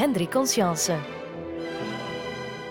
[0.00, 0.98] Hendrik Conscience.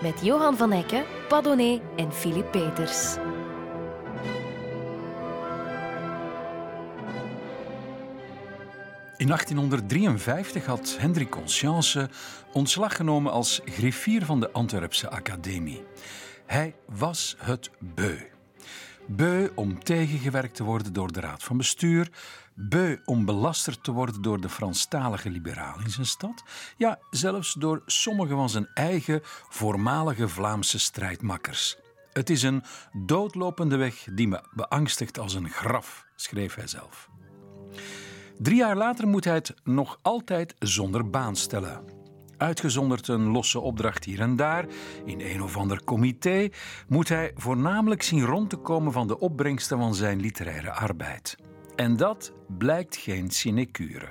[0.02, 3.14] Met Johan van Hekken, Padonnet en Philippe Peters.
[9.16, 12.08] In 1853 had Hendrik Conscience
[12.52, 15.82] ontslag genomen als griffier van de Antwerpse Academie.
[16.46, 18.18] Hij was het beu.
[19.06, 22.10] Beu om tegengewerkt te worden door de Raad van Bestuur,
[22.68, 26.42] beu om belasterd te worden door de Franstalige liberalen in zijn stad,
[26.76, 31.76] ja, zelfs door sommige van zijn eigen voormalige Vlaamse strijdmakkers.
[32.12, 37.08] Het is een doodlopende weg die me beangstigt als een graf, schreef hij zelf.
[38.38, 41.98] Drie jaar later moet hij het nog altijd zonder baan stellen.
[42.36, 44.66] Uitgezonderd een losse opdracht hier en daar,
[45.04, 46.48] in een of ander comité,
[46.88, 51.36] moet hij voornamelijk zien rond te komen van de opbrengsten van zijn literaire arbeid.
[51.76, 54.08] En dat blijkt geen sinecure.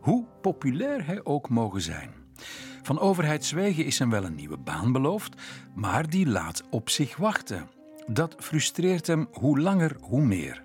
[0.00, 2.10] Hoe populair hij ook mogen zijn.
[2.82, 5.34] Van overheidswegen is hem wel een nieuwe baan beloofd,
[5.74, 7.68] maar die laat op zich wachten.
[8.06, 10.62] Dat frustreert hem hoe langer, hoe meer.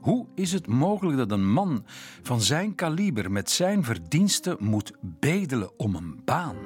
[0.00, 1.84] Hoe is het mogelijk dat een man
[2.22, 6.56] van zijn kaliber met zijn verdiensten moet bedelen om een baan?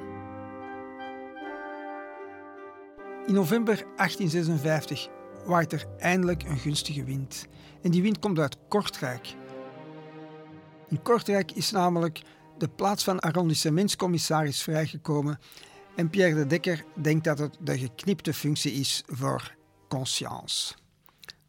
[3.25, 5.07] In november 1856
[5.45, 7.47] waait er eindelijk een gunstige wind.
[7.81, 9.35] En die wind komt uit Kortrijk.
[10.87, 12.21] In Kortrijk is namelijk
[12.57, 15.39] de plaats van arrondissementscommissaris vrijgekomen.
[15.95, 19.55] En Pierre de Dekker denkt dat het de geknipte functie is voor
[19.87, 20.73] Conscience.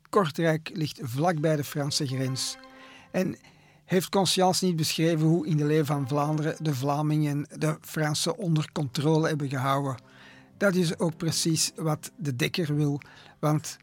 [0.09, 2.57] Kortrijk ligt vlakbij de Franse grens.
[3.11, 3.37] En
[3.85, 8.73] heeft Conscience niet beschreven hoe in de leven van Vlaanderen de Vlamingen de Fransen onder
[8.73, 9.97] controle hebben gehouden?
[10.57, 13.01] Dat is ook precies wat de Dekker wil,
[13.39, 13.77] want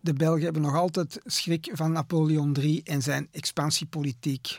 [0.00, 4.58] de Belgen hebben nog altijd schrik van Napoleon III en zijn expansiepolitiek.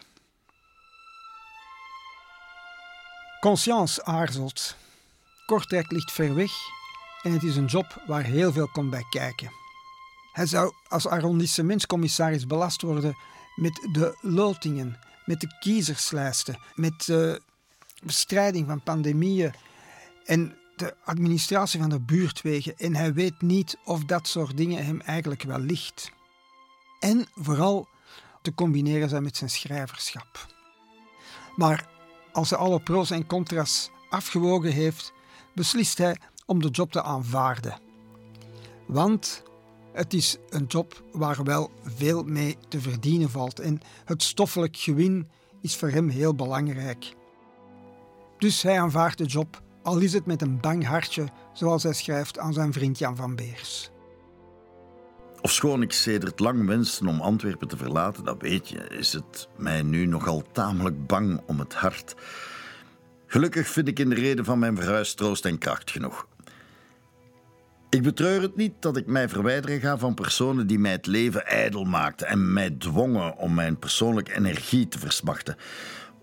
[3.40, 4.76] Conscience aarzelt.
[5.46, 6.52] Kortrijk ligt ver weg
[7.22, 9.52] en het is een job waar heel veel komt bij kijken.
[10.32, 13.16] Hij zou als arrondissementscommissaris belast worden
[13.56, 17.42] met de lotingen, met de kiezerslijsten, met de
[18.04, 19.54] bestrijding van pandemieën
[20.26, 22.78] en de administratie van de buurtwegen.
[22.78, 26.12] En hij weet niet of dat soort dingen hem eigenlijk wel ligt.
[27.00, 27.88] En vooral
[28.42, 30.48] te combineren zijn met zijn schrijverschap.
[31.56, 31.90] Maar
[32.32, 35.14] als hij alle pro's en contra's afgewogen heeft,
[35.54, 37.80] beslist hij om de job te aanvaarden.
[38.88, 39.44] Want
[39.94, 45.30] het is een job waar wel veel mee te verdienen valt en het stoffelijk gewin
[45.62, 47.16] is voor hem heel belangrijk.
[48.38, 52.40] Dus hij aanvaardt de job, al is het met een bang hartje, zoals hij schrijft
[52.40, 53.92] aan zijn vriend Jan van Beers.
[55.42, 59.82] Ofschoon ik sedert lang wenste om Antwerpen te verlaten, dat weet je, is het mij
[59.82, 62.16] nu nogal tamelijk bang om het hart.
[63.28, 66.28] Gelukkig vind ik in de reden van mijn verhuis troost en kracht genoeg.
[67.90, 71.46] Ik betreur het niet dat ik mij verwijderen ga van personen die mij het leven
[71.46, 75.56] ijdel maakten en mij dwongen om mijn persoonlijke energie te versmachten.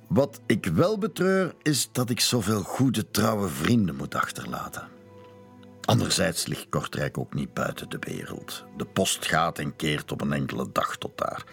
[0.08, 4.88] Wat ik wel betreur is dat ik zoveel goede, trouwe vrienden moet achterlaten.
[5.84, 8.64] Anderzijds ligt Kortrijk ook niet buiten de wereld.
[8.76, 11.44] De post gaat en keert op een enkele dag tot daar.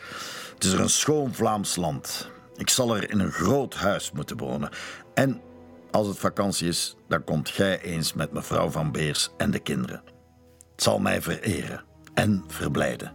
[0.54, 2.32] Het is er een schoon Vlaams land.
[2.56, 4.70] Ik zal er in een groot huis moeten wonen.
[5.14, 5.42] En
[5.92, 10.02] als het vakantie is, dan komt gij eens met mevrouw van Beers en de kinderen.
[10.72, 11.84] Het zal mij vereren
[12.14, 13.14] en verblijden.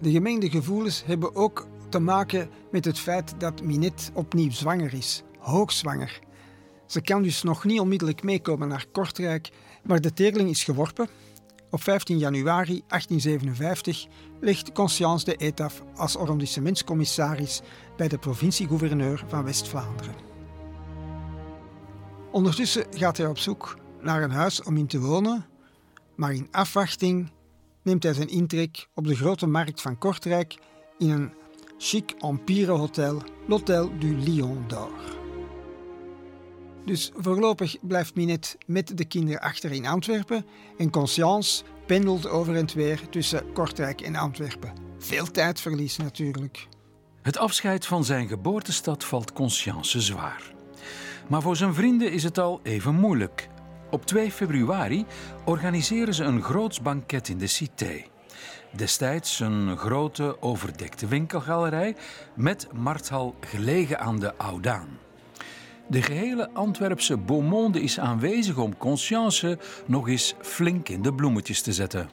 [0.00, 5.22] De gemengde gevoelens hebben ook te maken met het feit dat Minette opnieuw zwanger is,
[5.38, 6.20] hoogzwanger.
[6.86, 9.50] Ze kan dus nog niet onmiddellijk meekomen naar Kortrijk,
[9.82, 11.08] maar de teerling is geworpen.
[11.70, 14.06] Op 15 januari 1857
[14.40, 17.60] legt Conscience de eet af als arrondissementscommissaris
[17.96, 20.14] bij de provincie-gouverneur van West-Vlaanderen.
[22.30, 25.46] Ondertussen gaat hij op zoek naar een huis om in te wonen,
[26.16, 27.32] maar in afwachting
[27.82, 30.58] neemt hij zijn intrek op de grote markt van Kortrijk
[30.98, 31.32] in een
[31.82, 34.92] chic empire hotel, l'Hôtel du Lion d'Or.
[36.84, 40.46] Dus voorlopig blijft Minette met de kinderen achter in Antwerpen
[40.78, 44.72] en Conscience pendelt over en weer tussen Kortrijk en Antwerpen.
[44.98, 46.68] Veel tijdverlies natuurlijk.
[47.22, 50.54] Het afscheid van zijn geboortestad valt Conscience zwaar.
[51.28, 53.48] Maar voor zijn vrienden is het al even moeilijk.
[53.90, 55.04] Op 2 februari
[55.44, 58.04] organiseren ze een groots banket in de Cité.
[58.76, 61.96] Destijds een grote overdekte winkelgalerij
[62.34, 64.98] met markthal gelegen aan de Oudaan.
[65.86, 71.72] De gehele Antwerpse beaumonde is aanwezig om Conscience nog eens flink in de bloemetjes te
[71.72, 72.10] zetten.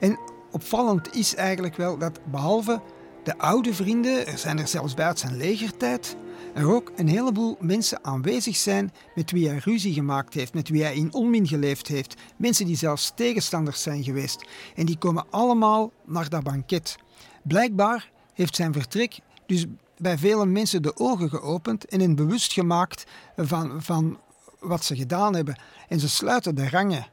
[0.00, 0.18] En
[0.50, 2.80] opvallend is eigenlijk wel dat behalve
[3.22, 6.16] de oude vrienden, er zijn er zelfs uit zijn legertijd,
[6.54, 10.82] er ook een heleboel mensen aanwezig zijn met wie hij ruzie gemaakt heeft, met wie
[10.82, 12.14] hij in onmin geleefd heeft.
[12.36, 14.46] Mensen die zelfs tegenstanders zijn geweest.
[14.74, 16.96] En die komen allemaal naar dat banket.
[17.42, 19.66] Blijkbaar heeft zijn vertrek dus
[19.96, 23.04] bij vele mensen de ogen geopend en hen bewust gemaakt
[23.36, 24.18] van, van
[24.60, 25.58] wat ze gedaan hebben.
[25.88, 27.06] En ze sluiten de rangen.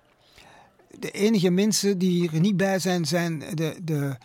[0.99, 4.17] De enige mensen die er niet bij zijn, zijn de, de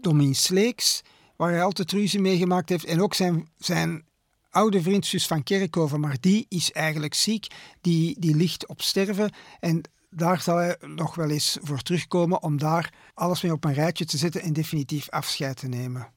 [0.00, 1.02] Domin Sleeks,
[1.36, 4.04] waar hij altijd ruzie mee gemaakt heeft, en ook zijn, zijn
[4.50, 7.46] oude vriend Sus van Kerkhoven, maar die is eigenlijk ziek,
[7.80, 12.58] die, die ligt op sterven en daar zal hij nog wel eens voor terugkomen om
[12.58, 16.08] daar alles mee op een rijtje te zetten en definitief afscheid te nemen.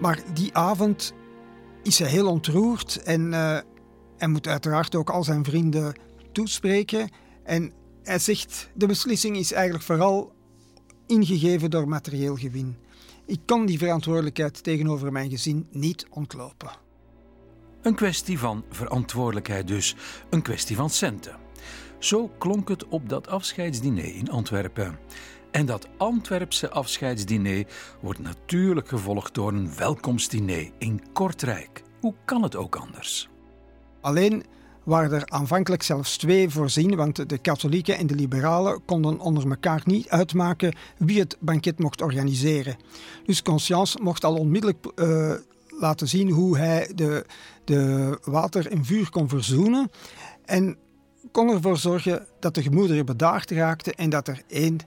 [0.00, 1.14] Maar die avond
[1.82, 3.58] is hij heel ontroerd en uh,
[4.16, 5.94] hij moet uiteraard ook al zijn vrienden
[6.32, 7.10] toespreken.
[7.42, 7.72] En
[8.02, 10.32] hij zegt, de beslissing is eigenlijk vooral
[11.06, 12.76] ingegeven door materieel gewin.
[13.26, 16.83] Ik kan die verantwoordelijkheid tegenover mijn gezin niet ontlopen.
[17.84, 19.96] Een kwestie van verantwoordelijkheid dus,
[20.30, 21.36] een kwestie van centen.
[21.98, 24.98] Zo klonk het op dat afscheidsdiner in Antwerpen.
[25.50, 27.66] En dat Antwerpse afscheidsdiner
[28.00, 31.82] wordt natuurlijk gevolgd door een welkomstdiner in Kortrijk.
[32.00, 33.28] Hoe kan het ook anders?
[34.00, 34.44] Alleen
[34.84, 39.82] waren er aanvankelijk zelfs twee voorzien, want de katholieken en de liberalen konden onder elkaar
[39.84, 42.76] niet uitmaken wie het banket mocht organiseren.
[43.24, 45.34] Dus Conscience mocht al onmiddellijk uh,
[45.78, 47.26] laten zien hoe hij de,
[47.64, 49.90] de water en vuur kon verzoenen
[50.44, 50.76] en
[51.32, 54.78] kon ervoor zorgen dat de gemoederen bedaard raakten en dat er één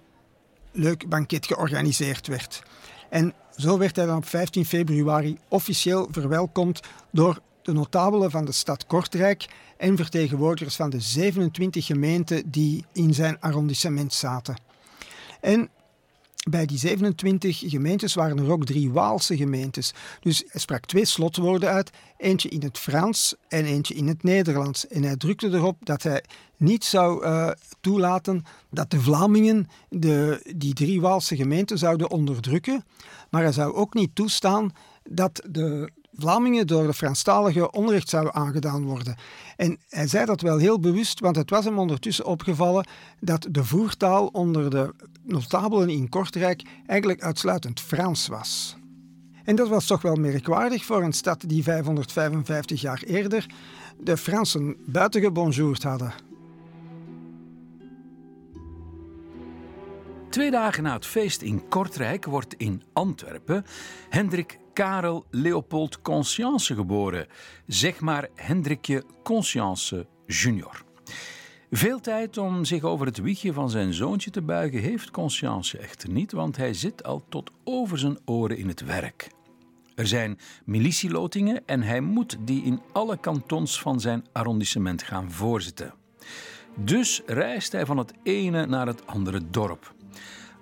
[0.72, 2.64] leuk banket georganiseerd werd.
[3.10, 6.80] En zo werd hij dan op 15 februari officieel verwelkomd
[7.12, 9.46] door de notabelen van de stad Kortrijk
[9.78, 14.56] en vertegenwoordigers van de 27 gemeenten die in zijn arrondissement zaten.
[15.42, 15.70] En
[16.50, 19.94] bij die 27 gemeentes waren er ook drie Waalse gemeentes.
[20.20, 24.88] Dus hij sprak twee slotwoorden uit, eentje in het Frans en eentje in het Nederlands.
[24.88, 26.24] En hij drukte erop dat hij
[26.58, 27.52] niet zou uh,
[27.82, 32.84] toelaten dat de Vlamingen de, die drie Waalse gemeenten zouden onderdrukken.
[33.30, 34.72] Maar hij zou ook niet toestaan
[35.10, 39.16] dat de Vlamingen door de Franstalige onrecht zouden aangedaan worden.
[39.56, 42.88] En hij zei dat wel heel bewust, want het was hem ondertussen opgevallen
[43.20, 44.94] dat de voertaal onder de
[45.24, 48.78] notabelen in Kortrijk eigenlijk uitsluitend Frans was.
[49.44, 53.46] En dat was toch wel merkwaardig voor een stad die 555 jaar eerder
[54.00, 56.14] de Fransen buitengebonjourd hadden.
[60.30, 63.66] Twee dagen na het feest in Kortrijk wordt in Antwerpen
[64.10, 67.28] Hendrik Karel Leopold Conscience geboren.
[67.68, 70.84] Zeg maar Hendrikje Conscience junior.
[71.72, 76.10] Veel tijd om zich over het wiegje van zijn zoontje te buigen heeft Conscience echter
[76.10, 79.32] niet, want hij zit al tot over zijn oren in het werk.
[79.96, 85.94] Er zijn militielotingen en hij moet die in alle kantons van zijn arrondissement gaan voorzitten.
[86.76, 89.96] Dus reist hij van het ene naar het andere dorp.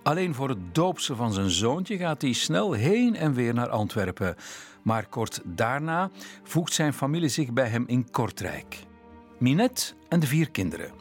[0.06, 4.36] Alleen voor het doopse van zijn zoontje gaat hij snel heen en weer naar Antwerpen.
[4.82, 6.10] Maar kort daarna
[6.44, 8.80] voegt zijn familie zich bij hem in Kortrijk.
[9.40, 10.92] Minette en de vier kinderen.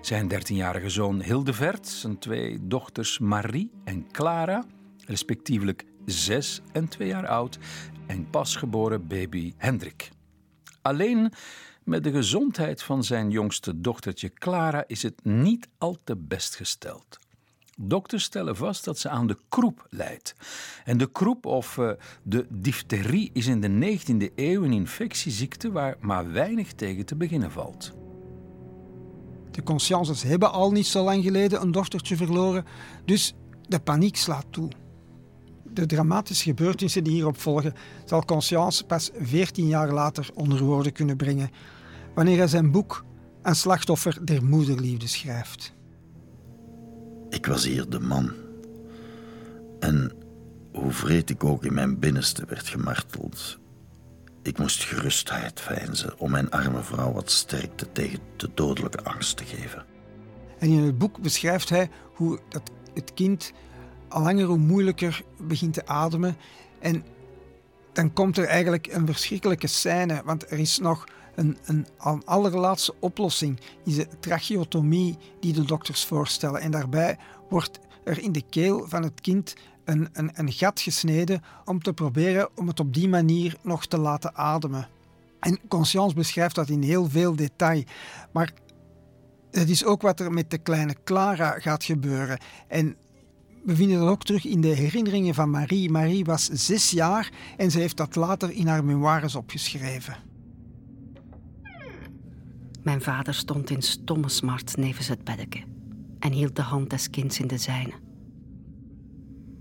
[0.00, 4.64] Zijn 13-jarige zoon Hildevert, zijn twee dochters Marie en Clara,
[5.06, 7.58] respectievelijk 6 en 2 jaar oud,
[8.06, 10.10] en pasgeboren baby Hendrik.
[10.82, 11.32] Alleen
[11.84, 17.21] met de gezondheid van zijn jongste dochtertje Clara is het niet al te best gesteld.
[17.78, 20.34] Dokters stellen vast dat ze aan de kroep lijdt.
[20.84, 21.90] En de kroep of uh,
[22.22, 27.50] de difterie is in de 19e eeuw een infectieziekte waar maar weinig tegen te beginnen
[27.50, 27.92] valt.
[29.50, 32.64] De consciences hebben al niet zo lang geleden een dochtertje verloren,
[33.04, 33.34] dus
[33.68, 34.70] de paniek slaat toe.
[35.64, 37.74] De dramatische gebeurtenissen die hierop volgen,
[38.04, 41.50] zal Conscience pas 14 jaar later onder woorden kunnen brengen,
[42.14, 43.04] wanneer hij zijn boek
[43.42, 45.74] Een slachtoffer der moederliefde schrijft.
[47.32, 48.32] Ik was hier de man.
[49.80, 50.12] En
[50.72, 53.58] hoe vreed ik ook in mijn binnenste werd gemarteld,
[54.42, 59.44] ik moest gerustheid veinzen om mijn arme vrouw wat sterkte tegen de dodelijke angst te
[59.44, 59.84] geven.
[60.58, 63.52] En in het boek beschrijft hij hoe dat het kind
[64.08, 66.36] al langer hoe moeilijker begint te ademen.
[66.80, 67.04] En
[67.92, 71.86] dan komt er eigenlijk een verschrikkelijke scène, want er is nog een, een,
[72.24, 76.60] allerlaatste oplossing, is de tracheotomie die de dokters voorstellen.
[76.60, 81.42] En daarbij wordt er in de keel van het kind een, een, een gat gesneden
[81.64, 84.88] om te proberen om het op die manier nog te laten ademen.
[85.40, 87.82] En Conscience beschrijft dat in heel veel detail.
[88.32, 88.52] Maar
[89.50, 92.38] het is ook wat er met de kleine Clara gaat gebeuren.
[92.68, 92.96] En
[93.64, 95.90] we vinden dat ook terug in de herinneringen van Marie.
[95.90, 100.31] Marie was zes jaar en ze heeft dat later in haar memoires opgeschreven.
[102.82, 105.62] Mijn vader stond in stomme smart nevens het beddeke
[106.18, 107.92] en hield de hand des kinds in de zijne.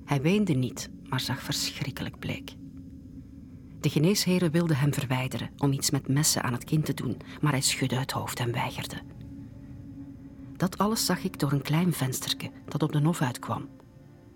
[0.06, 2.54] Hij weende niet, maar zag verschrikkelijk bleek.
[3.80, 7.52] De geneesheren wilden hem verwijderen om iets met messen aan het kind te doen, maar
[7.52, 8.98] hij schudde het hoofd en weigerde.
[10.58, 13.70] Dat alles zag ik door een klein vensterke dat op de hof uitkwam,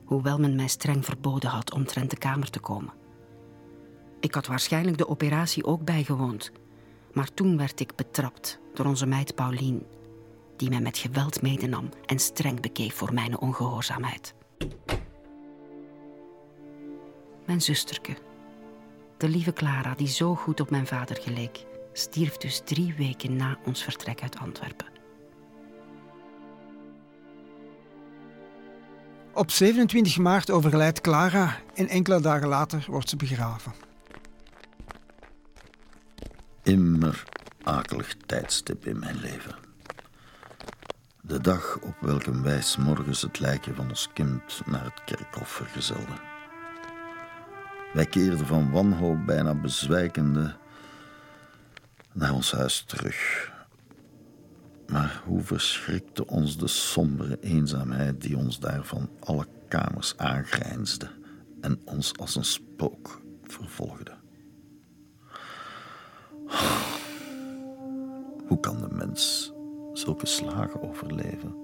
[0.03, 2.93] hoewel men mij streng verboden had omtrent de kamer te komen.
[4.19, 6.51] Ik had waarschijnlijk de operatie ook bijgewoond,
[7.13, 9.85] maar toen werd ik betrapt door onze meid Paulien,
[10.57, 14.33] die mij met geweld medenam en streng bekeek voor mijn ongehoorzaamheid.
[17.45, 18.17] Mijn zusterke,
[19.17, 23.57] de lieve Clara, die zo goed op mijn vader geleek, stierf dus drie weken na
[23.65, 24.87] ons vertrek uit Antwerpen.
[29.33, 33.73] Op 27 maart overlijdt Clara en enkele dagen later wordt ze begraven.
[36.63, 37.23] Immer
[37.65, 39.55] akelig tijdstip in mijn leven.
[41.21, 46.19] De dag op welke wij morgens het lijkje van ons kind naar het kerkhof vergezelden.
[47.93, 50.55] Wij keerden van wanhoop bijna bezwijkende
[52.11, 53.51] naar ons huis terug.
[54.87, 61.09] Maar hoe verschrikte ons de sombere eenzaamheid die ons daar van alle kamers aangrijnsde
[61.61, 64.11] en ons als een spook vervolgde.
[68.47, 69.53] Hoe kan de mens
[69.93, 71.63] zulke slagen overleven?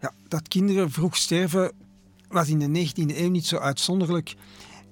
[0.00, 1.72] Ja, dat kinderen vroeg sterven
[2.28, 4.34] was in de 19e eeuw niet zo uitzonderlijk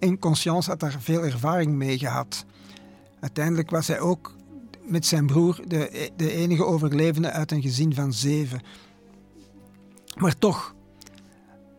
[0.01, 2.45] en Conscience had daar veel ervaring mee gehad.
[3.21, 4.35] Uiteindelijk was hij ook
[4.83, 8.61] met zijn broer de, de enige overlevende uit een gezin van zeven.
[10.17, 10.75] Maar toch,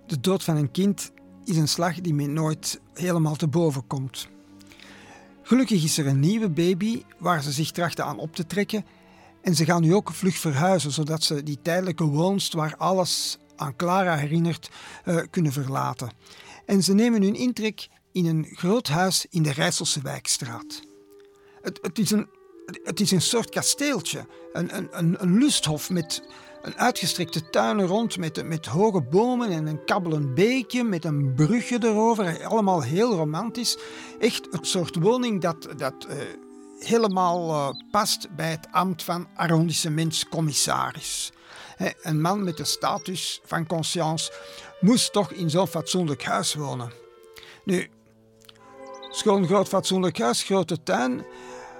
[0.07, 1.11] de dood van een kind
[1.45, 4.27] is een slag die men nooit helemaal te boven komt.
[5.41, 8.85] Gelukkig is er een nieuwe baby waar ze zich trachten aan op te trekken.
[9.41, 13.75] En ze gaan nu ook vlug verhuizen, zodat ze die tijdelijke woonst waar alles aan
[13.75, 14.69] Clara herinnert,
[15.05, 16.09] uh, kunnen verlaten.
[16.65, 20.81] En ze nemen hun intrek in een groot huis in de Rijsselse Wijkstraat.
[21.61, 22.27] Het, het, is, een,
[22.83, 26.23] het is een soort kasteeltje, een, een, een, lusthof met
[26.61, 31.77] een uitgestrekte tuin rond, met, met hoge bomen en een kabbelend beekje, met een brugje
[31.81, 32.45] erover.
[32.45, 33.77] Allemaal heel romantisch.
[34.19, 36.15] Echt een soort woning dat, dat uh,
[36.79, 41.31] helemaal uh, past bij het ambt van arrondissementscommissaris.
[42.01, 44.31] Een man met de status van conscience
[44.79, 46.91] moest toch in zo'n fatsoenlijk huis wonen.
[47.63, 47.89] Nu,
[49.11, 51.25] schoon groot fatsoenlijk huis, grote tuin.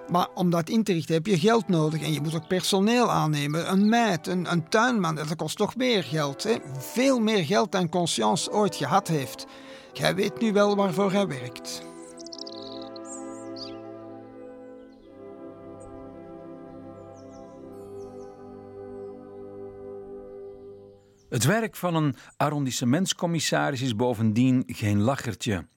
[0.08, 3.12] Maar om dat in te richten heb je geld nodig en je moet ook personeel
[3.12, 3.72] aannemen.
[3.72, 6.44] Een meid, een, een tuinman, dat kost toch meer geld.
[6.44, 6.56] Hè?
[6.78, 9.46] Veel meer geld dan Conscience ooit gehad heeft.
[9.94, 11.90] Jij weet nu wel waarvoor hij werkt.
[21.30, 25.68] Het werk van een arrondissementscommissaris is bovendien geen lachertje.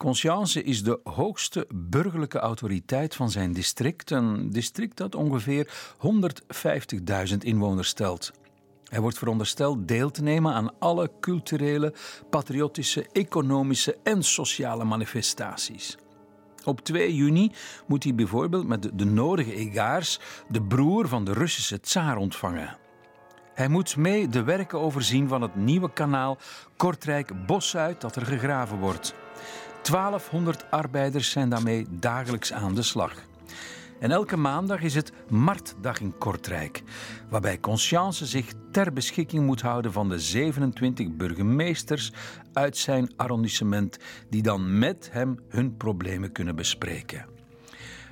[0.00, 5.70] Conscience is de hoogste burgerlijke autoriteit van zijn district, een district dat ongeveer
[7.30, 8.32] 150.000 inwoners stelt.
[8.84, 11.94] Hij wordt verondersteld deel te nemen aan alle culturele,
[12.30, 15.96] patriotische, economische en sociale manifestaties.
[16.64, 17.52] Op 2 juni
[17.86, 22.76] moet hij bijvoorbeeld met de nodige egaars de broer van de Russische tsaar ontvangen.
[23.54, 26.38] Hij moet mee de werken overzien van het nieuwe kanaal
[26.76, 29.14] Kortrijk-Boszuid dat er gegraven wordt.
[29.82, 33.14] 1200 arbeiders zijn daarmee dagelijks aan de slag.
[34.00, 36.82] En elke maandag is het Martdag in Kortrijk,
[37.28, 42.12] waarbij Conscience zich ter beschikking moet houden van de 27 burgemeesters
[42.52, 43.98] uit zijn arrondissement,
[44.30, 47.26] die dan met hem hun problemen kunnen bespreken.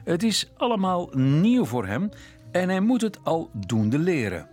[0.04, 2.10] Het is allemaal nieuw voor hem
[2.52, 4.48] en hij moet het al doende leren.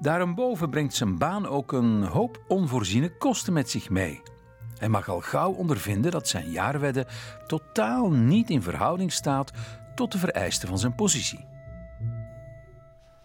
[0.00, 4.20] Daarboven brengt zijn baan ook een hoop onvoorziene kosten met zich mee.
[4.84, 7.06] Hij mag al gauw ondervinden dat zijn jaarwedde
[7.46, 9.50] totaal niet in verhouding staat
[9.94, 11.46] tot de vereisten van zijn positie.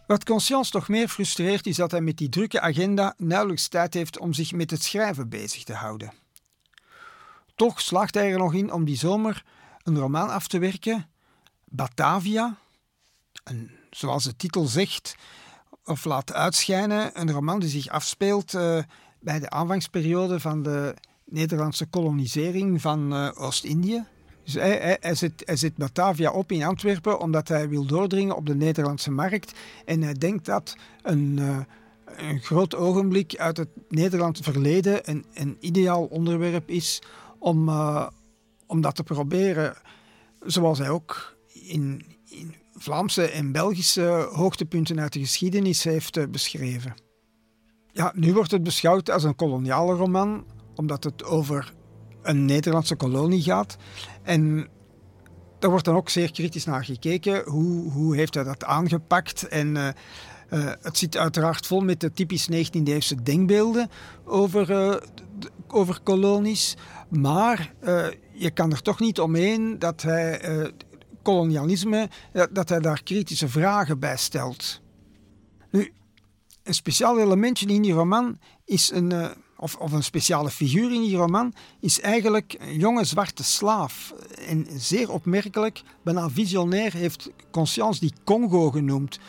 [0.08, 4.20] Wat Conscience toch meer frustreert is dat hij met die drukke agenda nauwelijks tijd heeft
[4.20, 6.14] om zich met het schrijven bezig te houden.
[7.56, 9.46] Toch slaagt hij er nog in om die zomer
[9.84, 11.10] een roman af te werken,
[11.66, 12.58] Batavia,
[13.44, 15.16] een, zoals de titel zegt,
[15.84, 17.20] of laat uitschijnen.
[17.20, 18.84] Een roman die zich afspeelt uh,
[19.20, 20.96] bij de aanvangsperiode van de
[21.30, 24.04] Nederlandse kolonisering van uh, Oost-Indië.
[24.44, 24.98] Dus hij,
[25.46, 29.60] hij, zit Batavia op in Antwerpen omdat hij wil doordringen op de Nederlandse markt.
[29.86, 31.58] En hij denkt dat een, uh,
[32.42, 37.02] groot ogenblik uit het Nederlandse verleden een, een ideaal onderwerp is
[37.40, 38.08] om, uh,
[38.68, 39.76] om dat te proberen.
[40.46, 46.94] Zoals hij ook in, in Vlaamse en Belgische hoogtepunten uit de geschiedenis heeft beschreven.
[47.92, 50.46] Ja, nu wordt het beschouwd als een koloniale roman,
[50.80, 51.74] omdat het over
[52.22, 53.78] een Nederlandse kolonie gaat.
[54.24, 54.68] En
[55.60, 57.44] daar wordt dan ook zeer kritisch naar gekeken.
[57.46, 59.48] Hoe, hoe heeft hij dat aangepakt?
[59.48, 59.88] En uh,
[60.54, 63.90] uh, het zit uiteraard vol met de typisch 19e-eeuwse denkbeelden
[64.26, 64.96] over, uh,
[65.68, 66.78] over kolonies.
[67.10, 67.74] Maar
[68.34, 70.42] je kan er toch niet omheen dat hij
[71.22, 72.10] kolonialisme,
[72.52, 74.82] dat hij daar kritische vragen bij stelt.
[75.72, 75.94] Nu,
[76.64, 79.12] een speciaal elementje in die roman is een
[79.60, 84.14] of, of een speciale figuur in die roman, is eigenlijk een jonge zwarte slaaf.
[84.48, 89.20] En zeer opmerkelijk, bijna visionair, heeft Conscience die Congo genoemd.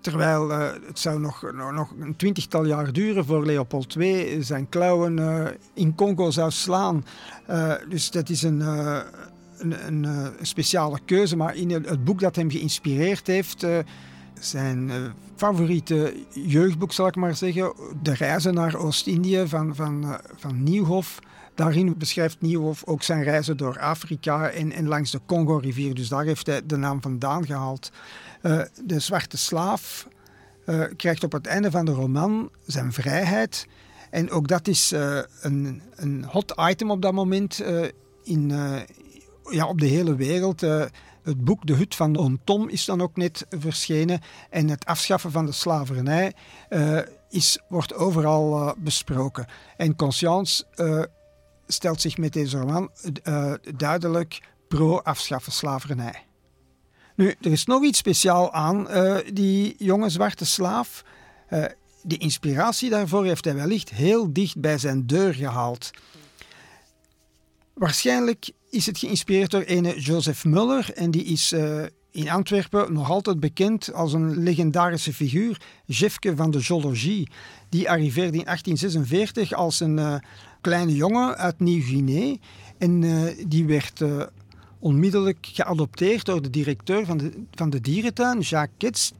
[0.00, 5.16] Terwijl uh, het zou nog, nog een twintigtal jaar duren voor Leopold II zijn klauwen
[5.16, 7.04] uh, in Congo zou slaan.
[7.50, 8.60] Uh, dus dat is een,
[9.58, 11.36] een, een, speciale keuze.
[11.36, 13.66] Maar in het boek dat hem geïnspireerd heeft
[14.44, 14.96] zijn uh,
[15.36, 17.72] favoriete jeugdboek, zal ik maar zeggen.
[18.02, 21.18] De reizen naar Oost-Indië van, van, uh, van Nieuwhof.
[21.54, 25.94] Daarin beschrijft Nieuwhof ook zijn reizen door Afrika en, en langs de Congo-rivier.
[25.94, 27.90] Dus daar heeft hij de naam vandaan gehaald.
[28.42, 30.08] Uh, de zwarte slaaf
[30.96, 33.66] krijgt op het einde van de roman zijn vrijheid.
[34.10, 34.94] En ook dat is
[35.40, 37.64] een, een hot item op dat moment
[38.22, 38.52] in,
[39.50, 40.62] ja, op de hele wereld.
[41.22, 44.20] Het boek De Hut van Oom Tom is dan ook net verschenen.
[44.50, 46.32] En het afschaffen van de slavernij
[46.70, 46.98] uh,
[47.30, 49.46] is, wordt overal uh, besproken.
[49.76, 51.02] En Conscience uh,
[51.66, 52.90] stelt zich met deze roman
[53.76, 56.26] duidelijk pro-afschaffen slavernij.
[57.16, 58.88] Nu, er is nog iets speciaal aan
[59.32, 61.04] die jonge zwarte slaaf.
[62.02, 65.90] de inspiratie daarvoor heeft hij wellicht heel dicht bij zijn deur gehaald.
[67.74, 73.10] Waarschijnlijk is het geïnspireerd door ene Joseph Muller en die is uh, in Antwerpen nog
[73.10, 77.28] altijd bekend als een legendarische figuur, Jefke van de Zoologie.
[77.68, 80.14] Die arriveerde in 1846 als een uh,
[80.60, 82.36] kleine jongen uit Nieuw-Guinea
[82.78, 84.00] en uh, die werd
[84.82, 89.10] onmiddellijk geadopteerd door de directeur van de, van de dierentuin, Jacques Kitz.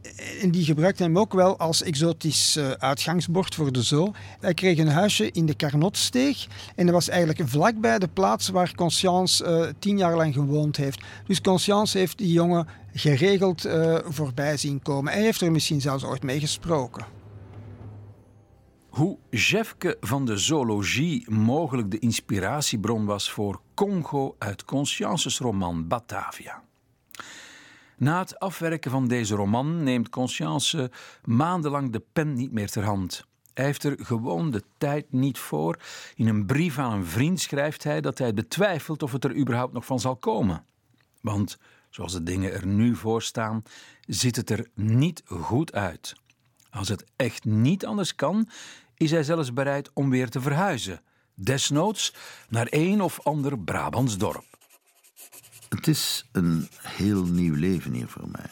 [0.40, 4.12] En die gebruikte hem ook wel als exotisch uh, uitgangsbord voor de zoo.
[4.40, 6.46] Hij kreeg een huisje in de Carnotsteeg.
[6.77, 11.03] En dat was eigenlijk vlakbij de plaats waar Conscience uh, tien jaar lang gewoond heeft.
[11.27, 15.12] Dus Conscience heeft die jongen geregeld uh, voorbij zien komen.
[15.12, 17.05] Hij heeft er misschien zelfs ooit mee gesproken.
[18.88, 26.62] Hoe Jefke van de zoologie mogelijk de inspiratiebron was voor Congo uit Consciences roman Batavia.
[27.97, 30.90] Na het afwerken van deze roman neemt Conscience
[31.25, 33.25] maandenlang de pen niet meer ter hand.
[33.55, 35.79] Hij heeft er gewoon de tijd niet voor.
[36.14, 39.73] In een brief aan een vriend schrijft hij dat hij betwijfelt of het er überhaupt
[39.73, 40.64] nog van zal komen.
[41.21, 41.59] Want,
[41.90, 43.62] zoals de dingen er nu voor staan,
[44.07, 46.14] ziet het er niet goed uit.
[46.71, 48.49] Als het echt niet anders kan,
[48.95, 51.03] is hij zelfs bereid om weer te verhuizen,
[51.35, 52.14] desnoods
[52.49, 54.45] naar een of ander Brabants dorp.
[55.68, 58.51] Het is een heel nieuw leven hier voor mij.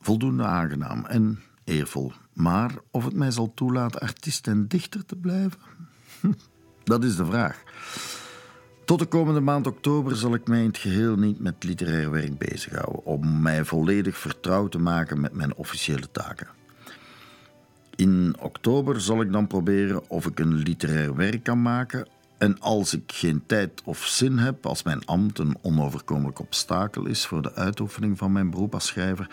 [0.00, 2.12] Voldoende aangenaam en eervol.
[2.32, 5.60] Maar of het mij zal toelaten artiest en dichter te blijven?
[6.84, 7.62] Dat is de vraag.
[8.84, 12.38] Tot de komende maand oktober zal ik mij in het geheel niet met literair werk
[12.38, 16.59] bezighouden, om mij volledig vertrouwd te maken met mijn officiële taken.
[18.00, 22.08] In oktober zal ik dan proberen of ik een literair werk kan maken.
[22.38, 27.26] En als ik geen tijd of zin heb, als mijn ambt een onoverkomelijk obstakel is
[27.26, 29.30] voor de uitoefening van mijn beroep als schrijver,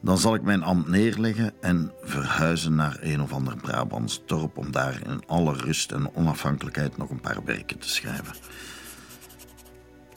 [0.00, 4.70] dan zal ik mijn ambt neerleggen en verhuizen naar een of ander Brabants dorp om
[4.70, 8.34] daar in alle rust en onafhankelijkheid nog een paar werken te schrijven.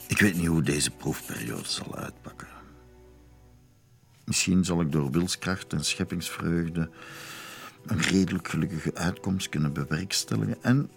[0.06, 2.48] Ik weet niet hoe deze proefperiode zal uitpakken.
[4.24, 6.90] Misschien zal ik door wilskracht en scheppingsvreugde
[7.86, 10.56] een redelijk gelukkige uitkomst kunnen bewerkstelligen.
[10.60, 10.90] En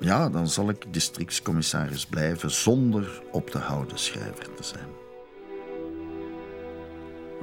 [0.00, 4.88] ja, dan zal ik districtscommissaris blijven zonder op te houden schrijver te zijn.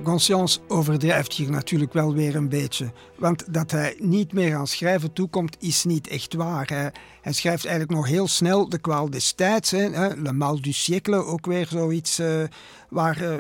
[0.04, 2.91] Conscience overdrijft hier natuurlijk wel weer een beetje.
[3.15, 6.67] Want dat hij niet meer aan schrijven toekomt, is niet echt waar.
[6.67, 6.91] Hij,
[7.22, 9.72] hij schrijft eigenlijk nog heel snel de kwaal des tijds.
[9.72, 10.13] Hè.
[10.15, 12.43] Le mal du siècle, ook weer zoiets uh,
[12.89, 13.36] waar, uh,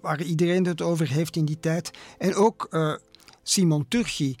[0.00, 1.90] waar iedereen het over heeft in die tijd.
[2.18, 2.94] En ook uh,
[3.42, 4.36] Simon Turchi.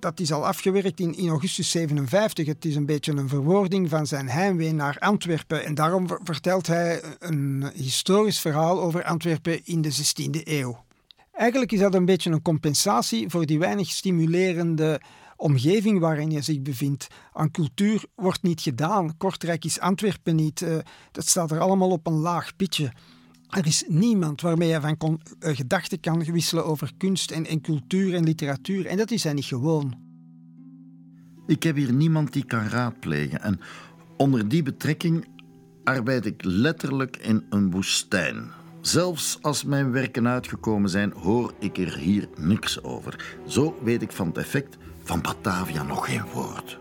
[0.00, 2.46] Dat is al afgewerkt in, augustus 57.
[2.46, 5.64] Het is een beetje een verwoording van zijn heimwee naar Antwerpen.
[5.64, 10.84] En daarom vertelt hij een historisch verhaal over Antwerpen in de 16e eeuw.
[11.32, 15.00] Eigenlijk is dat een beetje een compensatie voor die weinig stimulerende
[15.36, 17.06] omgeving waarin je zich bevindt.
[17.32, 19.16] Aan cultuur wordt niet gedaan.
[19.16, 20.60] Kortrijk is Antwerpen niet.
[20.60, 20.78] Uh,
[21.12, 22.92] dat staat er allemaal op een laag pitje.
[23.48, 28.14] Er is niemand waarmee je van uh, gedachten kan wisselen over kunst en, en cultuur
[28.14, 28.86] en literatuur.
[28.86, 29.94] En dat is hij niet gewoon.
[31.46, 33.42] Ik heb hier niemand die kan raadplegen.
[33.42, 33.60] En
[34.16, 35.26] onder die betrekking
[35.84, 38.50] arbeid ik letterlijk in een woestijn.
[38.80, 43.36] Zelfs als mijn werken uitgekomen zijn, hoor ik er hier niks over.
[43.46, 46.78] Zo weet ik van het effect van Batavia nog geen woord.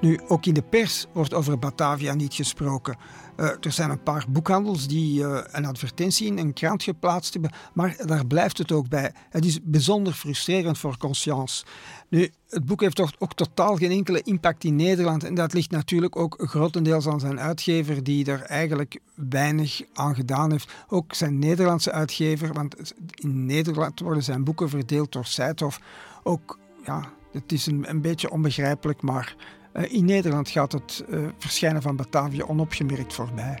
[0.00, 2.96] Nu, ook in de pers wordt over Batavia niet gesproken.
[3.36, 7.52] Uh, er zijn een paar boekhandels die uh, een advertentie in een krant geplaatst hebben,
[7.72, 9.12] maar daar blijft het ook bij.
[9.30, 11.64] Het is bijzonder frustrerend voor Conscience.
[12.08, 15.70] Nu, het boek heeft toch ook totaal geen enkele impact in Nederland en dat ligt
[15.70, 20.72] natuurlijk ook grotendeels aan zijn uitgever die er eigenlijk weinig aan gedaan heeft.
[20.88, 25.80] Ook zijn Nederlandse uitgever, want in Nederland worden zijn boeken verdeeld door Seithof.
[26.22, 31.28] Ook, ja, het is een, een beetje onbegrijpelijk, maar eh, in Nederland gaat het uh,
[31.38, 33.58] verschijnen van Batavia onopgemerkt voorbij.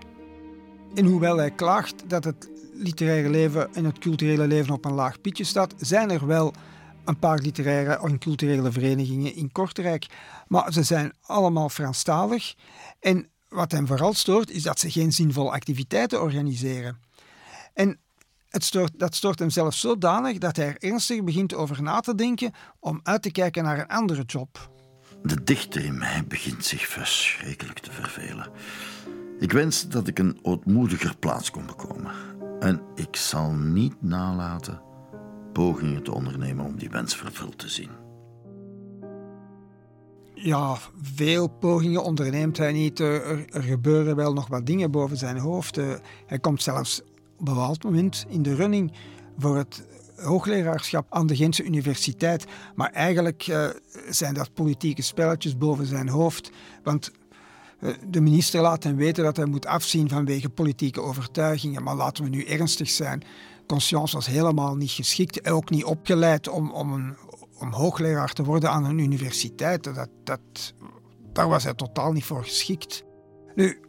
[0.94, 5.20] En hoewel hij klaagt dat het literaire leven en het culturele leven op een laag
[5.20, 6.52] pitje staat, zijn er wel
[7.04, 10.06] een paar literaire en culturele verenigingen in Kortrijk.
[10.48, 12.54] Maar ze zijn allemaal Franstalig.
[13.00, 17.00] En wat hem vooral stoort, is dat ze geen zinvolle activiteiten organiseren.
[17.74, 17.98] En
[18.48, 22.14] het stoort, dat stoort hem zelfs zodanig dat hij er ernstig begint over na te
[22.14, 24.70] denken om uit te kijken naar een andere job.
[25.22, 28.50] De dichter in mij begint zich verschrikkelijk te vervelen.
[29.38, 32.12] Ik wens dat ik een ootmoediger plaats kon bekomen.
[32.60, 34.80] En ik zal niet nalaten
[35.52, 37.90] pogingen te ondernemen om die wens vervuld te zien.
[40.34, 42.98] Ja, veel pogingen onderneemt hij niet.
[42.98, 45.78] Er, gebeuren wel nog wat dingen boven zijn hoofd.
[45.78, 45.94] Eh,
[46.26, 47.08] hij komt zelfs op
[47.48, 48.92] een bepaald moment in de running
[49.38, 49.86] voor het
[50.22, 52.44] hoogleraarschap aan de Gentse Universiteit.
[52.74, 53.66] Maar eigenlijk uh,
[54.08, 56.50] zijn dat politieke spelletjes boven zijn hoofd.
[56.82, 57.10] Want
[57.80, 61.82] uh, de minister laat hem weten dat hij moet afzien vanwege politieke overtuigingen.
[61.82, 63.22] Maar laten we nu ernstig zijn.
[63.66, 67.16] Conscience was helemaal niet geschikt ook niet opgeleid om, om, een,
[67.58, 69.84] om hoogleraar te worden aan een universiteit.
[69.84, 70.40] Dat, dat,
[71.32, 73.04] daar was hij totaal niet voor geschikt.
[73.54, 73.80] Nu,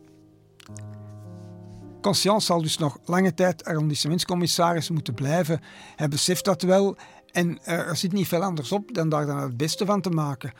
[2.01, 5.61] Conscience zal dus nog lange tijd arrondissementscommissaris moeten blijven.
[5.95, 6.97] Hij beseft dat wel
[7.31, 10.51] en er zit niet veel anders op dan daar dan het beste van te maken.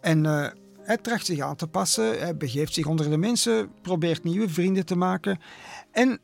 [0.00, 0.46] En uh,
[0.80, 4.86] hij tracht zich aan te passen, hij begeeft zich onder de mensen, probeert nieuwe vrienden
[4.86, 5.40] te maken.
[5.92, 6.20] En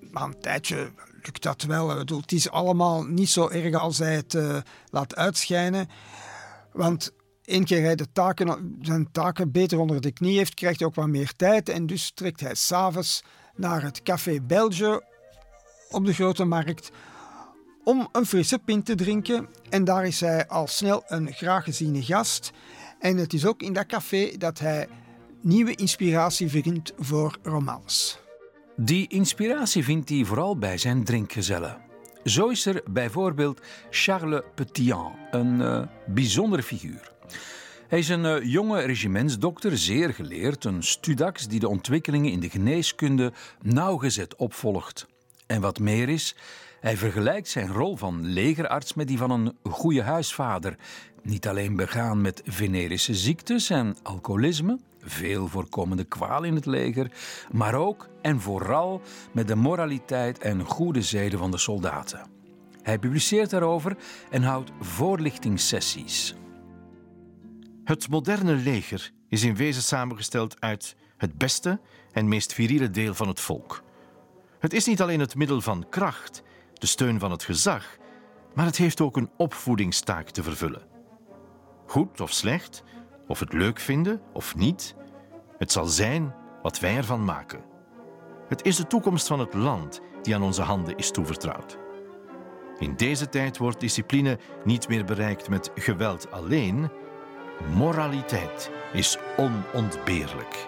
[0.00, 0.90] na een tijdje
[1.22, 1.98] lukt dat wel.
[1.98, 4.56] het is allemaal niet zo erg als hij het uh,
[4.90, 5.88] laat uitschijnen.
[6.72, 7.12] Want
[7.44, 10.94] één keer hij de taken, zijn taken beter onder de knie heeft, krijgt hij ook
[10.94, 11.68] wat meer tijd.
[11.68, 13.22] En dus trekt hij s'avonds
[13.56, 15.04] naar het Café Belge
[15.90, 16.90] op de Grote Markt
[17.84, 19.48] om een frisse pint te drinken.
[19.70, 22.50] En daar is hij al snel een graag geziene gast.
[22.98, 24.88] En het is ook in dat café dat hij
[25.40, 28.18] nieuwe inspiratie vindt voor romans.
[28.76, 31.82] Die inspiratie vindt hij vooral bij zijn drinkgezellen.
[32.24, 37.12] Zo is er bijvoorbeeld Charles Petian, een uh, bijzondere figuur.
[37.88, 42.50] Hij is een uh, jonge regimentsdokter, zeer geleerd, een studax die de ontwikkelingen in de
[42.50, 45.06] geneeskunde nauwgezet opvolgt.
[45.46, 46.36] En wat meer is,
[46.80, 50.76] hij vergelijkt zijn rol van legerarts met die van een goede huisvader.
[51.22, 57.10] Niet alleen begaan met venerische ziektes en alcoholisme, veel voorkomende kwaal in het leger,
[57.52, 62.26] maar ook en vooral met de moraliteit en goede zeden van de soldaten.
[62.82, 63.96] Hij publiceert daarover
[64.30, 66.34] en houdt voorlichtingssessies.
[67.84, 71.80] Het moderne leger is in wezen samengesteld uit het beste
[72.12, 73.82] en meest viriele deel van het volk.
[74.58, 76.42] Het is niet alleen het middel van kracht,
[76.72, 77.96] de steun van het gezag,
[78.54, 80.82] maar het heeft ook een opvoedingstaak te vervullen.
[81.86, 82.82] Goed of slecht,
[83.26, 84.94] of het leuk vinden of niet,
[85.58, 87.64] het zal zijn wat wij ervan maken.
[88.48, 91.78] Het is de toekomst van het land die aan onze handen is toevertrouwd.
[92.78, 96.90] In deze tijd wordt discipline niet meer bereikt met geweld alleen,
[97.74, 100.66] Moraliteit is onontbeerlijk.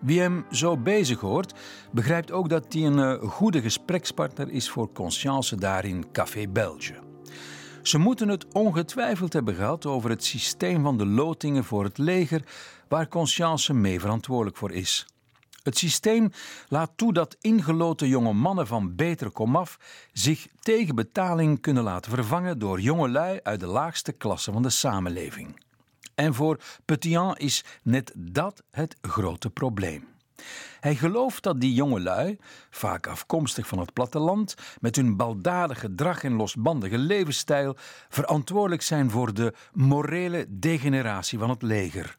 [0.00, 1.54] Wie hem zo bezig hoort,
[1.92, 6.94] begrijpt ook dat hij een eh, goede gesprekspartner is voor Conscience daar in Café Belge.
[7.82, 12.42] Ze moeten het ongetwijfeld hebben gehad over het systeem van de lotingen voor het leger,
[12.88, 15.06] waar Conscience mee verantwoordelijk voor is.
[15.62, 16.30] Het systeem
[16.68, 19.78] laat toe dat ingeloten jonge mannen van beter komaf
[20.12, 25.62] zich tegen betaling kunnen laten vervangen door jongelui uit de laagste klasse van de samenleving.
[26.14, 30.08] En voor Petian is net dat het grote probleem.
[30.80, 32.36] Hij gelooft dat die jongelui,
[32.70, 37.76] vaak afkomstig van het platteland, met hun baldadig gedrag en losbandige levensstijl,
[38.08, 42.18] verantwoordelijk zijn voor de morele degeneratie van het leger.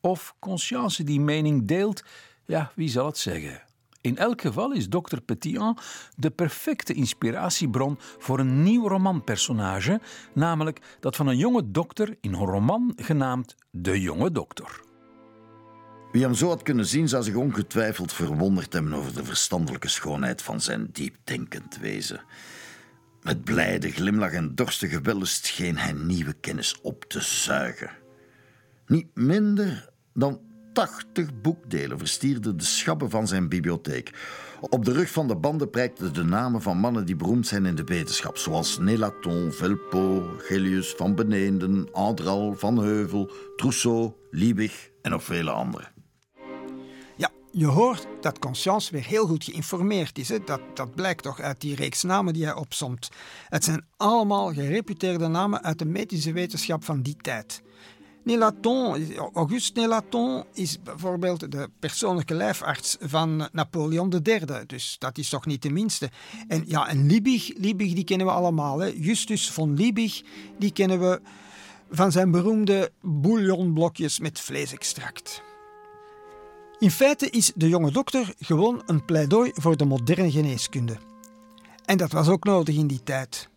[0.00, 2.02] Of Conscience die mening deelt,
[2.46, 3.62] ja, wie zal het zeggen?
[4.00, 5.78] In elk geval is dokter Petian
[6.16, 10.00] de perfecte inspiratiebron voor een nieuw romanpersonage,
[10.34, 14.80] namelijk dat van een jonge dokter in een roman genaamd De Jonge Dokter.
[16.12, 20.42] Wie hem zo had kunnen zien, zou zich ongetwijfeld verwonderd hebben over de verstandelijke schoonheid
[20.42, 22.24] van zijn diepdenkend wezen.
[23.22, 27.90] Met blijde glimlach en dorstige wellust scheen hij nieuwe kennis op te zuigen.
[28.86, 30.40] Niet minder dan
[30.74, 34.12] tachtig boekdelen verstierden de schabben van zijn bibliotheek.
[34.60, 37.74] Op de rug van de banden prijkten de namen van mannen die beroemd zijn in
[37.74, 45.24] de wetenschap, zoals Nelaton, Velpo, Gellius, Van Beneenden, Andral, Van Heuvel, Trousseau, Liebig en nog
[45.24, 45.92] vele anderen.
[47.16, 50.28] Ja, je hoort dat Conscience weer heel goed geïnformeerd is.
[50.28, 50.38] Hè?
[50.44, 53.08] Dat, dat blijkt toch uit die reeks namen die hij opsomt.
[53.48, 57.62] Het zijn allemaal gereputeerde namen uit de medische wetenschap van die tijd.
[58.24, 64.40] Nelaton, Auguste Nelaton is bijvoorbeeld de persoonlijke lijfarts van Napoleon III.
[64.66, 66.10] Dus dat is toch niet de minste.
[66.48, 68.78] En ja, en Liebig, Liebig die kennen we allemaal.
[68.78, 68.86] Hè.
[68.96, 70.22] Justus von Liebig,
[70.58, 71.20] die kennen we
[71.90, 75.42] van zijn beroemde bouillonblokjes met vleesextract.
[76.78, 80.96] In feite is de jonge dokter gewoon een pleidooi voor de moderne geneeskunde.
[81.84, 83.48] En dat was ook nodig in die tijd.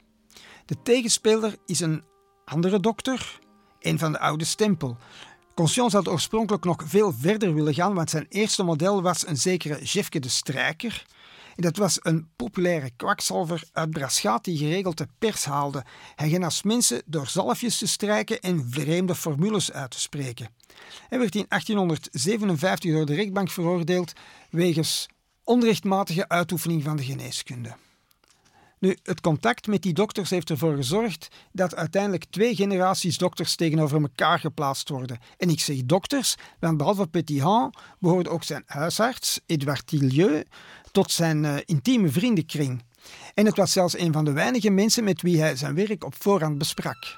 [0.65, 2.03] De tegenspeler is een
[2.45, 3.39] andere dokter,
[3.87, 4.97] een van de oude stempel.
[5.53, 9.83] Conscience had oorspronkelijk nog veel verder willen gaan, want zijn eerste model was een zekere
[9.83, 11.05] Jefke de Strijker.
[11.55, 15.85] En dat was een populaire kwakzalver uit Braschaat die geregeld de pers haalde.
[16.15, 20.49] Hij genas mensen door zalfjes te strijken en vreemde formules uit te spreken.
[21.09, 24.13] Hij werd in 1857 door de rechtbank veroordeeld
[24.49, 25.07] wegens
[25.43, 27.75] onrechtmatige uitoefening van de geneeskunde.
[28.79, 34.01] Nu, het contact met die dokters heeft ervoor gezorgd dat uiteindelijk twee generaties dokters tegenover
[34.01, 35.19] elkaar geplaatst worden.
[35.37, 40.43] En ik zeg dokters, want behalve Petitjean behoorde ook zijn huisarts, Edouard Tillieu,
[40.91, 42.83] tot zijn uh, intieme vriendenkring.
[43.33, 46.15] En het was zelfs een van de weinige mensen met wie hij zijn werk op
[46.15, 47.15] voorhand besprak.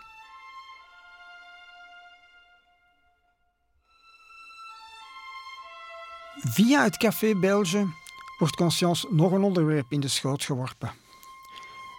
[6.41, 7.85] Via het Café Belge
[8.37, 10.98] wordt Conscience nog een onderwerp in de schoot geworpen.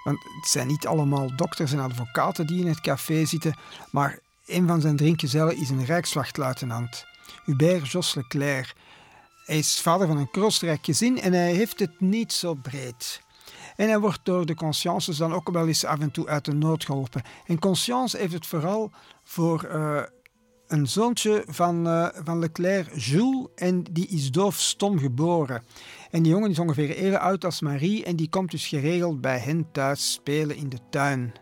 [0.04, 3.54] Want het zijn niet allemaal dokters en advocaten die in het café zitten,
[3.90, 7.06] maar een van zijn drinkgezellen is een rijkswachtluitenant,
[7.44, 8.74] Hubert Jos Leclerc.
[9.44, 13.22] Hij is vader van een kroostrijk gezin en hij heeft het niet zo breed.
[13.76, 16.54] En hij wordt door de consciences dan ook wel eens af en toe uit de
[16.54, 17.22] nood geholpen.
[17.46, 18.90] En conscience heeft het vooral
[19.24, 20.02] voor uh,
[20.66, 25.62] een zoontje van, uh, van Leclerc, Jules, en die is doofstom geboren.
[26.10, 29.38] En die jongen is ongeveer even oud als Marie en die komt dus geregeld bij
[29.38, 31.32] hen thuis spelen in de tuin.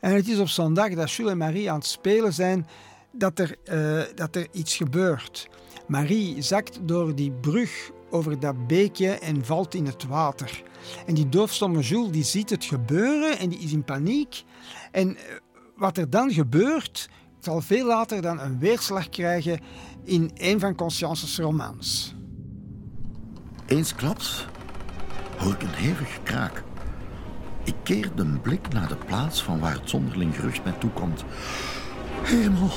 [0.00, 2.66] En het is op zondag dat Jules en Marie aan het spelen zijn
[3.12, 5.48] dat er, uh, dat er iets gebeurt.
[5.86, 10.62] Marie zakt door die brug over dat beekje en valt in het water.
[11.06, 14.42] En die doofstomme Jules die ziet het gebeuren en die is in paniek.
[14.90, 15.16] En
[15.76, 17.08] wat er dan gebeurt,
[17.40, 19.60] zal veel later dan een weerslag krijgen
[20.04, 22.14] in een van Conscience's romans.
[23.72, 24.46] Eensklaps
[25.38, 26.62] hoor ik een hevig kraak.
[27.64, 31.24] Ik keer de blik naar de plaats van waar het zonderling gerucht mij toekomt.
[32.22, 32.70] Hemel,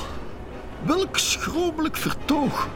[0.86, 2.67] welk schromelijk vertoog.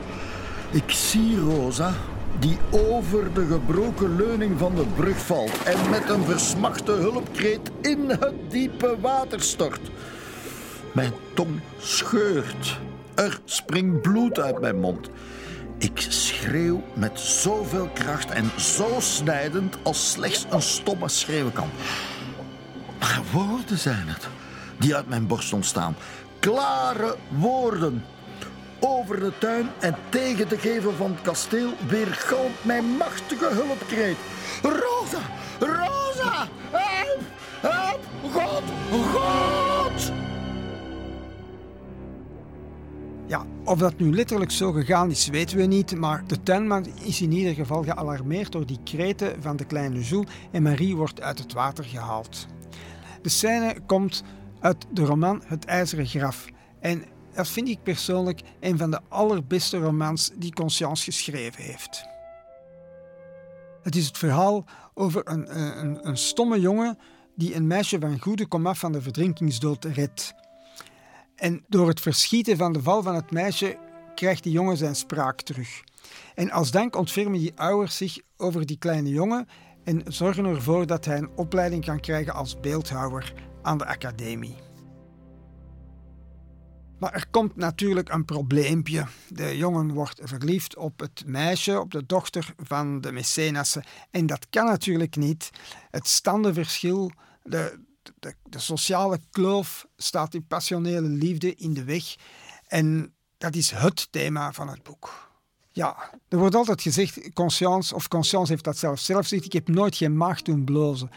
[0.71, 1.93] Ik zie Rosa,
[2.39, 8.09] die over de gebroken leuning van de brug valt en met een versmachte hulpkreet in
[8.09, 9.91] het diepe water stort.
[10.93, 12.79] Mijn tong scheurt.
[13.15, 15.09] Er springt bloed uit mijn mond.
[15.79, 21.69] Ik schreeuw met zoveel kracht en zo snijdend als slechts een stomme schreeuwen kan.
[22.99, 24.27] Maar woorden zijn het
[24.77, 25.95] die uit mijn borst ontstaan.
[26.39, 28.05] Klare woorden.
[28.79, 34.17] Over de tuin en tegen de gevel van het kasteel weergalmt mijn machtige hulpkreet.
[34.61, 35.19] Rosa!
[35.59, 36.47] Rosa!
[36.71, 37.21] Help!
[37.61, 38.03] Help!
[38.31, 38.63] God!
[39.13, 39.68] God!
[43.29, 47.21] Ja, of dat nu letterlijk zo gegaan is, weten we niet, maar de tuinman is
[47.21, 51.39] in ieder geval gealarmeerd door die kreten van de kleine Jules en Marie wordt uit
[51.39, 52.47] het water gehaald.
[53.21, 54.23] De scène komt
[54.59, 56.45] uit de roman Het IJzeren Graf
[56.79, 62.03] en dat vind ik persoonlijk een van de allerbeste romans die Conscience geschreven heeft.
[63.81, 66.97] Het is het verhaal over een, een, een stomme jongen
[67.35, 70.33] die een meisje van goede komaf van de verdrinkingsdood redt.
[71.39, 73.77] En door het verschieten van de val van het meisje
[74.15, 75.83] krijgt die jongen zijn spraak terug.
[76.35, 79.47] En als dank ontfermen die ouders zich over die kleine jongen
[79.83, 84.55] en zorgen ervoor dat hij een opleiding kan krijgen als beeldhouwer aan de academie.
[86.99, 89.05] Maar er komt natuurlijk een probleempje.
[89.27, 93.83] De jongen wordt verliefd op het meisje, op de dochter van de mecenassen.
[94.11, 95.49] En dat kan natuurlijk niet.
[95.91, 97.11] Het standenverschil,
[97.43, 97.79] de,
[98.19, 102.15] de, de sociale kloof staat die passionele liefde in de weg.
[102.67, 105.31] En dat is het thema van het boek.
[105.71, 109.67] Ja, er wordt altijd gezegd, Conscience, of Conscience heeft dat zelf zelf gezegd, ik heb
[109.67, 111.09] nooit geen maag doen blozen.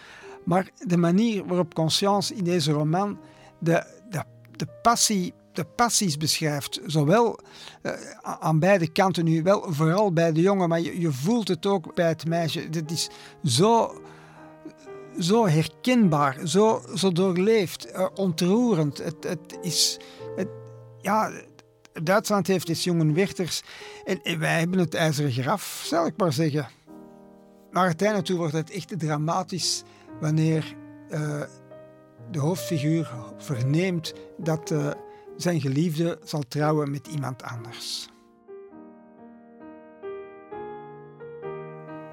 [0.45, 3.19] Maar de manier waarop Conscience in deze roman
[3.59, 4.25] de, de,
[4.57, 6.81] de passie de passies beschrijft.
[6.87, 7.39] Zowel
[7.83, 11.95] uh, aan beide kanten nu, wel vooral bij de jongen, maar je, voelt het ook
[11.95, 12.61] bij het meisje.
[12.71, 13.11] Het is
[13.45, 14.01] zo,
[15.19, 18.99] zo herkenbaar, zo, zo doorleefd, uh, ontroerend.
[18.99, 19.99] Het, het is.
[20.37, 20.49] Het,
[21.01, 21.31] ja,
[22.03, 23.63] Duitsland heeft dus jongen Werthers
[24.05, 26.69] en, wij hebben het ijzeren graf, zal ik maar zeggen.
[27.71, 29.83] Naar het einde toe wordt het echt dramatisch
[30.21, 30.77] wanneer
[31.11, 31.43] uh,
[32.31, 34.91] de hoofdfiguur verneemt dat uh,
[35.37, 38.09] zijn geliefde zal trouwen met iemand anders.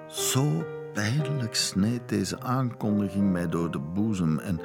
[0.08, 0.66] Zo
[1.00, 4.60] pijnlijk sneed deze aankondiging mij door de boezem en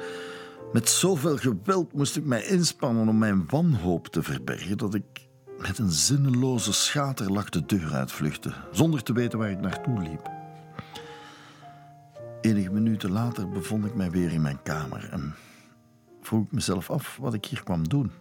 [0.73, 5.27] met zoveel geweld moest ik mij inspannen om mijn wanhoop te verbergen dat ik
[5.59, 10.29] met een zinneloze schaterlach de deur uitvluchtte, zonder te weten waar ik naartoe liep.
[12.41, 15.35] Enige minuten later bevond ik mij weer in mijn kamer en
[16.21, 18.11] vroeg ik mezelf af wat ik hier kwam doen.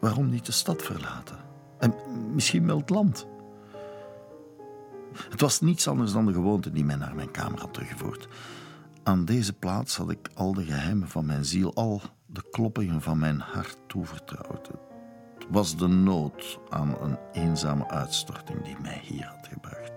[0.00, 1.36] Waarom niet de stad verlaten?
[1.78, 1.94] En
[2.34, 3.26] misschien wel het land?
[5.30, 8.28] Het was niets anders dan de gewoonte die mij naar mijn kamer had teruggevoerd.
[9.02, 13.18] Aan deze plaats had ik al de geheimen van mijn ziel, al de kloppingen van
[13.18, 14.66] mijn hart toevertrouwd.
[15.34, 19.92] Het was de nood aan een eenzame uitstorting die mij hier had gebracht.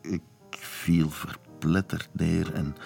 [0.00, 2.76] Ik viel verpletterd neer en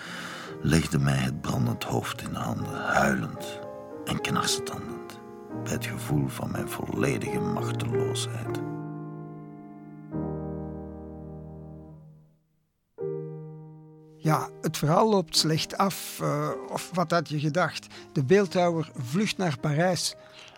[0.63, 3.61] legde mij het brandend hoofd in de handen, huilend
[4.05, 4.94] en knarsetandend
[5.69, 8.61] het gevoel van mijn volledige machteloosheid.
[14.17, 16.19] Ja, het verhaal loopt slecht af.
[16.23, 17.87] Uh, of wat had je gedacht?
[18.13, 20.15] De beeldhouwer vlucht naar Parijs.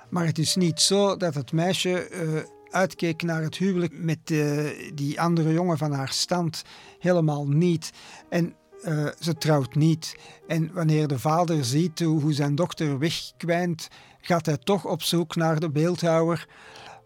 [0.08, 4.64] Maar het is niet zo dat het meisje uh, uitkeek naar het huwelijk met uh,
[4.94, 6.62] die andere jongen van haar stand.
[6.98, 7.90] Helemaal niet.
[8.28, 10.16] En uh, ze trouwt niet.
[10.46, 13.88] En wanneer de vader ziet hoe zijn dochter wegkwijnt,
[14.20, 16.48] gaat hij toch op zoek naar de beeldhouwer.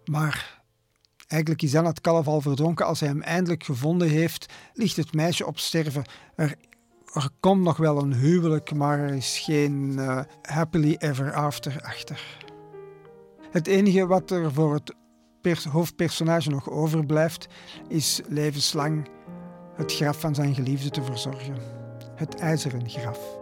[0.04, 0.62] Maar
[1.26, 2.87] eigenlijk is dan het kalf al verdronken.
[2.87, 6.04] Als hij hem eindelijk gevonden heeft, ligt het meisje op sterven.
[6.35, 6.56] Er,
[7.40, 12.38] komt nog wel een huwelijk, maar er is geen uh, happily ever after achter.
[13.50, 14.94] Het enige wat er voor het
[15.70, 17.46] hoofdpersonage nog overblijft,
[17.88, 19.09] is levenslang
[19.80, 21.56] het graf van zijn geliefde te verzorgen.
[22.14, 23.38] Het ijzeren graf.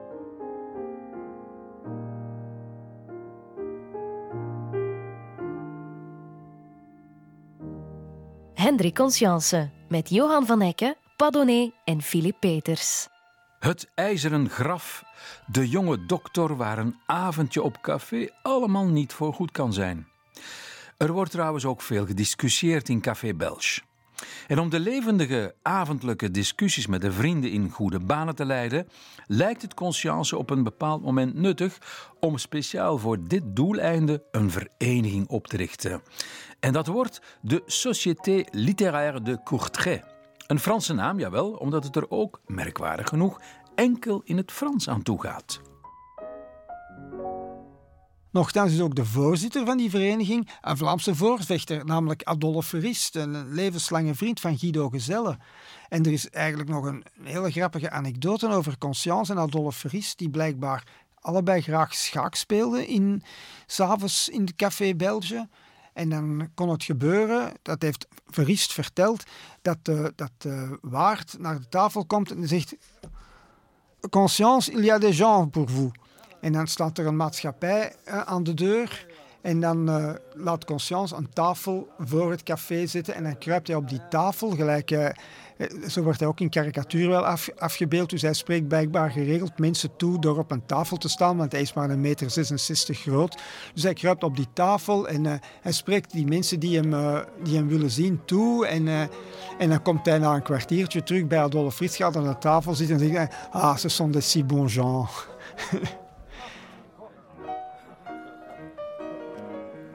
[8.55, 13.09] Hendrik Conscience met Johan van Ecke, Padonnet en Philippe Peters.
[13.59, 15.05] Het ijzeren graf,
[15.47, 20.07] de jonge dokter waar een avondje op café allemaal niet voor goed kan zijn.
[20.97, 23.81] Er wordt trouwens ook veel gediscussieerd in Café Belge.
[24.47, 28.89] En om de levendige avondelijke discussies met de vrienden in goede banen te leiden,
[29.27, 31.79] lijkt het conscience op een bepaald moment nuttig
[32.21, 36.03] om speciaal voor dit doeleinde een vereniging op te richten.
[36.61, 40.03] En dat wordt de Société Littéraire de Courtrai.
[40.47, 43.41] Een Franse naam, jawel, omdat het er ook, merkwaardig genoeg,
[43.75, 45.68] enkel in het Frans aan toe gaat.
[48.31, 53.53] Nochtans is ook de voorzitter van die vereniging een Vlaamse voorvechter, namelijk Adolphe Verist, een
[53.53, 55.39] levenslange vriend van Guido Gezelle.
[55.89, 60.31] En er is eigenlijk nog een hele grappige anekdote over Conscience en Adolphe Verist, die
[60.31, 63.23] blijkbaar allebei graag schaak speelden in,
[63.67, 65.49] s'avonds in het Café Belge.
[65.93, 69.25] En dan kon het gebeuren, dat heeft Verist verteld,
[69.63, 72.77] dat, uh, dat de waard naar de tafel komt en zegt...
[74.11, 75.91] Conscience, il y a des gens pour vous.
[76.41, 79.07] En dan staat er een maatschappij uh, aan de deur
[79.41, 83.77] En dan uh, laat Conscience een tafel voor het café zitten en dan kruipt hij
[83.77, 85.09] op die tafel, gelijk, uh,
[85.89, 88.11] zo wordt hij ook in karikatuur wel af, afgebeeld.
[88.11, 91.61] Dus hij spreekt blijkbaar geregeld mensen toe door op een tafel te staan, want hij
[91.61, 93.39] is maar een meter 66 groot.
[93.75, 95.25] Dus hij kruipt op die tafel en
[95.61, 98.67] hij spreekt die mensen die hem, die hem willen zien toe.
[98.67, 98.89] En,
[99.59, 102.75] en dan komt hij na een kwartiertje terug bij Adolf Frits, gaat aan de tafel
[102.75, 105.27] zitten en zegt ah, ce sont des si bons gens.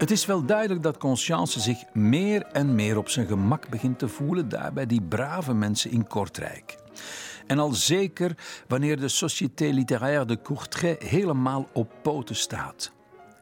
[0.04, 4.08] Het is wel duidelijk dat Conscience zich meer en meer op zijn gemak begint te
[4.08, 6.78] voelen daar bij die brave mensen in Kortrijk.
[7.48, 8.38] En al zeker
[8.68, 12.92] wanneer de Société Littéraire de Courtrai helemaal op poten staat.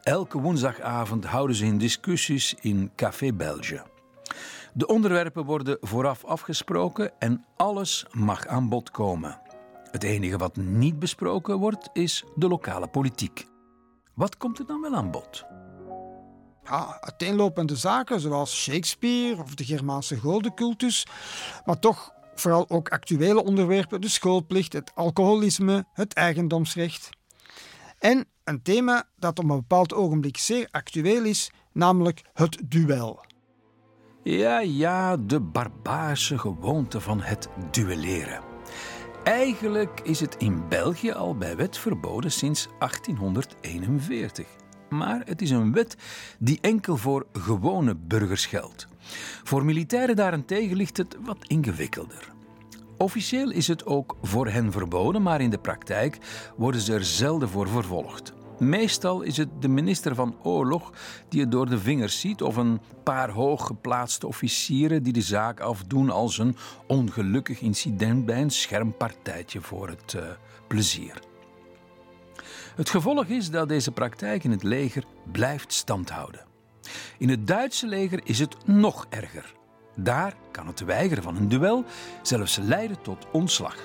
[0.02, 3.82] Elke woensdagavond houden ze hun discussies in Café Belge.
[4.72, 9.40] De onderwerpen worden vooraf afgesproken en alles mag aan bod komen.
[9.90, 13.46] Het enige wat niet besproken wordt is de lokale politiek.
[14.14, 15.51] Wat komt er dan wel aan bod?
[16.72, 21.06] Ja, uiteenlopende zaken zoals Shakespeare of de Germaanse godencultus,
[21.64, 27.08] maar toch vooral ook actuele onderwerpen, de schoolplicht, het alcoholisme, het eigendomsrecht.
[27.98, 33.24] En een thema dat op een bepaald ogenblik zeer actueel is, namelijk het duel.
[34.22, 38.40] Ja, ja, de barbaarse gewoonte van het duelleren.
[39.24, 44.60] Eigenlijk is het in België al bij wet verboden sinds 1841
[44.96, 45.96] maar het is een wet
[46.38, 48.86] die enkel voor gewone burgers geldt.
[49.42, 52.32] Voor militairen daarentegen ligt het wat ingewikkelder.
[52.98, 56.18] Officieel is het ook voor hen verboden, maar in de praktijk
[56.56, 58.32] worden ze er zelden voor vervolgd.
[58.58, 60.92] Meestal is het de minister van Oorlog
[61.28, 66.10] die het door de vingers ziet, of een paar hooggeplaatste officieren die de zaak afdoen
[66.10, 70.22] als een ongelukkig incident bij een schermpartijtje voor het uh,
[70.68, 71.31] plezier.
[72.82, 76.44] Het gevolg is dat deze praktijk in het leger blijft standhouden.
[77.18, 79.54] In het Duitse leger is het nog erger.
[79.96, 81.84] Daar kan het weigeren van een duel
[82.22, 83.76] zelfs leiden tot ontslag.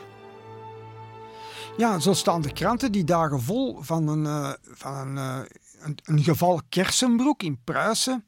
[1.78, 6.62] Ja, zo staan de kranten die dagen vol van een, uh, van een, een, geval
[6.70, 8.26] Kersenbroek in Pruisen.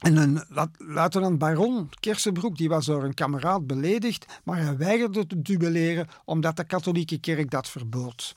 [0.00, 0.42] En een
[0.78, 6.56] luitenant baron Kersenbroek die was door een kameraad beledigd, maar hij weigerde te duelleren omdat
[6.56, 8.34] de katholieke kerk dat verbood.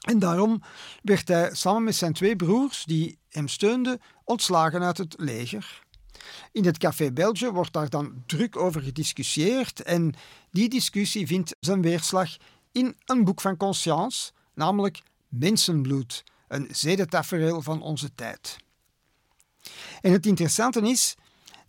[0.00, 0.62] En daarom
[1.02, 5.82] werd hij samen met zijn twee broers, die hem steunden, ontslagen uit het leger.
[6.52, 10.14] In het Café Belge wordt daar dan druk over gediscussieerd en
[10.50, 12.36] die discussie vindt zijn weerslag
[12.72, 18.56] in een boek van Conscience, namelijk Mensenbloed, een zedentafereel van onze tijd.
[20.00, 21.14] En het interessante is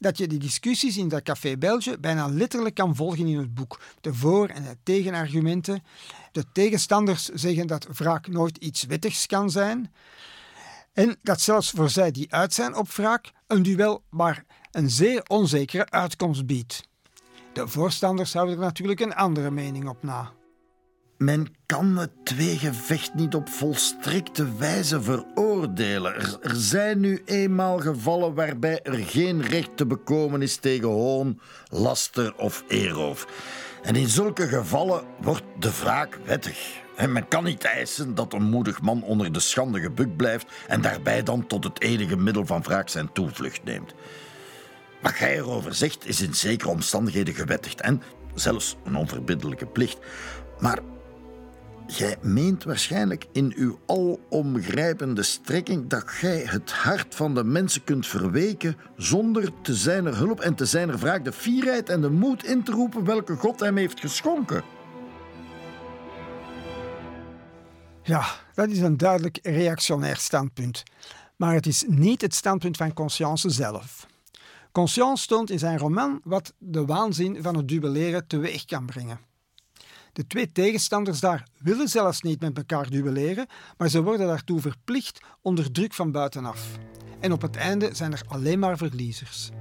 [0.01, 3.79] dat je die discussies in dat Café Belge bijna letterlijk kan volgen in het boek.
[4.01, 5.83] De voor- en de tegenargumenten.
[6.31, 9.93] De tegenstanders zeggen dat wraak nooit iets wettigs kan zijn.
[10.93, 15.23] En dat zelfs voor zij die uit zijn op wraak een duel maar een zeer
[15.27, 16.83] onzekere uitkomst biedt.
[17.53, 20.31] De voorstanders houden er natuurlijk een andere mening op na.
[21.21, 26.15] Men kan het tweegevecht niet op volstrekte wijze veroordelen.
[26.15, 32.35] Er, zijn nu eenmaal gevallen waarbij er geen recht te bekomen is tegen hoon, laster
[32.37, 33.27] of eerroof.
[33.81, 36.81] En in zulke gevallen wordt de wraak wettig.
[36.95, 40.81] En men kan niet eisen dat een moedig man onder de schande gebukt blijft en
[40.81, 43.93] daarbij dan tot het enige middel van wraak zijn toevlucht neemt.
[45.01, 48.01] Wat gij erover zegt is in zekere omstandigheden gewettigd en
[48.33, 49.97] zelfs een onverbiddelijke plicht.
[50.59, 50.79] Maar
[51.91, 58.07] Gij meent waarschijnlijk in uw alomgrijpende strekking dat gij het hart van de mensen kunt
[58.07, 62.63] verweken zonder te zijner hulp en te zijner wraak de fierheid en de moed in
[62.63, 64.63] te roepen welke God hem heeft geschonken.
[68.03, 70.83] Ja, dat is een duidelijk reactionair standpunt.
[71.35, 74.07] Maar het is niet het standpunt van Conscience zelf.
[74.71, 79.30] Conscience toont in zijn roman wat de waanzin van het duelleren teweeg kan brengen.
[80.13, 83.47] De twee tegenstanders daar willen zelfs niet met elkaar duelleren,
[83.77, 86.77] maar ze worden daartoe verplicht onder druk van buitenaf.
[87.19, 89.51] En op het einde zijn er alleen maar verliezers.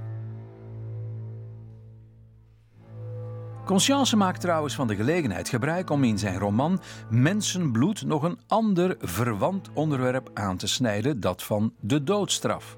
[3.65, 8.95] Conscience maakt trouwens van de gelegenheid gebruik om in zijn roman Mensenbloed nog een ander
[8.99, 12.77] verwant onderwerp aan te snijden, dat van de doodstraf.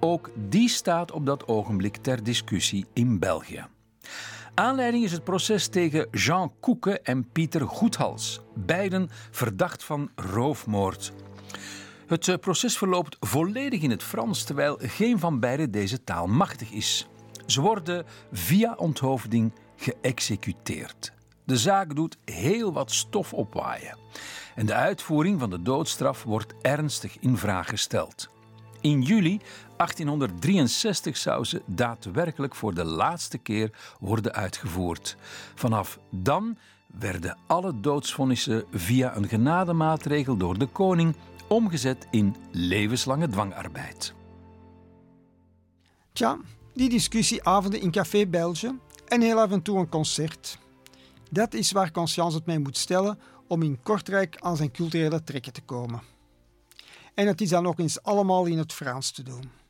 [0.00, 3.66] Ook die staat op dat ogenblik ter discussie in België.
[4.54, 11.12] Aanleiding is het proces tegen Jean Koeke en Pieter Goethals, beiden verdacht van roofmoord.
[12.06, 16.70] Het eh, proces verloopt volledig in het Frans, terwijl geen van beiden deze taal machtig
[16.70, 17.08] is.
[17.46, 21.12] Ze worden via onthoofding geëxecuteerd.
[21.44, 23.98] De zaak doet heel wat stof opwaaien.
[24.54, 28.28] En de uitvoering van de doodstraf wordt ernstig in vraag gesteld.
[28.80, 29.40] In juli
[29.82, 33.70] 1863 zou ze daadwerkelijk voor de laatste keer
[34.00, 35.16] worden uitgevoerd.
[35.54, 36.56] Vanaf dan
[36.86, 41.16] werden alle doodsvonnissen via een genademaatregel door de koning
[41.48, 44.14] omgezet in levenslange dwangarbeid.
[46.12, 46.38] Tja,
[46.74, 48.78] die discussieavonden in Café Belge
[49.08, 50.58] en heel af en toe een concert.
[51.30, 55.52] Dat is waar Conscience het mee moet stellen om in Kortrijk aan zijn culturele trekken
[55.52, 56.02] te komen.
[57.14, 59.61] En het is dan ook eens allemaal in het Frans te doen.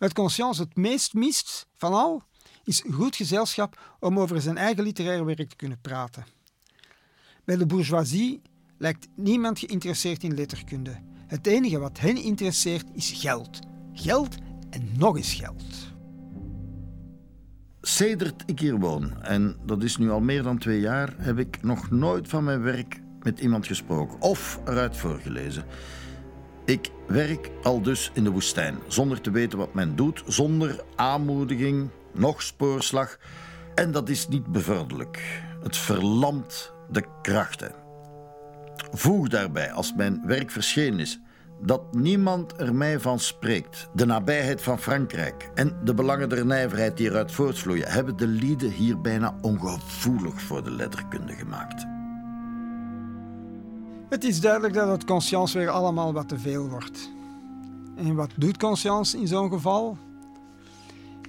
[0.00, 2.22] Wat Conscience het meest mist van al,
[2.64, 6.24] is goed gezelschap om over zijn eigen literair werk te kunnen praten.
[7.44, 8.42] Bij de bourgeoisie
[8.78, 11.00] lijkt niemand geïnteresseerd in letterkunde.
[11.26, 13.58] Het enige wat hen interesseert is geld.
[13.92, 14.36] Geld
[14.70, 15.64] en nog eens geld.
[17.80, 21.62] Sedert ik hier woon, en dat is nu al meer dan twee jaar, heb ik
[21.62, 25.64] nog nooit van mijn werk met iemand gesproken of eruit voorgelezen.
[26.64, 31.88] Ik werk al dus in de woestijn, zonder te weten wat men doet, zonder aanmoediging,
[32.12, 33.18] nog spoorslag.
[33.74, 35.42] En dat is niet bevorderlijk.
[35.62, 37.72] Het verlamt de krachten.
[38.90, 41.20] Voeg daarbij, als mijn werk verschenen is,
[41.62, 43.88] dat niemand er mij van spreekt.
[43.94, 48.70] De nabijheid van Frankrijk en de belangen der nijverheid die eruit voortvloeien, hebben de lieden
[48.70, 51.99] hier bijna ongevoelig voor de letterkunde gemaakt.
[54.10, 57.10] Het is duidelijk dat het conscience weer allemaal wat te veel wordt.
[57.96, 59.96] En wat doet conscience in zo'n geval?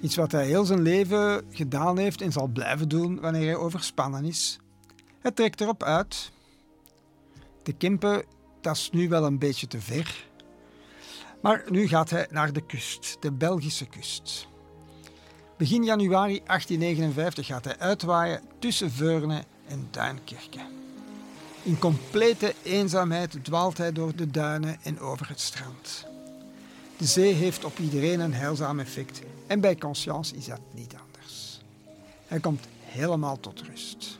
[0.00, 4.24] Iets wat hij heel zijn leven gedaan heeft en zal blijven doen wanneer hij overspannen
[4.24, 4.58] is.
[5.18, 6.32] Hij trekt erop uit.
[7.62, 8.24] De Kempen,
[8.60, 10.26] dat is nu wel een beetje te ver.
[11.40, 14.48] Maar nu gaat hij naar de kust, de Belgische kust.
[15.56, 20.81] Begin januari 1859 gaat hij uitwaaien tussen Veurne en Duinkerke.
[21.62, 26.06] In complete eenzaamheid dwaalt hij door de duinen en over het strand.
[26.96, 31.60] De zee heeft op iedereen een heilzaam effect en bij Conscience is dat niet anders.
[32.26, 34.18] Hij komt helemaal tot rust.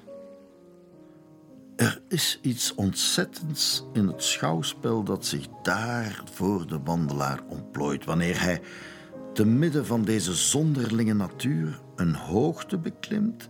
[1.76, 8.40] Er is iets ontzettends in het schouwspel dat zich daar voor de wandelaar ontplooit wanneer
[8.40, 8.61] hij
[9.34, 13.49] te midden van deze zonderlinge natuur een hoogte beklimt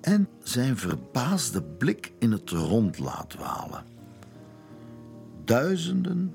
[0.00, 3.84] en zijn verbaasde blik in het rond laat walen.
[5.44, 6.34] Duizenden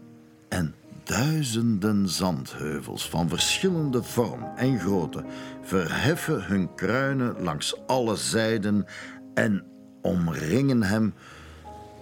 [0.50, 5.24] en duizenden zandheuvels van verschillende vorm en grootte
[5.62, 8.86] verheffen hun kruinen langs alle zijden
[9.34, 9.66] en
[10.02, 11.14] omringen hem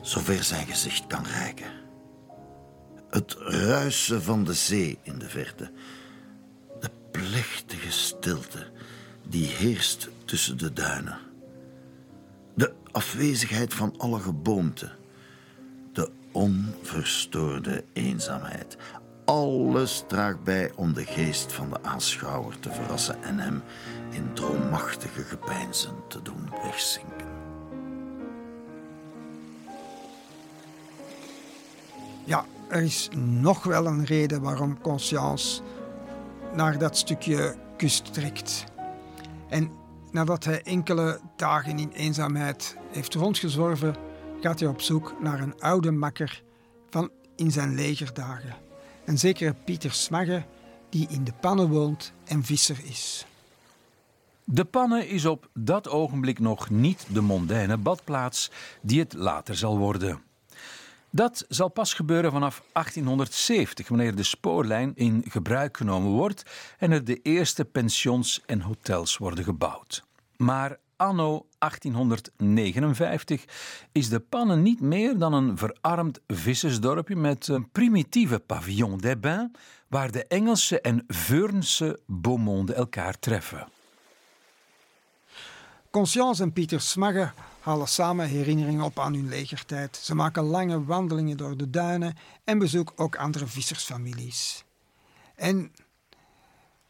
[0.02, 1.72] zover zijn gezicht kan reiken.
[3.10, 5.72] Het ruisen van de zee in de verte,
[6.80, 8.68] de plechtige stilte
[9.28, 11.18] die heerst tussen de duinen,
[12.56, 14.92] de afwezigheid van alle geboomte,
[15.94, 18.78] de onverstoorde eenzaamheid.
[19.26, 23.64] Alles draagt bij om de geest van de aanschouwer te verrassen en hem
[24.10, 27.28] in droommachtige gepeinzen te doen wegzinken.
[32.26, 35.62] Ja, er is nog wel een reden waarom Conscience
[36.54, 38.64] naar dat stukje kust trekt.
[39.50, 39.72] En
[40.14, 43.96] nadat hij enkele dagen in eenzaamheid heeft rondgezworven,
[44.42, 46.44] gaat hij op zoek naar een oude makker
[46.90, 48.56] van in zijn legerdagen.
[49.06, 50.44] Een zekere Pieter Smagge,
[50.90, 53.26] die in de pannen woont en visser is.
[54.44, 58.52] De Pannen is op dat ogenblik nog niet de mondaine badplaats
[58.82, 60.22] die het later zal worden.
[61.16, 66.44] Dat zal pas gebeuren vanaf 1870, wanneer de spoorlijn in gebruik genomen wordt
[66.78, 70.06] en er de eerste pensions en hotels worden gebouwd.
[70.38, 73.46] Maar anno 1859
[73.92, 79.52] is de Pannen niet meer dan een verarmd vissersdorpje met een primitieve pavillon des bains
[79.88, 83.68] waar de Engelse en Veurnse beaumonde elkaar treffen.
[85.92, 87.32] Conscience en Pieter Smagge
[87.64, 90.00] halen samen herinneringen op aan hun legertijd.
[90.02, 94.64] Ze maken lange wandelingen door de duinen en bezoeken ook andere vissersfamilies.
[95.36, 95.72] En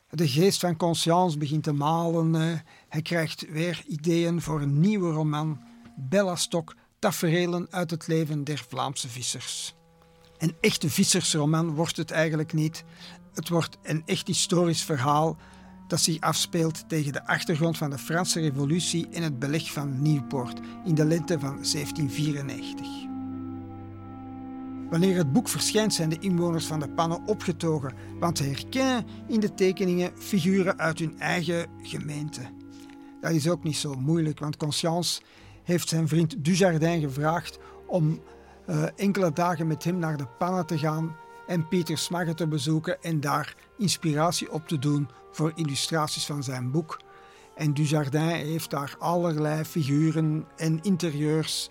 [0.10, 2.36] de geest van Conscience begint te malen.
[2.36, 2.60] eh,
[2.90, 5.62] Hij krijgt weer ideeën voor een nieuwe roman,
[5.96, 9.76] Bellastok, taferelen uit het leven der Vlaamse vissers.
[10.38, 12.84] Een echte vissersroman wordt het eigenlijk niet.
[13.34, 15.38] Het wordt een echt historisch verhaal
[15.94, 20.60] dat zich afspeelt tegen de achtergrond van de Franse Revolutie en het beleg van Nieuwpoort
[20.86, 22.88] in de lente van 1794.
[24.90, 29.40] Wanneer het boek verschijnt zijn de inwoners van de pannen opgetogen, want ze herkennen in
[29.40, 32.42] de tekeningen figuren uit hun eigen gemeente.
[33.22, 35.22] Dat is ook niet zo moeilijk, want Conscience
[35.64, 38.22] heeft zijn vriend Dujardin gevraagd om
[38.70, 41.16] uh, enkele dagen met hem naar de Panna te gaan
[41.48, 46.72] en Pieter Smagge te bezoeken en daar inspiratie op te doen voor illustraties van zijn
[46.72, 47.00] boek.
[47.56, 51.70] En Dujardin heeft daar allerlei figuren en interieurs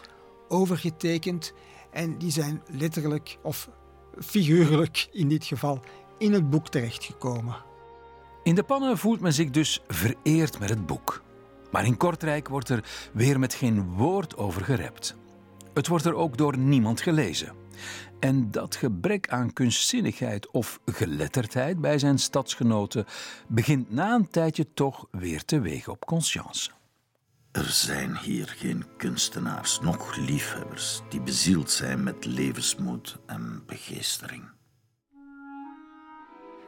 [0.48, 1.52] over getekend
[1.90, 3.68] en die zijn letterlijk of
[4.20, 5.80] figuurlijk in dit geval
[6.18, 7.56] in het boek terechtgekomen.
[8.42, 11.22] In de pannen voelt men zich dus vereerd met het boek.
[11.70, 15.16] Maar in Kortrijk wordt er weer met geen woord over gerept.
[15.74, 17.52] Het wordt er ook door niemand gelezen.
[18.22, 23.04] En dat gebrek aan kunstzinnigheid of geletterdheid bij zijn stadsgenoten
[23.48, 26.70] begint na een tijdje toch weer te wegen op conscience.
[27.52, 34.44] Er zijn hier geen kunstenaars, noch liefhebbers die bezield zijn met levensmoed en begeestering.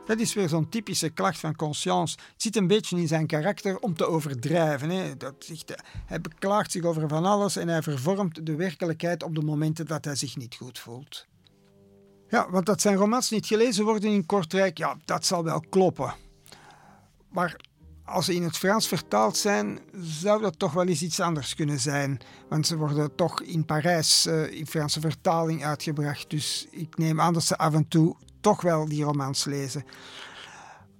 [0.07, 2.17] Dat is weer zo'n typische klacht van conscience.
[2.33, 4.91] Het zit een beetje in zijn karakter om te overdrijven.
[4.91, 5.17] Hè.
[5.17, 5.75] Dat zegt,
[6.07, 10.05] hij beklaagt zich over van alles en hij vervormt de werkelijkheid op de momenten dat
[10.05, 11.27] hij zich niet goed voelt.
[12.35, 16.15] Ja, want dat zijn romans niet gelezen worden in Kortrijk, ja, dat zal wel kloppen.
[17.29, 17.57] Maar
[18.05, 21.81] als ze in het Frans vertaald zijn, zou dat toch wel eens iets anders kunnen
[21.81, 22.21] zijn.
[22.49, 26.31] Want ze worden toch in Parijs uh, in Franse vertaling uitgebracht.
[26.31, 29.85] Dus ik neem aan dat ze af en toe toch wel die romans lezen.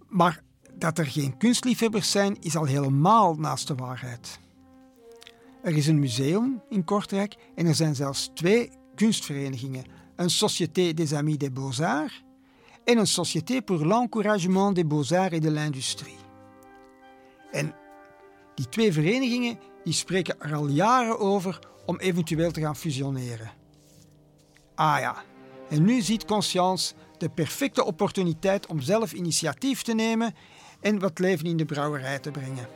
[0.09, 0.43] Maar
[0.75, 4.39] dat er geen kunstliefhebbers zijn, is al helemaal naast de waarheid.
[5.63, 11.13] Er is een museum in Kortrijk en er zijn zelfs twee kunstverenigingen: een Société des
[11.13, 12.23] Amis des Beaux-Arts
[12.85, 16.17] en een Société pour l'encouragement des Beaux-Arts et de l'Industrie.
[17.53, 17.75] En
[18.55, 23.51] die twee verenigingen die spreken er al jaren over om eventueel te gaan fusioneren.
[24.75, 25.25] Ah ja,
[25.69, 30.35] en nu ziet Conscience de perfecte opportuniteit om zelf initiatief te nemen
[30.81, 32.69] en wat leven in de brouwerij te brengen.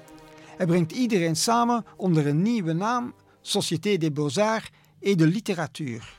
[0.57, 4.71] Hij brengt iedereen samen onder een nieuwe naam, Société des Beaux-Arts
[5.01, 6.18] et de Literatuur.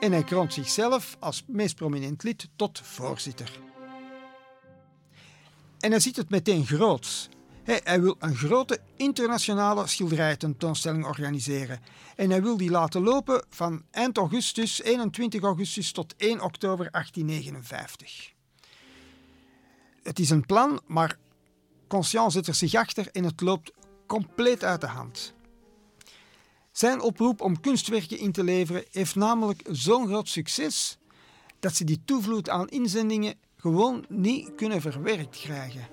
[0.00, 3.60] En hij kroont zichzelf als meest prominent lid tot voorzitter.
[5.80, 7.28] En hij ziet het meteen groots.
[7.62, 11.80] Hij, wil een grote internationale schilderijtentoonstelling organiseren.
[12.16, 18.32] En hij wil die laten lopen van eind augustus, 21 augustus tot 1 oktober 1859.
[20.02, 21.18] Het is een plan, maar
[21.88, 23.72] Conscience zit er zich achter en het loopt
[24.06, 25.34] compleet uit de hand.
[26.80, 30.98] Zijn oproep om kunstwerken in te leveren heeft namelijk zo'n groot succes
[31.58, 35.88] dat ze die toevloed aan inzendingen gewoon niet kunnen verwerkt krijgen.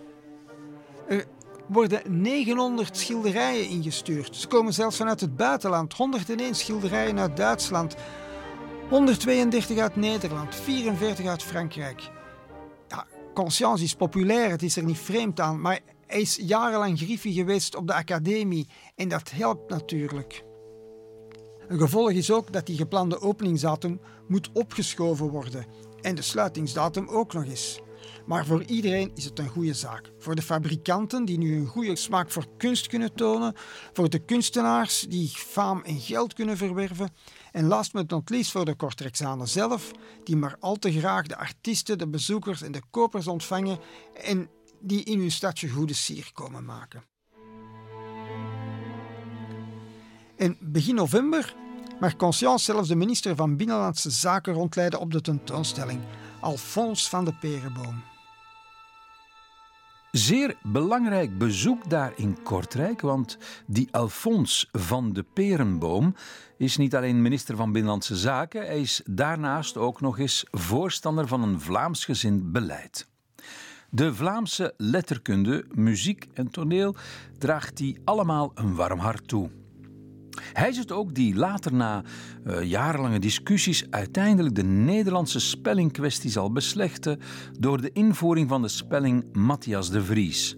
[1.08, 1.26] Er
[1.68, 4.36] worden 900 schilderijen ingestuurd.
[4.36, 5.94] Ze komen zelfs vanuit het buitenland.
[5.94, 7.96] 101 schilderijen uit Duitsland,
[8.90, 12.10] 132 uit Nederland, 44 uit Frankrijk.
[13.34, 17.76] Conscience is populair, het is er niet vreemd aan, maar hij is jarenlang griffie geweest
[17.76, 20.46] op de academie en dat helpt natuurlijk.
[21.68, 25.66] Een gevolg is ook dat die geplande openingsdatum moet opgeschoven worden
[26.02, 27.80] en de sluitingsdatum ook nog eens.
[28.26, 30.12] Maar voor iedereen is het een goede zaak.
[30.18, 33.54] Voor de fabrikanten die nu een goede smaak voor kunst kunnen tonen,
[33.94, 37.10] voor de kunstenaars die faam en geld kunnen verwerven
[37.52, 39.92] en last but not least voor de Kortrijksanen zelf,
[40.24, 43.80] die maar al te graag de artiesten, de bezoekers en de kopers ontvangen
[44.24, 44.50] en
[44.80, 47.04] die in hun stadje goede sier komen maken.
[50.38, 51.56] En begin november
[52.00, 56.00] mag Conscience zelfs de minister van Binnenlandse Zaken rondleiden op de tentoonstelling,
[56.40, 58.04] Alphonse van de Perenboom.
[60.12, 66.16] Zeer belangrijk bezoek daar in Kortrijk, want die Alfons van de Perenboom
[66.58, 71.44] is niet alleen minister van Binnenlandse Zaken, hij is daarnaast ook nog eens voorstander van
[71.44, 73.08] een Vlaams gezind beleid.
[73.90, 76.96] De Vlaamse letterkunde, muziek en toneel
[77.38, 79.57] draagt hij allemaal een warm hart toe.
[80.54, 82.04] Hij is het ook die later na
[82.48, 87.20] uh, jarenlange discussies uiteindelijk de Nederlandse spellingkwestie zal beslechten
[87.60, 90.56] door de invoering van de spelling Matthias de Vries.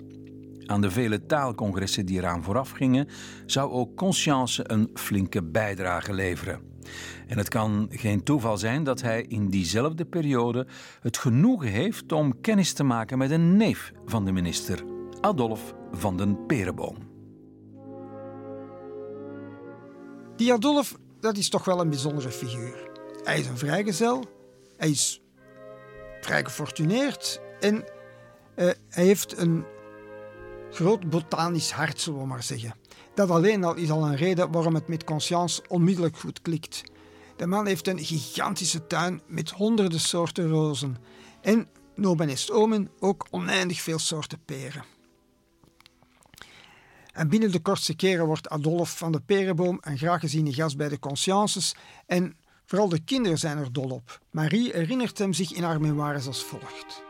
[0.65, 3.07] Aan de vele taalcongressen die eraan vooraf gingen,
[3.45, 6.59] zou ook Conscience een flinke bijdrage leveren.
[7.27, 10.67] En het kan geen toeval zijn dat hij in diezelfde periode
[11.01, 14.83] het genoegen heeft om kennis te maken met een neef van de minister,
[15.21, 17.08] Adolf van den Perenboom.
[20.39, 22.89] Die Adolf, dat is toch wel een bijzondere figuur.
[23.23, 24.23] Hij is een vrijgezel,
[24.77, 25.21] hij is
[26.21, 27.83] vrij gefortuneerd en uh,
[28.89, 29.65] hij heeft een
[30.71, 32.75] groot botanisch hart, zullen we maar zeggen.
[33.15, 36.83] Dat alleen al is al een reden waarom het met Conscience onmiddellijk goed klikt.
[37.35, 40.97] De man heeft een gigantische tuin met honderden soorten rozen
[41.41, 44.83] en, nomen est omen, ook oneindig veel soorten peren.
[47.19, 50.89] En binnen de kortste keren wordt Adolf van de Perenboom een graag geziene gast bij
[50.89, 54.19] de consciences en vooral de kinderen zijn er dol op.
[54.31, 57.03] Marie herinnert hem zich in haar memoires als volgt.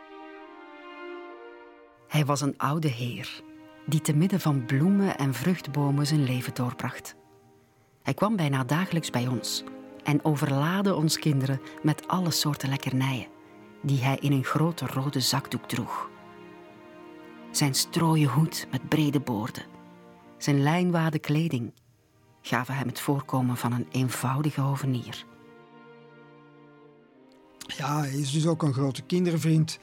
[2.07, 3.43] Hij was een oude heer
[3.85, 7.15] die te midden van bloemen en vruchtbomen zijn leven doorbracht.
[8.03, 9.63] Hij kwam bijna dagelijks bij ons
[10.03, 13.27] en overlaadde ons kinderen met alle soorten lekkernijen
[13.81, 16.09] die hij in een grote rode zakdoek droeg.
[17.51, 19.77] Zijn strooien hoed met brede boorden,
[20.43, 21.73] zijn lijnwaden kleding
[22.41, 25.25] gaven hem het voorkomen van een eenvoudige hovenier.
[27.77, 29.79] Ja, hij is dus ook een grote kindervriend,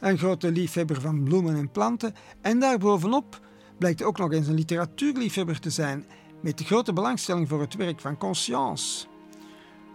[0.00, 3.40] een grote liefhebber van bloemen en planten en daarbovenop
[3.78, 6.06] blijkt ook nog eens een literatuurliefhebber te zijn
[6.40, 9.06] met grote belangstelling voor het werk van Conscience.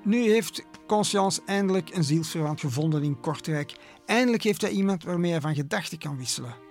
[0.03, 3.75] Nu heeft Conscience eindelijk een zielsverwant gevonden in Kortrijk.
[4.05, 6.66] Eindelijk heeft hij iemand waarmee hij van gedachten kan wisselen.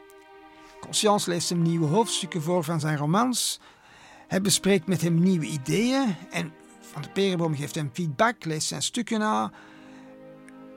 [0.87, 3.61] Conscience leest hem nieuwe hoofdstukken voor van zijn romans.
[4.29, 6.53] Hij bespreekt met hem nieuwe ideeën en
[6.93, 9.51] Van de Perenboom geeft hem feedback, leest zijn stukken na.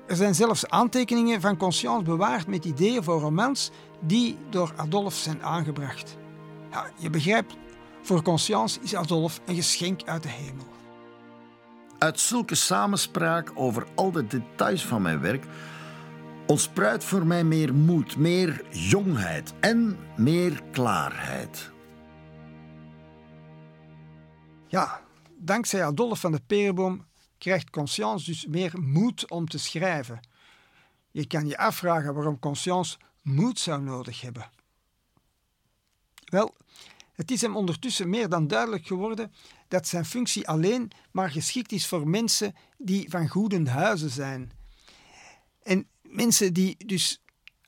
[0.08, 5.44] Er zijn zelfs aantekeningen van Conscience bewaard met ideeën voor romans die door Adolf zijn
[5.44, 6.18] aangebracht.
[6.72, 7.56] Ja, je begrijpt,
[8.02, 10.68] voor Conscience is Adolf een geschenk uit de hemel.
[11.98, 15.46] Uit zulke samenspraak over al de details van mijn werk
[16.50, 21.72] ontspruit voor mij meer moed, meer jongheid en meer klaarheid.
[24.68, 25.02] Ja,
[25.38, 27.06] dankzij Adolf van de Perenboom
[27.38, 30.20] krijgt Conscience dus meer moed om te schrijven.
[31.12, 34.50] Je kan je afvragen waarom Conscience moed zou nodig hebben.
[36.26, 36.56] Wel,
[37.14, 39.32] het is hem ondertussen meer dan duidelijk geworden
[39.68, 44.52] dat zijn functie alleen maar geschikt is voor mensen die van goede huizen zijn.
[45.64, 47.22] En mensen die dus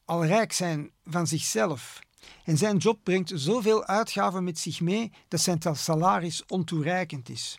[0.05, 1.99] al rijk zijn van zichzelf.
[2.43, 7.57] En zijn job brengt zoveel uitgaven met zich mee dat zijn salaris ontoereikend is.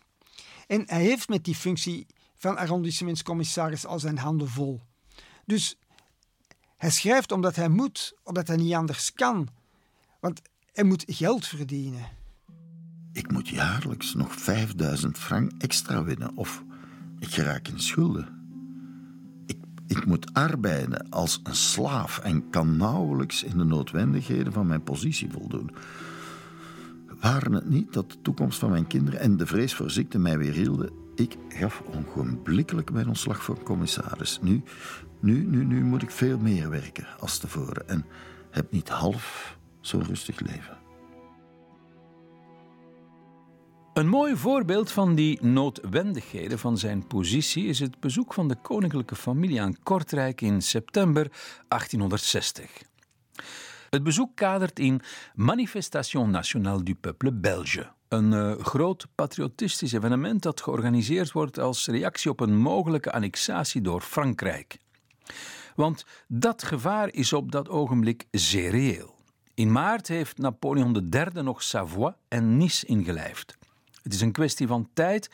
[0.66, 2.06] En hij heeft met die functie
[2.36, 4.80] van arrondissementscommissaris al zijn handen vol.
[5.44, 5.76] Dus
[6.76, 9.48] hij schrijft omdat hij moet, omdat hij niet anders kan.
[10.20, 10.40] Want
[10.72, 12.08] hij moet geld verdienen.
[13.12, 16.62] Ik moet jaarlijks nog 5000 frank extra winnen of
[17.18, 18.41] ik geraak in schulden.
[19.96, 25.30] Ik, moet arbeiden als een slaaf en kan nauwelijks in de noodwendigheden van mijn positie
[25.30, 25.70] voldoen.
[27.20, 30.38] Waren het niet dat de toekomst van mijn kinderen en de vrees voor ziekte mij
[30.38, 34.38] weer hielden, ik gaf ongeblikkelijk mijn ontslag voor commissaris.
[34.42, 34.62] Nu,
[35.20, 38.04] nu, nu, nu moet ik veel meer werken als tevoren en
[38.50, 40.81] heb niet half zo'n rustig leven.
[43.92, 49.16] Een mooi voorbeeld van die noodwendigheden van zijn positie is het bezoek van de koninklijke
[49.16, 51.30] familie aan Kortrijk in september
[51.68, 52.70] 1860.
[53.90, 55.00] Het bezoek kadert in
[55.34, 62.30] Manifestation Nationale du Peuple Belge, een uh, groot patriotistisch evenement dat georganiseerd wordt als reactie
[62.30, 64.78] op een mogelijke annexatie door Frankrijk.
[65.74, 69.14] Want dat gevaar is op dat ogenblik zeer reëel.
[69.54, 73.60] In maart heeft Napoleon III nog Savoie en Nice ingelijfd.
[74.02, 75.30] Het is een kwestie van tijd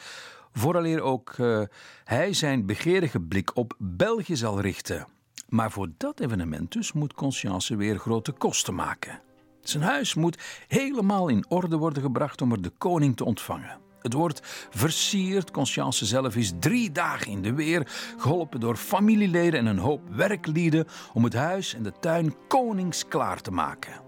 [0.52, 1.62] vooraleer ook uh,
[2.04, 5.06] hij zijn begeerige blik op België zal richten.
[5.48, 9.20] Maar voor dat evenement dus moet Conscience weer grote kosten maken.
[9.60, 13.78] Zijn huis moet helemaal in orde worden gebracht om er de koning te ontvangen.
[14.02, 14.40] Het wordt
[14.70, 15.50] versierd.
[15.50, 20.86] Conscience zelf is drie dagen in de weer, geholpen door familieleden en een hoop werklieden
[21.12, 24.07] om het huis en de tuin koningsklaar te maken.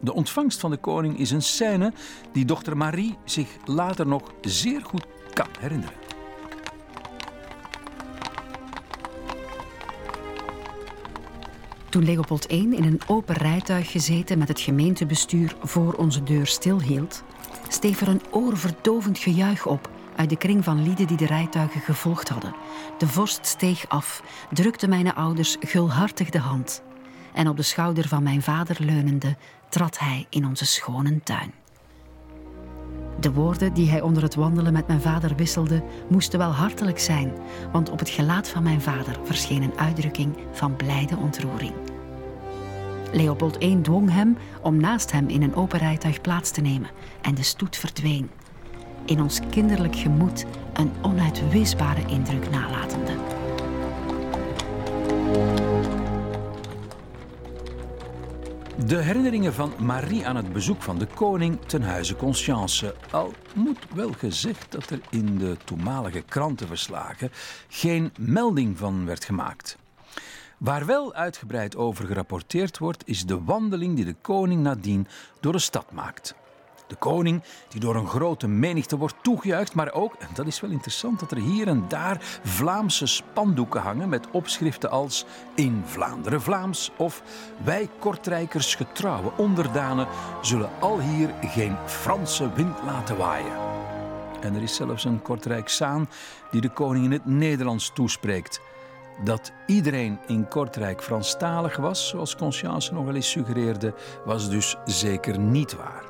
[0.00, 1.92] De ontvangst van de koning is een scène
[2.32, 5.94] die dochter Marie zich later nog zeer goed kan herinneren.
[11.88, 17.22] Toen Leopold I in een open rijtuig gezeten met het gemeentebestuur voor onze deur stilhield,
[17.68, 22.28] steeg er een oorverdovend gejuich op uit de kring van lieden die de rijtuigen gevolgd
[22.28, 22.54] hadden.
[22.98, 24.22] De vorst steeg af,
[24.52, 26.82] drukte mijn ouders gulhartig de hand
[27.32, 29.36] en op de schouder van mijn vader leunende
[29.70, 31.52] trad hij in onze schone tuin.
[33.20, 37.32] De woorden die hij onder het wandelen met mijn vader wisselde, moesten wel hartelijk zijn,
[37.72, 41.72] want op het gelaat van mijn vader verscheen een uitdrukking van blijde ontroering.
[43.12, 46.90] Leopold I dwong hem om naast hem in een open rijtuig plaats te nemen
[47.20, 48.30] en de stoet verdween.
[49.04, 53.12] In ons kinderlijk gemoed een onuitwisbare indruk nalatende.
[58.86, 62.94] De herinneringen van Marie aan het bezoek van de koning ten huize Conscience.
[63.10, 67.30] Al moet wel gezegd dat er in de toenmalige krantenverslagen
[67.68, 69.76] geen melding van werd gemaakt.
[70.58, 75.06] Waar wel uitgebreid over gerapporteerd wordt, is de wandeling die de koning nadien
[75.40, 76.34] door de stad maakt.
[76.90, 80.70] De koning, die door een grote menigte wordt toegejuicht, maar ook, en dat is wel
[80.70, 85.24] interessant, dat er hier en daar Vlaamse spandoeken hangen met opschriften als
[85.54, 87.22] In Vlaanderen Vlaams of
[87.64, 90.06] Wij Kortrijkers getrouwe onderdanen
[90.40, 93.58] zullen al hier geen Franse wind laten waaien.
[94.40, 96.08] En er is zelfs een Kortrijksaan
[96.50, 98.60] die de koning in het Nederlands toespreekt.
[99.24, 105.76] Dat iedereen in Kortrijk Franstalig was, zoals Conscience nogal eens suggereerde, was dus zeker niet
[105.76, 106.09] waar.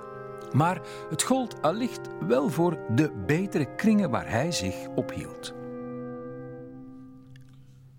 [0.52, 0.80] Maar
[1.10, 5.52] het gold allicht wel voor de betere kringen waar hij zich ophield.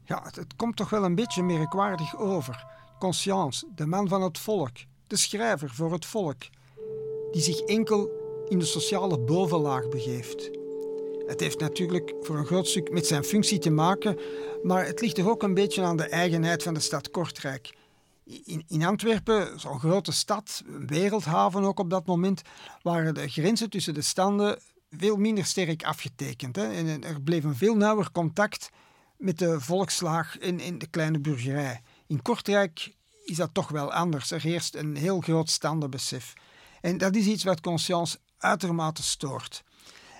[0.03, 2.65] Ja, het, komt toch wel een beetje merkwaardig over.
[2.99, 4.77] Conscience, de man van het volk,
[5.07, 6.41] de schrijver voor het volk,
[7.31, 8.11] die zich enkel
[8.47, 10.49] in de sociale bovenlaag begeeft.
[11.25, 14.17] Het heeft natuurlijk voor een groot stuk met zijn functie te maken,
[14.63, 17.73] maar het ligt er ook een beetje aan de eigenheid van de stad Kortrijk.
[18.67, 22.41] In, Antwerpen, zo'n grote stad, een wereldhaven ook op dat moment,
[22.81, 24.59] waren de grenzen tussen de standen
[24.89, 26.55] veel minder sterk afgetekend.
[26.55, 26.71] Hè?
[26.71, 28.69] En er bleef een veel nauwer contact
[29.17, 31.81] met de volkslaag en, en de kleine burgerij.
[32.07, 34.31] In Kortrijk is dat toch wel anders.
[34.31, 36.33] Er heerst een heel groot standenbesef.
[36.81, 39.63] En dat is iets wat Conscience uitermate stoort.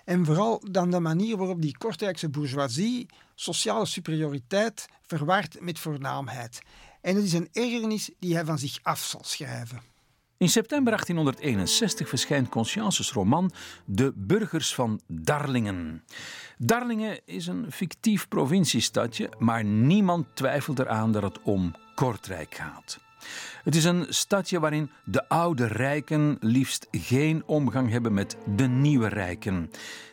[0.06, 6.62] En vooral dan de manier waarop die Kortrijkse bourgeoisie sociale superioriteit verwaart met voornaamheid.
[7.02, 9.82] En het is een ergernis die hij van zich af zal schrijven.
[10.38, 13.52] In september 1861 verschijnt Consciences roman
[13.86, 16.04] De Burgers van Darlingen.
[16.58, 23.00] Darlingen is een fictief provinciestadje, maar niemand twijfelt eraan dat het om Kortrijk gaat.
[23.64, 29.08] Het is een stadje waarin de oude rijken liefst geen omgang hebben met de nieuwe
[29.08, 29.72] rijken.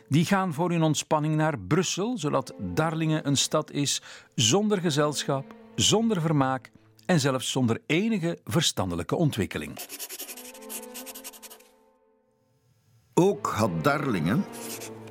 [0.09, 4.01] Die gaan voor hun ontspanning naar Brussel, zodat Darlingen een stad is
[4.35, 6.71] zonder gezelschap, zonder vermaak
[7.09, 9.79] en zelfs zonder enige verstandelijke ontwikkeling.
[13.13, 14.45] Ook had Darlingen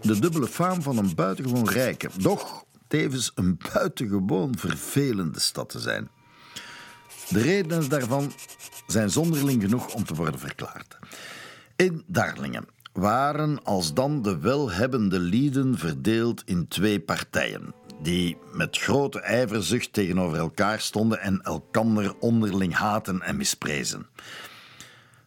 [0.01, 6.09] de dubbele faam van een buitengewoon rijke, doch tevens een buitengewoon vervelende stad te zijn.
[7.29, 8.33] De redenen daarvan
[8.87, 10.99] zijn zonderling genoeg om te worden verklaard.
[11.77, 19.93] In Darlingen waren alsdan de welhebbende lieden verdeeld in twee partijen, die met grote ijverzucht
[19.93, 24.07] tegenover elkaar stonden en elkander onderling haten en misprezen.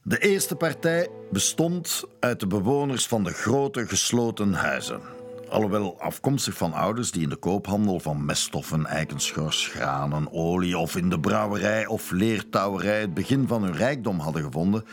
[0.03, 5.01] De eerste partij bestond uit de bewoners van de grote gesloten huizen.
[5.49, 11.09] Alhoewel afkomstig van ouders die in de koophandel van meststoffen, eikenschors, granen, olie of in
[11.09, 14.85] de brouwerij of leertouwerij het begin van hun rijkdom hadden gevonden,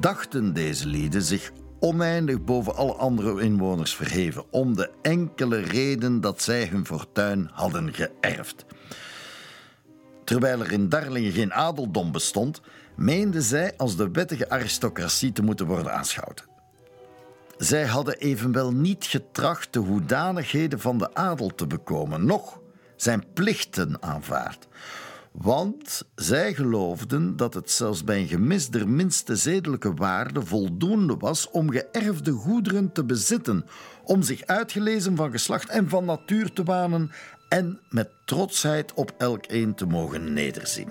[0.00, 6.42] dachten deze lieden zich oneindig boven alle andere inwoners verheven, om de enkele reden dat
[6.42, 8.64] zij hun fortuin hadden geërfd.
[10.24, 12.60] Terwijl er in Darlingen geen adeldom bestond,
[12.96, 16.46] meenden zij als de wettige aristocratie te moeten worden aanschouwd.
[17.56, 22.60] Zij hadden evenwel niet getracht de hoedanigheden van de adel te bekomen, noch
[22.96, 24.68] zijn plichten aanvaard.
[25.38, 31.50] Want zij geloofden dat het zelfs bij een gemis der minste zedelijke waarde voldoende was
[31.50, 33.66] om geërfde goederen te bezitten,
[34.04, 37.10] om zich uitgelezen van geslacht en van natuur te wanen
[37.48, 40.88] en met trotsheid op elk een te mogen nederzien.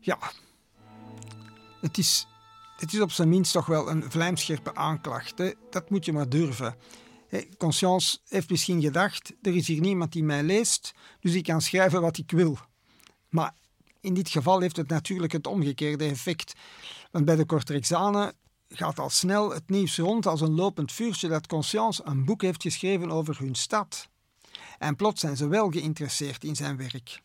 [0.00, 0.18] Ja,
[1.80, 2.26] het is,
[2.76, 5.38] het is op zijn minst toch wel een vlijmscherpe aanklacht.
[5.38, 5.50] Hè?
[5.70, 6.74] Dat moet je maar durven.
[7.58, 12.00] Conscience heeft misschien gedacht: er is hier niemand die mij leest, dus ik kan schrijven
[12.00, 12.58] wat ik wil.
[13.28, 13.54] Maar
[14.00, 16.52] in dit geval heeft het natuurlijk het omgekeerde effect.
[17.10, 18.32] Want bij de Kortrijksanen
[18.68, 22.62] gaat al snel het nieuws rond als een lopend vuurtje dat Conscience een boek heeft
[22.62, 24.08] geschreven over hun stad.
[24.78, 27.22] En plots zijn ze wel geïnteresseerd in zijn werk.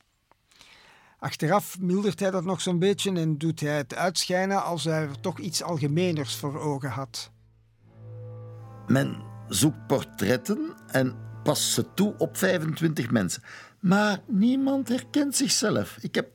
[1.20, 5.20] Achteraf mildert hij dat nog zo'n beetje en doet hij het uitschijnen als hij er
[5.20, 7.32] toch iets algemeners voor ogen had.
[8.88, 13.44] Men zoekt portretten en past ze toe op 25 mensen.
[13.80, 15.98] Maar niemand herkent zichzelf.
[16.02, 16.28] Ik heb,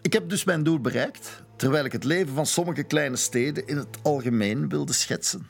[0.00, 3.76] ik heb dus mijn doel bereikt, terwijl ik het leven van sommige kleine steden in
[3.76, 5.46] het algemeen wilde schetsen.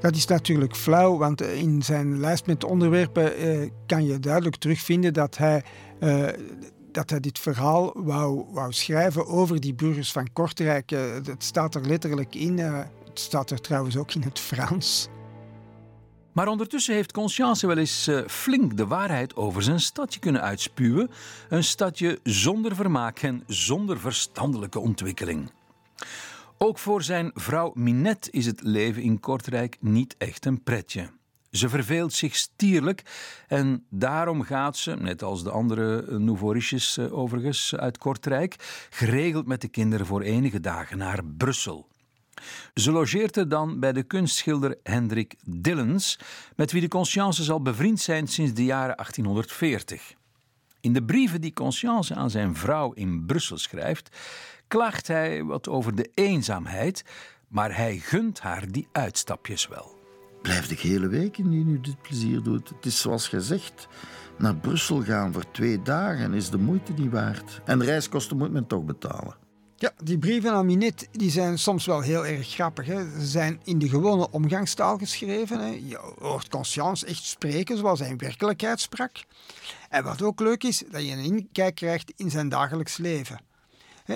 [0.00, 5.12] Dat is natuurlijk flauw, want in zijn lijst met onderwerpen eh, kan je duidelijk terugvinden
[5.12, 5.64] dat hij,
[5.98, 6.28] eh,
[6.92, 10.90] dat hij dit verhaal wou, wou schrijven over die burgers van Kortrijk.
[10.90, 12.58] Het staat er letterlijk in.
[12.58, 15.08] het staat er trouwens ook in het Frans.
[16.32, 21.10] Maar ondertussen heeft Conscience wel eens uh, flink de waarheid over zijn stadje kunnen uitspuwen.
[21.48, 25.50] Een stadje zonder vermaak en zonder verstandelijke ontwikkeling.
[26.58, 31.10] Ook voor zijn vrouw Minette is het leven in Kortrijk niet echt een pretje.
[31.50, 33.02] Ze verveelt zich stierlijk
[33.48, 36.62] en daarom gaat ze, net als de andere nouveau
[37.10, 41.89] overigens uit Kortrijk, geregeld met de kinderen voor enige dagen naar Brussel.
[42.74, 46.18] Ze logeert er dan bij de kunstschilder Hendrik Dillens,
[46.56, 50.14] met wie de Conscience zal bevriend zijn sinds de jaren 1840.
[50.80, 54.16] In de brieven die Conscience aan zijn vrouw in Brussel schrijft,
[54.68, 57.04] klaagt hij wat over de eenzaamheid,
[57.48, 59.98] maar hij gunt haar die uitstapjes wel.
[60.42, 62.68] Blijf de hele week indien u dit plezier doet.
[62.68, 63.88] Het is zoals gezegd.
[64.38, 67.60] Naar Brussel gaan voor twee dagen is de moeite niet waard.
[67.64, 69.36] En reiskosten moet men toch betalen.
[69.80, 72.86] Ja, die brieven aan Minet die zijn soms wel heel erg grappig.
[72.86, 73.20] Hè.
[73.20, 75.60] Ze zijn in de gewone omgangstaal geschreven.
[75.60, 75.66] Hè.
[75.66, 79.10] Je hoort Conscience echt spreken zoals hij in werkelijkheid sprak.
[79.88, 83.40] En wat ook leuk is, dat je een inkijk krijgt in zijn dagelijks leven.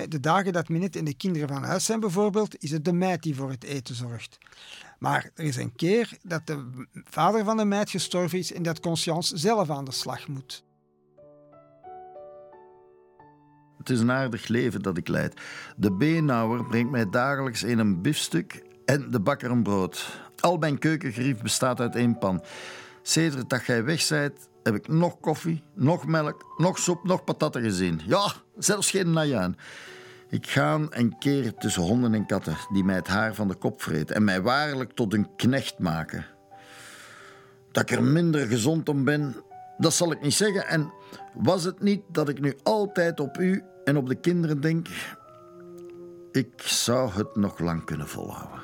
[0.07, 3.23] De dagen dat Minet en de kinderen van huis zijn bijvoorbeeld, is het de meid
[3.23, 4.37] die voor het eten zorgt.
[4.99, 8.79] Maar er is een keer dat de vader van de meid gestorven is en dat
[8.79, 10.64] Conscience zelf aan de slag moet.
[13.85, 15.41] Het is een aardig leven dat ik leid.
[15.77, 20.19] De beenhouwer brengt mij dagelijks in een biefstuk en de bakker een brood.
[20.39, 22.43] Al mijn keukengerief bestaat uit één pan.
[23.01, 27.61] Sedert dat jij weg zijt, heb ik nog koffie, nog melk, nog soep, nog patatten
[27.61, 28.01] gezien.
[28.05, 29.57] Ja, zelfs geen najuin.
[30.29, 33.81] Ik ga en keer tussen honden en katten die mij het haar van de kop
[33.81, 36.25] vreten en mij waarlijk tot een knecht maken.
[37.71, 39.35] Dat ik er minder gezond om ben,
[39.77, 40.67] dat zal ik niet zeggen.
[40.67, 40.91] En
[41.33, 44.87] was het niet dat ik nu altijd op u en op de kinderen denk,
[46.31, 48.63] ik zou het nog lang kunnen volhouden.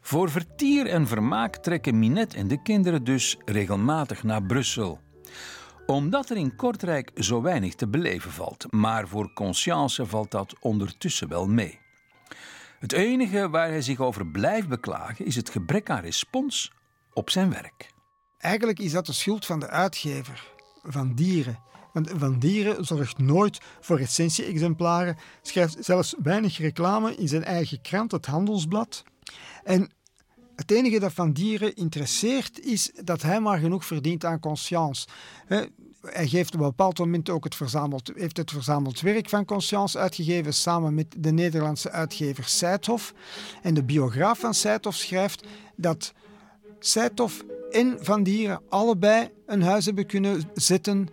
[0.00, 5.00] Voor vertier en vermaak trekken Minette en de kinderen dus regelmatig naar Brussel.
[5.86, 11.28] Omdat er in Kortrijk zo weinig te beleven valt, maar voor Conscience valt dat ondertussen
[11.28, 11.78] wel mee.
[12.78, 16.72] Het enige waar hij zich over blijft beklagen is het gebrek aan respons
[17.12, 17.92] op zijn werk.
[18.38, 20.52] Eigenlijk is dat de schuld van de uitgever,
[20.82, 21.58] van dieren.
[21.92, 28.12] Want Van Dieren zorgt nooit voor recensie-exemplaren, schrijft zelfs weinig reclame in zijn eigen krant,
[28.12, 29.02] het Handelsblad.
[29.64, 29.90] En
[30.56, 35.06] het enige dat Van Dieren interesseert is dat hij maar genoeg verdient aan conscience.
[36.00, 39.98] Hij geeft op een bepaald moment ook het verzameld, heeft het verzameld werk van Conscience
[39.98, 43.14] uitgegeven samen met de Nederlandse uitgever Seithof.
[43.62, 46.12] En de biograaf van Seithof schrijft dat
[46.78, 51.08] Seithof en Van Dieren allebei een huis hebben kunnen zetten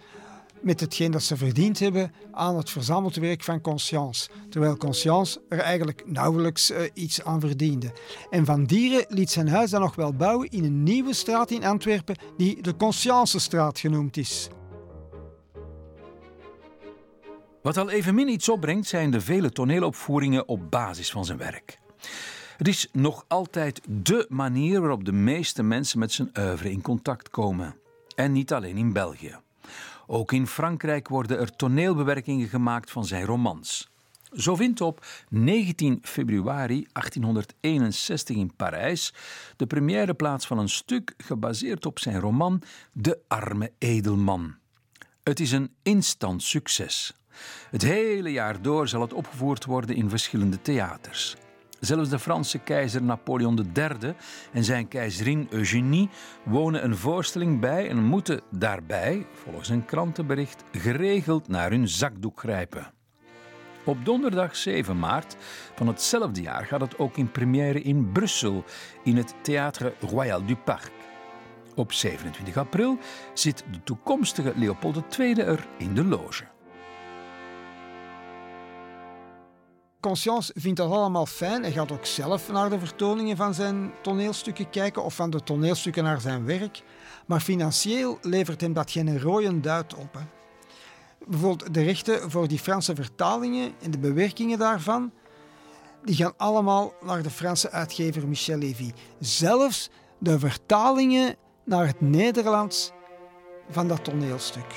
[0.62, 5.60] met hetgeen dat ze verdiend hebben aan het verzameld werk van Conscience, terwijl Conscience er
[5.60, 7.92] eigenlijk nauwelijks uh, iets aan verdiende.
[8.30, 11.66] En Van Dieren liet zijn huis dan nog wel bouwen in een nieuwe straat in
[11.66, 14.50] Antwerpen die de Consciencestraat genoemd is.
[17.62, 21.80] Wat al evenmin iets opbrengt zijn de vele toneelopvoeringen op basis van zijn werk.
[22.58, 27.30] Het is nog altijd dé manier waarop de meeste mensen met zijn oeuvre in contact
[27.30, 27.76] komen.
[28.16, 29.40] En niet alleen in België.
[30.08, 33.90] Ook in Frankrijk worden er toneelbewerkingen gemaakt van zijn romans.
[34.32, 39.14] Zo vindt op 19 februari 1861 in Parijs
[39.56, 44.56] de première plaats van een stuk gebaseerd op zijn roman De arme edelman.
[45.24, 47.14] Het is een instant succes.
[47.70, 51.36] Het hele jaar door zal het opgevoerd worden in verschillende theaters.
[51.80, 54.14] Zelfs de Franse keizer Napoleon III
[54.52, 56.10] en zijn keizerin Eugénie
[56.44, 62.92] wonen een voorstelling bij en moeten daarbij, volgens een krantenbericht, geregeld naar hun zakdoek grijpen.
[63.84, 65.36] Op donderdag 7 maart
[65.76, 68.64] van hetzelfde jaar gaat het ook in première in Brussel
[69.04, 70.92] in het Théâtre Royal du Parc.
[71.76, 72.98] Op 27 april
[73.34, 76.57] zit de toekomstige Leopold II er in de loge.
[80.00, 81.62] Conscience vindt dat allemaal fijn.
[81.62, 86.04] Hij gaat ook zelf naar de vertoningen van zijn toneelstukken kijken of van de toneelstukken
[86.04, 86.82] naar zijn werk.
[87.26, 90.14] Maar financieel levert hem dat geen rode duit op.
[90.14, 90.20] Hè.
[91.28, 95.12] Bijvoorbeeld de rechten voor die Franse vertalingen en de bewerkingen daarvan,
[96.04, 98.92] die gaan allemaal naar de Franse uitgever Michel Lévy.
[99.20, 102.92] Zelfs de vertalingen naar het Nederlands
[103.70, 104.76] van dat toneelstuk.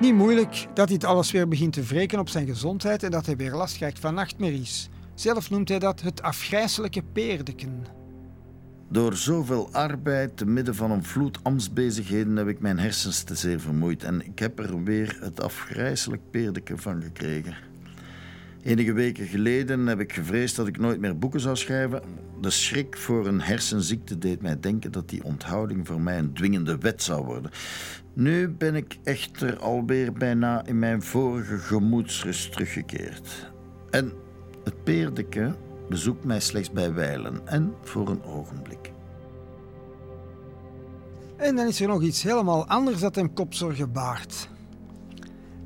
[0.00, 3.36] Niet moeilijk dat dit alles weer begint te wreken op zijn gezondheid en dat hij
[3.36, 4.88] weer last krijgt van nachtmerries.
[5.14, 7.84] Zelf noemt hij dat het afgrijselijke peerdeken.
[8.88, 13.60] Door zoveel arbeid te midden van een vloed ambtsbezigheden heb ik mijn hersens te zeer
[13.60, 17.67] vermoeid en ik heb er weer het afgrijselijk peerdeken van gekregen.
[18.62, 22.02] Enige weken geleden heb ik gevreesd dat ik nooit meer boeken zou schrijven.
[22.40, 26.78] De schrik voor een hersenziekte deed mij denken dat die onthouding voor mij een dwingende
[26.78, 27.50] wet zou worden.
[28.12, 33.50] Nu ben ik echter alweer bijna in mijn vorige gemoedsrust teruggekeerd.
[33.90, 34.12] En
[34.64, 35.54] Het peerdeke
[35.88, 38.92] bezoekt mij slechts bij wijlen en voor een ogenblik.
[41.36, 44.48] En dan is er nog iets helemaal anders dat hem kopzorgen baart.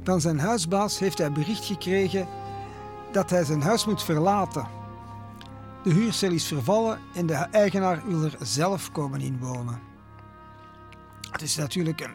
[0.02, 2.26] Van zijn huisbaas heeft hij bericht gekregen
[3.12, 4.66] dat hij zijn huis moet verlaten.
[5.82, 9.80] De huurcel is vervallen en de eigenaar wil er zelf komen inwonen.
[11.30, 12.14] Het is natuurlijk een,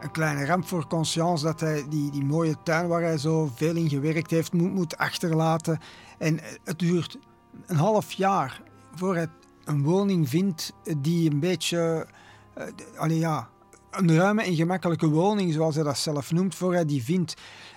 [0.00, 3.76] een kleine ramp voor Conscience dat hij die, die mooie tuin waar hij zo veel
[3.76, 5.78] in gewerkt heeft moet, moet achterlaten.
[6.18, 7.18] En het duurt
[7.66, 8.62] een half jaar
[8.94, 9.28] voor hij
[9.64, 12.06] een woning vindt die een beetje...
[13.00, 13.48] Uh, ja,
[13.90, 17.34] een ruime en gemakkelijke woning, zoals hij dat zelf noemt, voor hij die vindt.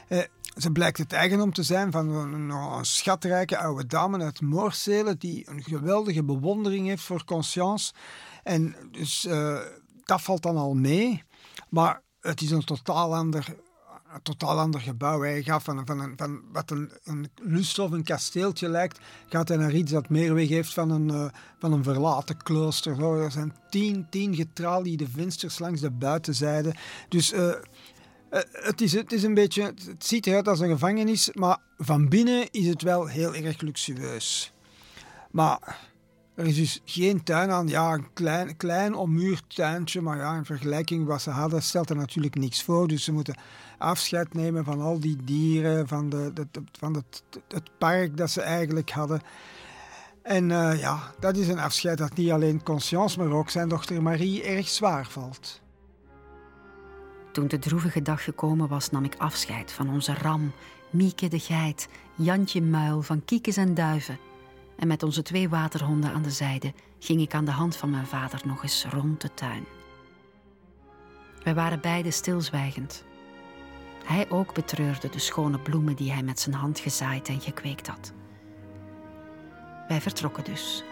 [0.09, 0.19] Uh,
[0.57, 5.49] ze blijkt het eigendom te zijn van een, een schatrijke oude dame uit Moorselen die
[5.49, 7.93] een geweldige bewondering heeft voor Conscience.
[8.43, 9.59] En dus uh,
[10.03, 11.23] dat valt dan al mee.
[11.69, 13.55] Maar het is een totaal ander,
[14.13, 15.21] een totaal ander gebouw.
[15.21, 18.99] Hij gaat van, van, van wat een, een lust of een kasteeltje lijkt,
[19.29, 21.25] gaat hij naar iets dat meer weg heeft van een, uh,
[21.59, 23.03] van een verlaten klooster.
[23.03, 26.75] Er zijn tien, tien getraliede vensters langs de buitenzijde.
[27.09, 27.53] Dus uh,
[28.51, 32.51] het, is, het is een beetje, het ziet eruit als een gevangenis, maar van binnen
[32.51, 34.53] is het wel heel erg luxueus.
[35.31, 35.79] Maar
[36.35, 37.67] er is dus geen tuin aan.
[37.67, 41.95] Ja, een klein, klein ommuurd tuintje, maar ja, in vergelijking wat ze hadden, stelt er
[41.95, 42.87] natuurlijk niks voor.
[42.87, 43.35] Dus ze moeten
[43.77, 46.33] afscheid nemen van al die dieren, van, de,
[46.79, 47.23] van het,
[47.77, 49.21] park dat ze eigenlijk hadden.
[50.21, 54.01] En uh, ja, dat is een afscheid dat niet alleen Conscience, maar ook zijn dochter
[54.01, 55.60] Marie erg zwaar valt.
[57.31, 60.51] Toen de droevige dag gekomen was, nam ik afscheid van onze ram,
[60.89, 64.19] Mieke de geit, Jantje Muil, van kiekes en duiven.
[64.77, 68.05] En met onze twee waterhonden aan de zijde ging ik aan de hand van mijn
[68.05, 69.63] vader nog eens rond de tuin.
[71.43, 73.03] Wij waren beide stilzwijgend.
[74.05, 78.13] Hij ook betreurde de schone bloemen die hij met zijn hand gezaaid en gekweekt had.
[79.87, 80.83] Wij vertrokken dus.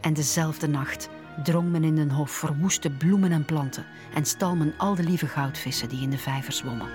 [0.00, 1.08] En dezelfde nacht
[1.42, 5.26] drong men in den hof verwoeste bloemen en planten en stal men al de lieve
[5.26, 6.88] goudvissen die in de vijver zwommen.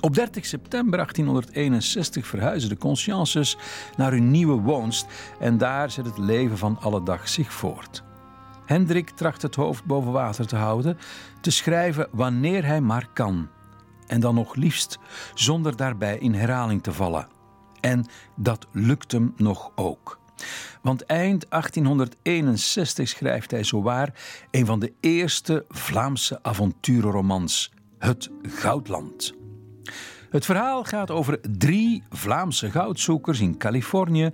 [0.00, 3.56] Op 30 september 1861 verhuizen de Consciences
[3.96, 5.06] naar hun nieuwe woonst
[5.40, 8.02] en daar zet het leven van alle dag zich voort.
[8.66, 10.98] Hendrik tracht het hoofd boven water te houden,
[11.40, 13.48] te schrijven wanneer hij maar kan.
[14.06, 14.98] En dan nog liefst
[15.34, 17.28] zonder daarbij in herhaling te vallen.
[17.80, 20.20] En dat lukt hem nog ook.
[20.82, 24.14] Want eind 1861 schrijft hij zowaar
[24.50, 29.34] een van de eerste Vlaamse avonturenromans, Het Goudland.
[30.30, 34.30] Het verhaal gaat over drie Vlaamse goudzoekers in Californië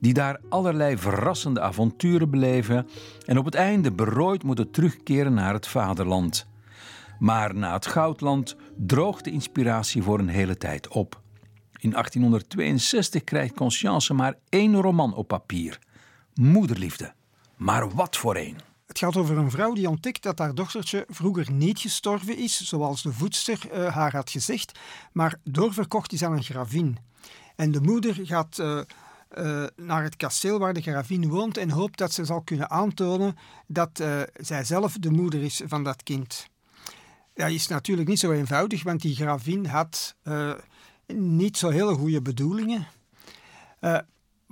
[0.00, 2.88] die daar allerlei verrassende avonturen beleven
[3.26, 6.46] en op het einde berooid moeten terugkeren naar het vaderland.
[7.18, 11.20] Maar na het goudland droogt de inspiratie voor een hele tijd op.
[11.78, 15.78] In 1862 krijgt Conscience maar één roman op papier:
[16.34, 17.12] Moederliefde.
[17.56, 18.56] Maar wat voor een!
[18.86, 23.02] Het gaat over een vrouw die ontdekt dat haar dochtertje vroeger niet gestorven is, zoals
[23.02, 24.78] de voedster uh, haar had gezegd,
[25.12, 26.98] maar doorverkocht is aan een gravin.
[27.56, 28.80] En de moeder gaat uh,
[29.38, 33.36] uh, naar het kasteel waar de gravin woont en hoopt dat ze zal kunnen aantonen
[33.66, 34.02] dat
[34.34, 36.46] zij zelf de moeder is van dat kind.
[37.34, 40.16] Dat is natuurlijk niet zo eenvoudig, want die gravin had
[41.14, 42.86] niet zo hele goede bedoelingen.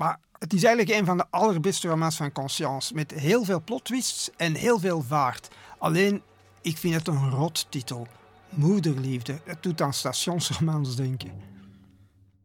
[0.00, 2.94] Maar het is eigenlijk een van de allerbeste romans van Conscience.
[2.94, 5.48] Met heel veel plotwists en heel veel vaart.
[5.78, 6.22] Alleen,
[6.60, 8.06] ik vind het een rot titel.
[8.48, 9.40] Moederliefde.
[9.44, 11.30] Het doet aan stationsromans denken.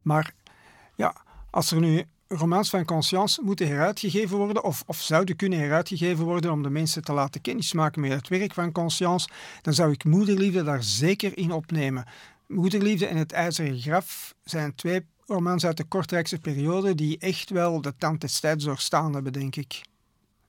[0.01, 0.33] Maar
[0.95, 1.15] ja,
[1.49, 6.51] als er nu romans van Conscience moeten heruitgegeven worden, of, of zouden kunnen heruitgegeven worden
[6.51, 9.29] om de mensen te laten kennismaken met het werk van Conscience,
[9.61, 12.05] dan zou ik Moederliefde daar zeker in opnemen.
[12.47, 17.81] Moederliefde en het IJzeren Graf zijn twee romans uit de Kortrijkse periode die echt wel
[17.81, 19.81] de tand des tijds doorstaan hebben, denk ik.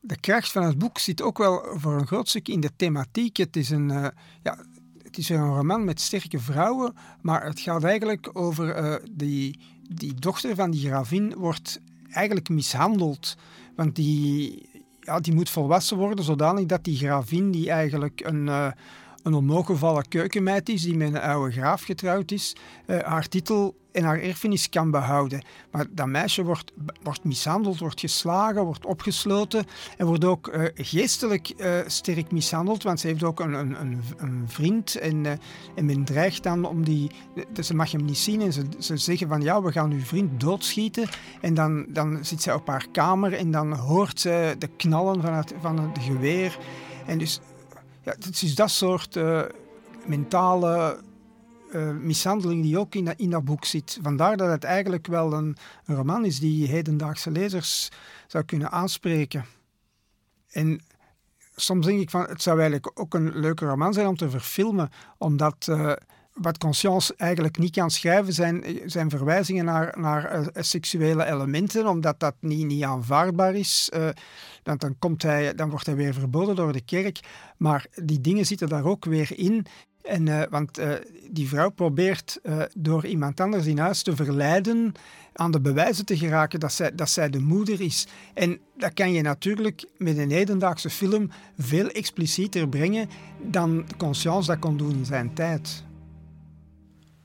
[0.00, 3.36] De kracht van het boek zit ook wel voor een groot stuk in de thematiek.
[3.36, 4.06] Het is een, uh,
[4.42, 4.58] ja,
[5.02, 10.14] het is een roman met sterke vrouwen, maar het gaat eigenlijk over uh, die, die
[10.14, 11.80] dochter van die gravin wordt
[12.10, 13.36] eigenlijk mishandeld.
[13.76, 14.68] Want die,
[15.00, 18.46] ja, die moet volwassen worden zodanig dat die gravin, die eigenlijk een...
[18.46, 18.70] Uh,
[19.26, 24.04] een onmogelijk keukenmeid is die met een oude graaf getrouwd is, uh, haar titel en
[24.04, 25.42] haar erfenis kan behouden.
[25.70, 26.72] Maar dat meisje wordt,
[27.02, 29.66] wordt mishandeld, wordt geslagen, wordt opgesloten
[29.96, 34.44] en wordt ook uh, geestelijk uh, sterk mishandeld, want ze heeft ook een, een, een
[34.46, 35.26] vriend en,
[35.74, 37.10] en men dreigt dan om die...
[37.60, 40.40] Ze mag hem niet zien en ze, ze zeggen van ja, we gaan uw vriend
[40.40, 41.08] doodschieten
[41.40, 45.34] en dan, dan zit zij op haar kamer en dan hoort ze de knallen van
[45.34, 46.58] het, van het geweer.
[47.06, 47.40] En dus
[48.06, 49.18] ja, het is dat soort
[50.06, 51.00] mentale
[51.72, 53.98] uh, mishandeling die ook in dat, in dat boek zit.
[54.02, 57.88] Vandaar dat het eigenlijk wel een, een roman is die hedendaagse lezers
[58.26, 59.44] zou kunnen aanspreken.
[60.50, 60.80] En
[61.54, 64.90] soms denk ik van, het zou eigenlijk ook een leuke roman zijn om te verfilmen,
[65.18, 65.92] omdat uh,
[66.32, 72.34] wat Conscience eigenlijk niet kan schrijven zijn, zijn verwijzingen naar, naar seksuele elementen, omdat dat
[72.40, 73.90] niet, niet aanvaardbaar is.
[74.66, 77.20] Dan, dan, komt hij, dan wordt hij weer verboden door de kerk.
[77.56, 79.66] Maar die dingen zitten daar ook weer in.
[80.02, 80.92] En, uh, want uh,
[81.30, 84.92] die vrouw probeert uh, door iemand anders in huis te verleiden
[85.32, 88.06] aan de bewijzen te geraken dat zij, dat zij de moeder is.
[88.34, 93.08] En dat kan je natuurlijk met een hedendaagse film veel explicieter brengen
[93.42, 95.84] dan Conscience dat kon doen in zijn tijd.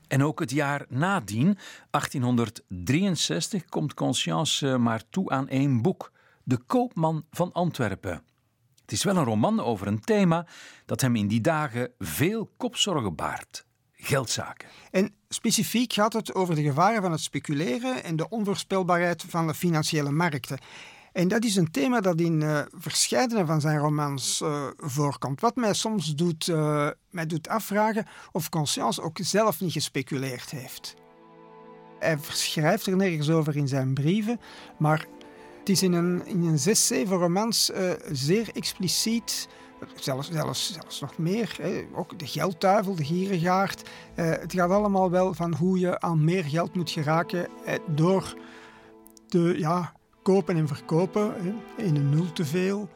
[0.08, 1.58] En ook het jaar nadien,
[1.90, 6.12] 1863, komt Conscience maar toe aan één boek:
[6.44, 8.22] De Koopman van Antwerpen.
[8.82, 10.46] Het is wel een roman over een thema
[10.86, 14.68] dat hem in die dagen veel kopzorgen baart: geldzaken.
[14.90, 19.54] En specifiek gaat het over de gevaren van het speculeren en de onvoorspelbaarheid van de
[19.54, 20.58] financiële markten.
[21.12, 25.40] En dat is een thema dat in uh, verscheidene van zijn romans uh, voorkomt.
[25.40, 30.94] Wat mij soms doet, uh, mij doet afvragen of Conscience ook zelf niet gespeculeerd heeft.
[31.98, 34.40] Hij schrijft er nergens over in zijn brieven,
[34.78, 35.06] maar
[35.62, 37.70] het is in een, in een zes, zeven romans
[38.10, 39.48] zeer expliciet
[39.94, 41.56] zelfs, zelfs, zelfs nog meer.
[41.60, 41.84] Hè.
[41.94, 43.88] Ook de geldduivel, de gierigaard.
[44.16, 48.36] Uh, het gaat allemaal wel van hoe je aan meer geld moet geraken eh, door
[49.28, 51.34] de, ja, kopen en verkopen
[51.76, 52.88] in een nul te veel.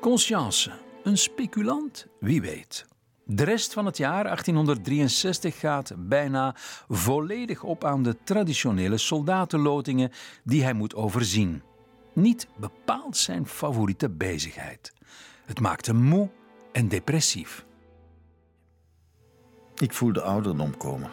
[0.00, 0.72] Conscience,
[1.02, 2.89] een speculant, wie weet.
[3.32, 6.54] De rest van het jaar 1863 gaat bijna
[6.88, 10.10] volledig op aan de traditionele soldatenlotingen
[10.44, 11.62] die hij moet overzien.
[12.12, 14.92] Niet bepaald zijn favoriete bezigheid.
[15.44, 16.28] Het maakt hem moe
[16.72, 17.64] en depressief.
[19.74, 21.10] Ik voel de ouderdom komen.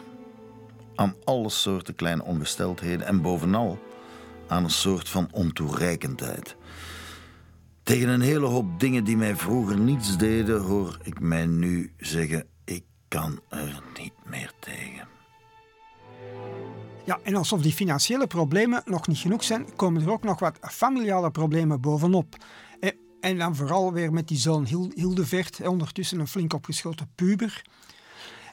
[0.94, 3.78] Aan alle soorten kleine ongesteldheden en bovenal
[4.46, 6.56] aan een soort van ontoereikendheid.
[7.88, 12.46] Tegen een hele hoop dingen die mij vroeger niets deden, hoor ik mij nu zeggen:
[12.64, 15.08] ik kan er niet meer tegen.
[17.04, 20.58] Ja, en alsof die financiële problemen nog niet genoeg zijn, komen er ook nog wat
[20.60, 22.36] familiale problemen bovenop.
[23.20, 27.62] En dan vooral weer met die zoon Hildevert, ondertussen een flink opgeschoten puber.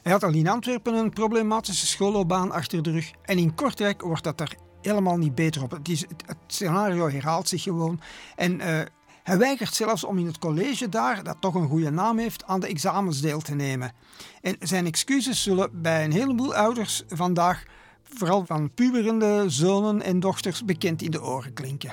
[0.02, 3.10] Hij had al in Antwerpen een problematische schoolloopbaan achter de rug.
[3.22, 5.70] En in Kortrijk wordt dat er helemaal niet beter op.
[5.70, 8.00] Het, is, het scenario herhaalt zich gewoon.
[8.36, 8.80] En uh,
[9.26, 12.60] hij weigert zelfs om in het college daar, dat toch een goede naam heeft, aan
[12.60, 13.92] de examens deel te nemen.
[14.40, 17.62] En zijn excuses zullen bij een heleboel ouders vandaag,
[18.02, 21.92] vooral van puberende zonen en dochters, bekend in de oren klinken.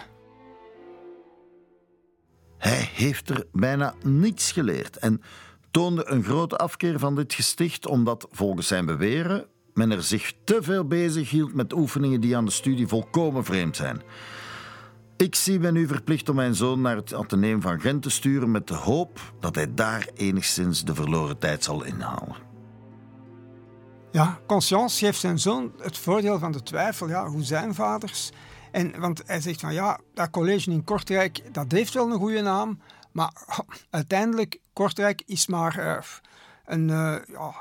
[2.58, 5.22] Hij heeft er bijna niets geleerd en
[5.72, 10.58] toonde een grote afkeer van dit gesticht omdat, volgens zijn beweren, men er zich te
[10.62, 14.02] veel bezig hield met oefeningen die aan de studie volkomen vreemd zijn.
[15.18, 18.52] Ik zie mij nu verplicht om mijn zoon naar het Atheneum van Gent te sturen
[18.52, 22.36] met de hoop dat hij daar enigszins de verloren tijd zal inhalen.
[24.12, 27.08] Ja, Conscience geeft zijn zoon het voordeel van de twijfel.
[27.08, 28.32] Ja, hoe zijn vaders?
[28.72, 32.42] En, want hij zegt van ja, dat college in Kortrijk, dat heeft wel een goede
[32.42, 32.80] naam,
[33.12, 33.32] maar
[33.90, 35.98] uiteindelijk, Kortrijk is maar uh,
[36.66, 37.54] een, uh, ja,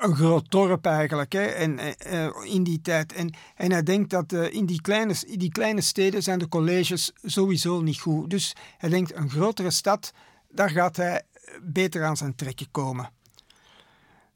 [0.00, 1.78] een groot dorp eigenlijk hè, en,
[2.12, 3.12] uh, in die tijd.
[3.12, 7.12] En, en hij denkt dat in, die kleine, in die kleine steden zijn de colleges
[7.22, 8.30] sowieso niet goed.
[8.30, 10.12] Dus hij denkt, een grotere stad,
[10.48, 11.22] daar gaat hij
[11.62, 13.10] beter aan zijn trekken komen.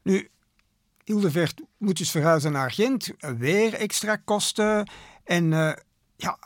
[0.01, 0.29] Nu,
[1.03, 4.89] Hildevert moet dus verhuizen naar Gent, weer extra kosten.
[5.23, 5.49] En
[6.15, 6.37] ja,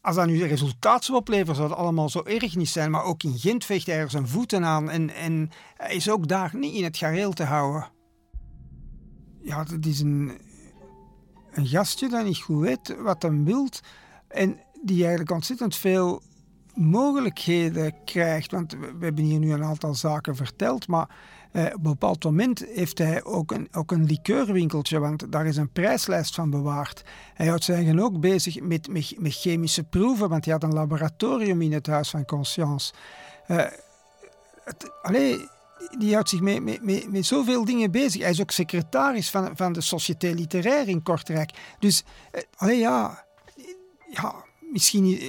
[0.00, 2.90] als dat nu resultaat zou opleveren, zou het allemaal zo erg niet zijn.
[2.90, 6.28] Maar ook in Gent vecht hij er zijn voeten aan en, en hij is ook
[6.28, 7.97] daar niet in het gareel te houden.
[9.48, 10.38] Ja, het is een,
[11.52, 13.80] gastje dat niet goed weet wat hij wilt
[14.28, 16.22] en die eigenlijk ontzettend veel
[16.74, 18.50] mogelijkheden krijgt.
[18.50, 21.08] Want we hebben hier nu een aantal zaken verteld, maar
[21.52, 25.56] eh, op een bepaald moment heeft hij ook een, ook een likeurwinkeltje, want daar is
[25.56, 27.02] een prijslijst van bewaard.
[27.34, 31.72] Hij houdt eigenlijk ook bezig met, met, chemische proeven, want hij had een laboratorium in
[31.72, 32.92] het Huis van Conscience.
[34.64, 35.48] Het, allee,
[35.98, 38.20] die houdt zich met, met, met, zoveel dingen bezig.
[38.20, 41.50] Hij is ook secretaris van, van de Société Literaire in Kortrijk.
[41.78, 42.04] Dus,
[42.56, 43.24] allee, ja,
[44.10, 44.34] ja,
[44.72, 45.20] misschien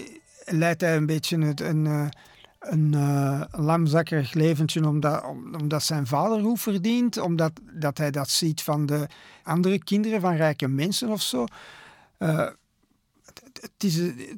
[0.45, 2.11] leidt hij een beetje het, een,
[2.59, 5.23] een uh, lamzakkerig leventje omdat,
[5.59, 9.07] omdat zijn vader hoe verdient, omdat dat hij dat ziet van de
[9.43, 11.45] andere kinderen van rijke mensen of zo.
[12.17, 13.95] Het, is,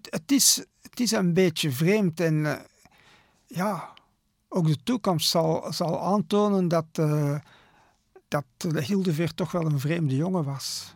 [0.09, 2.65] het, is, het is een beetje vreemd en
[3.47, 3.93] ja,
[4.53, 6.85] ook de toekomst zal, zal aantonen dat,
[8.27, 10.93] dat Hildeveer toch wel een vreemde jongen was.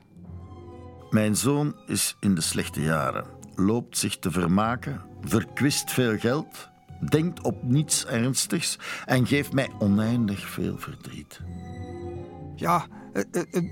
[1.10, 3.26] Mijn zoon is in de slechte jaren,
[3.56, 6.70] loopt zich te vermaken, verkwist veel geld,
[7.10, 11.42] denkt op niets ernstigs en geeft mij oneindig veel verdriet.
[12.56, 13.72] Ja, uh, uh,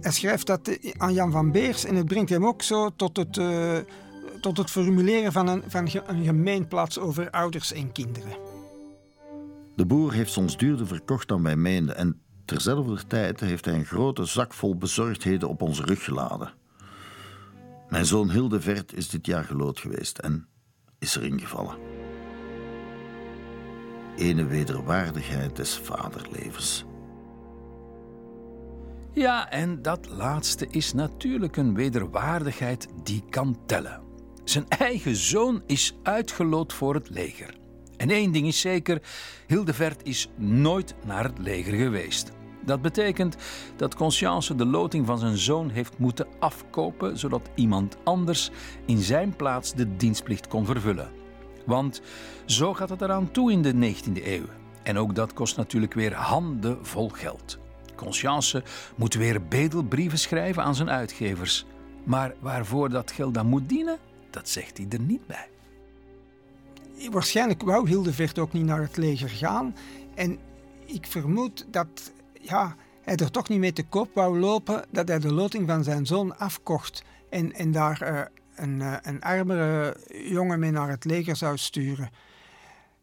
[0.00, 3.36] hij schrijft dat aan Jan van Beers en het brengt hem ook zo tot het,
[3.36, 3.78] uh,
[4.40, 8.49] tot het formuleren van een, van een gemeenplaats over ouders en kinderen.
[9.80, 13.84] De boer heeft ons duurder verkocht dan wij meenden en terzelfde tijd heeft hij een
[13.84, 16.52] grote zak vol bezorgdheden op onze rug geladen.
[17.88, 20.48] Mijn zoon Hildevert is dit jaar gelood geweest en
[20.98, 21.76] is erin gevallen.
[24.16, 26.84] Ene wederwaardigheid des vaderlevens.
[29.12, 34.02] Ja, en dat laatste is natuurlijk een wederwaardigheid die kan tellen.
[34.44, 37.59] Zijn eigen zoon is uitgeloot voor het leger.
[38.00, 39.02] En één ding is zeker:
[39.46, 42.32] Hildevert is nooit naar het leger geweest.
[42.64, 43.36] Dat betekent
[43.76, 48.50] dat Conscience de loting van zijn zoon heeft moeten afkopen, zodat iemand anders
[48.86, 51.10] in zijn plaats de dienstplicht kon vervullen.
[51.66, 52.02] Want
[52.44, 54.46] zo gaat het eraan toe in de 19e eeuw.
[54.82, 57.58] En ook dat kost natuurlijk weer handen vol geld.
[57.96, 58.62] Conscience
[58.96, 61.66] moet weer bedelbrieven schrijven aan zijn uitgevers.
[62.04, 63.98] Maar waarvoor dat geld dan moet dienen,
[64.30, 65.48] dat zegt hij er niet bij.
[67.08, 69.74] Waarschijnlijk wou Hildevert ook niet naar het leger gaan.
[70.14, 70.38] En
[70.84, 75.18] ik vermoed dat ja, hij er toch niet mee te koop wou lopen dat hij
[75.18, 78.20] de loting van zijn zoon afkocht en, en daar uh,
[78.54, 82.10] een, uh, een armere jongen mee naar het leger zou sturen.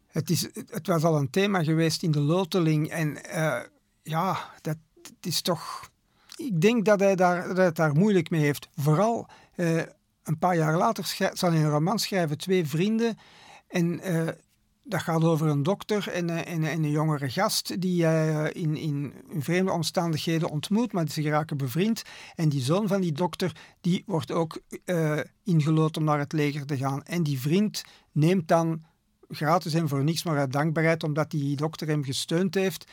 [0.06, 3.60] Het, is, het was al een thema geweest in de loteling en uh,
[4.02, 4.76] ja, dat
[5.20, 5.90] is toch...
[6.36, 8.68] Ik denk dat hij, daar, dat hij daar moeilijk mee heeft.
[8.76, 9.28] Vooral
[10.22, 13.18] een paar jaar later zal hij een roman schrijven, Twee Vrienden.
[13.68, 14.00] En
[14.88, 19.72] dat gaat over een dokter en, en een jongere gast die hij in, in, vreemde
[19.72, 22.02] omstandigheden ontmoet, maar ze geraken bevriend.
[22.34, 26.66] En die zoon van die dokter die wordt ook uh, ingelood om naar het leger
[26.66, 27.02] te gaan.
[27.02, 28.82] En die vriend neemt dan
[29.28, 32.90] gratis en voor niks, maar uit dankbaarheid, omdat die dokter hem gesteund heeft,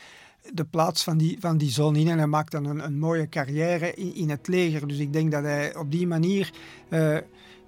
[0.52, 2.08] de plaats van die, van die zoon in.
[2.08, 4.88] En hij maakt dan een, een mooie carrière in, in het leger.
[4.88, 6.52] Dus ik denk dat hij op die manier
[6.90, 7.18] uh,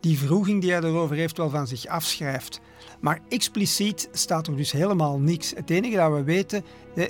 [0.01, 2.61] die vroeging die hij erover heeft wel van zich afschrijft.
[3.01, 5.53] Maar expliciet staat er dus helemaal niks.
[5.55, 6.65] Het enige dat we weten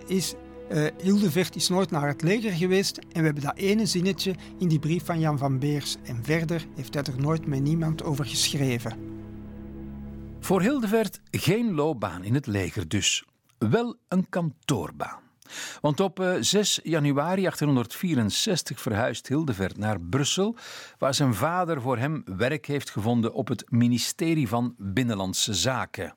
[0.06, 0.35] is
[0.73, 4.69] uh, Hildevert is nooit naar het leger geweest en we hebben dat ene zinnetje in
[4.69, 5.97] die brief van Jan van Beers.
[6.02, 8.97] En verder heeft hij er nooit met niemand over geschreven.
[10.40, 13.24] Voor Hildevert geen loopbaan in het leger dus.
[13.59, 15.28] Wel een kantoorbaan.
[15.81, 20.57] Want op 6 eh, januari 1864 verhuist Hildevert naar Brussel,
[20.99, 26.15] waar zijn vader voor hem werk heeft gevonden op het ministerie van Binnenlandse Zaken.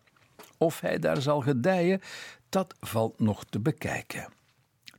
[0.58, 2.02] Of hij daar zal gedijen,
[2.50, 4.28] dat valt nog te bekijken.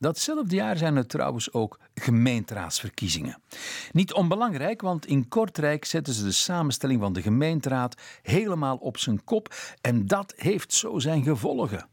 [0.03, 3.43] Datzelfde jaar zijn er trouwens ook gemeenteraadsverkiezingen.
[3.93, 9.25] Niet onbelangrijk, want in Kortrijk zetten ze de samenstelling van de gemeenteraad helemaal op zijn
[9.25, 11.87] kop en dat heeft zo zijn gevolgen.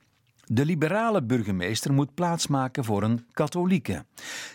[0.52, 4.06] De liberale burgemeester moet plaatsmaken voor een katholieke.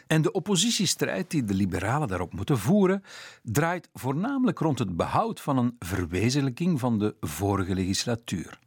[0.07, 3.03] En de oppositiestrijd die de liberalen daarop moeten voeren,
[3.43, 8.59] draait voornamelijk rond het behoud van een verwezenlijking van de vorige legislatuur.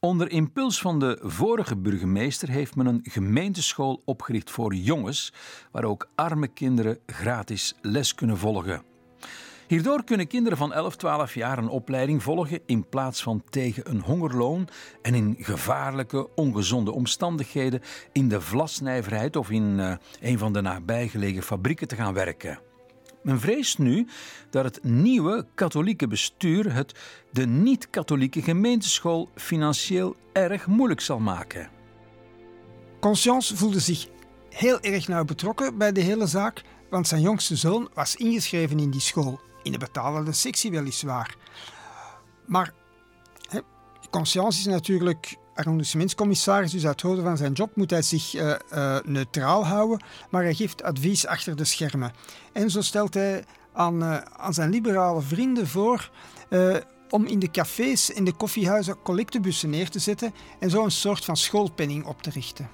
[0.00, 5.32] Onder impuls van de vorige burgemeester heeft men een gemeenteschool opgericht voor jongens,
[5.70, 8.91] waar ook arme kinderen gratis les kunnen volgen.
[9.72, 14.00] Hierdoor kunnen kinderen van 11, 12 jaar een opleiding volgen in plaats van tegen een
[14.00, 14.68] hongerloon
[15.02, 17.82] en in gevaarlijke, ongezonde omstandigheden
[18.12, 22.58] in de vlasnijverheid of in uh, een van de nabijgelegen fabrieken te gaan werken.
[23.22, 24.06] Men vreest nu
[24.50, 26.98] dat het nieuwe katholieke bestuur het
[27.30, 31.70] de niet-katholieke gemeenteschool financieel erg moeilijk zal maken.
[33.00, 34.08] Conscience voelde zich
[34.48, 38.90] heel erg nauw betrokken bij de hele zaak, want zijn jongste zoon was ingeschreven in
[38.90, 41.34] die school in de betalende sectie weliswaar.
[42.46, 42.72] Maar
[43.48, 43.60] hè,
[44.10, 48.98] Conscience is natuurlijk arrondissementscommissaris, dus uit hoofde van zijn job moet hij zich uh, uh,
[49.04, 52.12] neutraal houden, maar hij geeft advies achter de schermen.
[52.52, 56.10] En zo stelt hij aan, uh, aan zijn liberale vrienden voor
[57.12, 61.24] om in de cafés en de koffiehuizen collectebussen neer te zetten en zo een soort
[61.24, 62.68] van schoolpenning op te richten.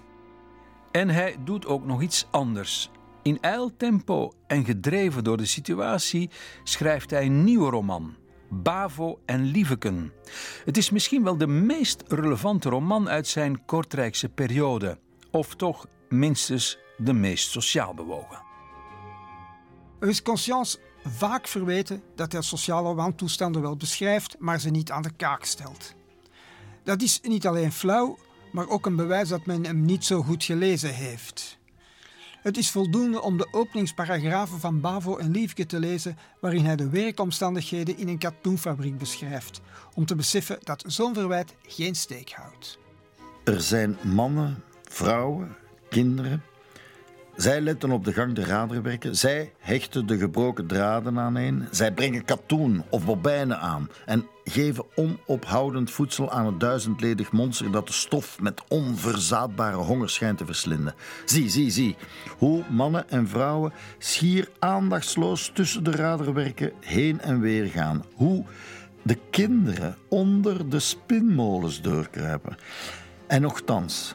[0.90, 2.90] En hij doet ook nog iets anders.
[3.22, 6.30] In eiltempo en gedreven door de situatie
[6.62, 8.16] schrijft hij een nieuwe roman,
[8.50, 10.12] Bavo en Lieveken.
[10.64, 14.98] Het is misschien wel de meest relevante roman uit zijn Kortrijkse periode,
[15.30, 18.42] of toch minstens de meest sociaal bewogen.
[20.00, 25.02] Er is Conscience vaak verweten dat hij sociale wantoestanden wel beschrijft, maar ze niet aan
[25.02, 25.94] de kaak stelt.
[26.84, 28.18] Dat is niet alleen flauw,
[28.52, 31.57] maar ook een bewijs dat men hem niet zo goed gelezen heeft.
[32.48, 36.88] Het is voldoende om de openingsparagrafen van Bavo en Liefke te lezen, waarin hij de
[36.88, 39.60] werkomstandigheden in een katoenfabriek beschrijft,
[39.94, 42.78] om te beseffen dat zo'n verwijt geen steek houdt.
[43.44, 45.56] Er zijn mannen, vrouwen,
[45.88, 46.42] kinderen.
[47.38, 49.16] Zij letten op de gang de raderwerken.
[49.16, 51.68] Zij hechten de gebroken draden aaneen.
[51.70, 57.86] Zij brengen katoen of bobijnen aan en geven onophoudend voedsel aan het duizendledig monster dat
[57.86, 60.94] de stof met onverzaadbare honger schijnt te verslinden.
[61.24, 61.96] Zie, zie, zie
[62.38, 68.04] hoe mannen en vrouwen schier aandachtsloos tussen de raderwerken heen en weer gaan.
[68.14, 68.44] Hoe
[69.02, 72.56] de kinderen onder de spinmolens doorkruipen.
[73.26, 74.14] En nochtans,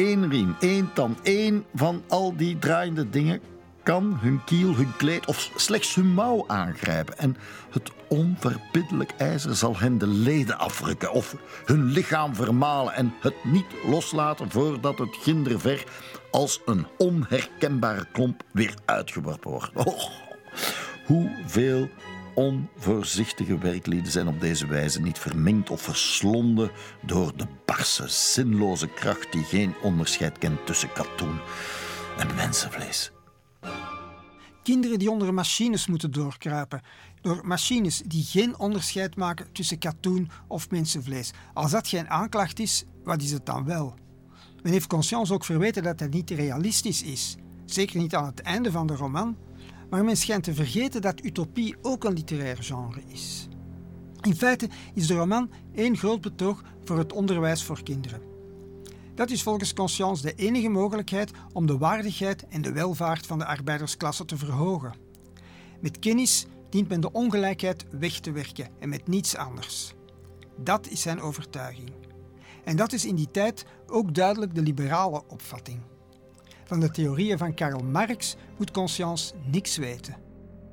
[0.00, 3.40] één riem, één tand, één van al die draaiende dingen
[3.82, 7.18] kan hun kiel, hun kleed of slechts hun mouw aangrijpen.
[7.18, 7.36] En
[7.70, 13.66] het onverbiddelijk ijzer zal hen de leden afrukken of hun lichaam vermalen en het niet
[13.86, 15.84] loslaten voordat het ginderver
[16.30, 19.72] als een onherkenbare klomp weer uitgeworpen wordt.
[21.06, 21.88] Hoeveel
[22.40, 26.70] onvoorzichtige werklieden zijn op deze wijze niet verminkt of verslonden
[27.02, 31.38] door de barse, zinloze kracht die geen onderscheid kent tussen katoen
[32.18, 33.10] en mensenvlees.
[34.62, 36.82] Kinderen die onder machines moeten doorkruipen,
[37.20, 41.32] door machines die geen onderscheid maken tussen katoen of mensenvlees.
[41.54, 43.94] Als dat geen aanklacht is, wat is het dan wel?
[44.62, 47.36] Men heeft Conscience ook verweten dat het niet realistisch is.
[47.64, 49.36] Zeker niet aan het einde van de roman,
[49.90, 53.48] maar men schijnt te vergeten dat utopie ook een literair genre is.
[54.20, 58.22] In feite is de roman één groot betoog voor het onderwijs voor kinderen.
[59.14, 63.46] Dat is volgens Conscience de enige mogelijkheid om de waardigheid en de welvaart van de
[63.46, 64.94] arbeidersklasse te verhogen.
[65.80, 69.94] Met kennis dient men de ongelijkheid weg te werken en met niets anders.
[70.56, 71.92] Dat is zijn overtuiging.
[72.64, 75.80] En dat is in die tijd ook duidelijk de liberale opvatting.
[76.70, 80.16] Van de theorieën van Karl Marx moet Conscience niks weten.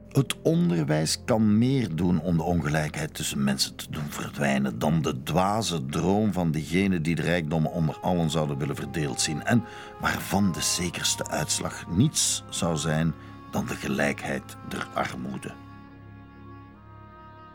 [0.09, 5.23] Het onderwijs kan meer doen om de ongelijkheid tussen mensen te doen verdwijnen dan de
[5.23, 9.63] dwaze droom van diegenen die de rijkdommen onder allen zouden willen verdeeld zien en
[9.99, 13.13] waarvan de zekerste uitslag niets zou zijn
[13.51, 15.53] dan de gelijkheid der armoede.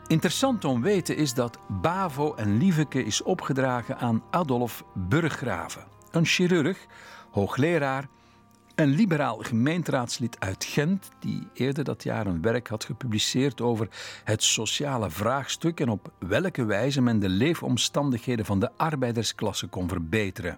[0.07, 6.85] Interessant om weten is dat Bavo en Lieveke is opgedragen aan Adolf Burggraven, een chirurg,
[7.31, 8.07] hoogleraar
[8.75, 13.87] een liberaal gemeenteraadslid uit Gent, die eerder dat jaar een werk had gepubliceerd over
[14.23, 20.57] het sociale vraagstuk en op welke wijze men de leefomstandigheden van de arbeidersklasse kon verbeteren.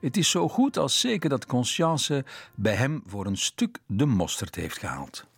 [0.00, 2.24] Het is zo goed als zeker dat Conscience
[2.54, 5.28] bij hem voor een stuk de mosterd heeft gehaald.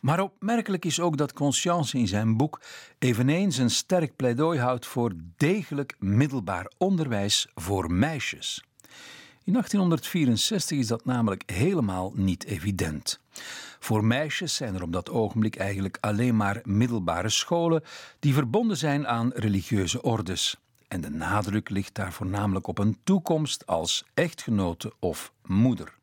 [0.00, 2.60] Maar opmerkelijk is ook dat Conscience in zijn boek
[2.98, 8.62] eveneens een sterk pleidooi houdt voor degelijk middelbaar onderwijs voor meisjes.
[9.44, 13.20] In 1864 is dat namelijk helemaal niet evident.
[13.78, 17.82] Voor meisjes zijn er op dat ogenblik eigenlijk alleen maar middelbare scholen
[18.18, 20.56] die verbonden zijn aan religieuze ordes.
[20.88, 25.94] En de nadruk ligt daar voornamelijk op een toekomst als echtgenote of moeder.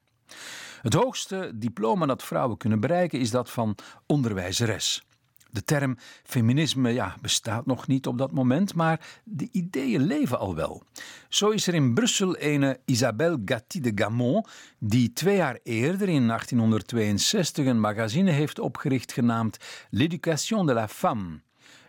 [0.81, 3.75] Het hoogste diploma dat vrouwen kunnen bereiken is dat van
[4.05, 5.03] onderwijzeres.
[5.51, 10.55] De term feminisme ja, bestaat nog niet op dat moment, maar de ideeën leven al
[10.55, 10.83] wel.
[11.29, 14.45] Zo is er in Brussel een Isabelle Gatti de Gamon,
[14.79, 19.57] die twee jaar eerder in 1862 een magazine heeft opgericht genaamd
[19.89, 21.39] L'Éducation de la Femme.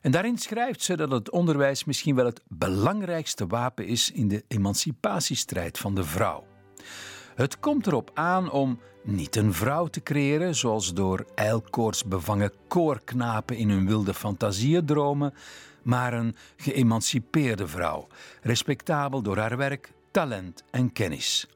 [0.01, 4.45] En daarin schrijft ze dat het onderwijs misschien wel het belangrijkste wapen is in de
[4.49, 6.47] emancipatiestrijd van de vrouw.
[7.35, 13.56] Het komt erop aan om niet een vrouw te creëren, zoals door ijlkoorts bevangen koorknapen
[13.56, 15.35] in hun wilde fantasieën dromen,
[15.82, 18.06] maar een geëmancipeerde vrouw,
[18.43, 21.47] respectabel door haar werk, talent en kennis.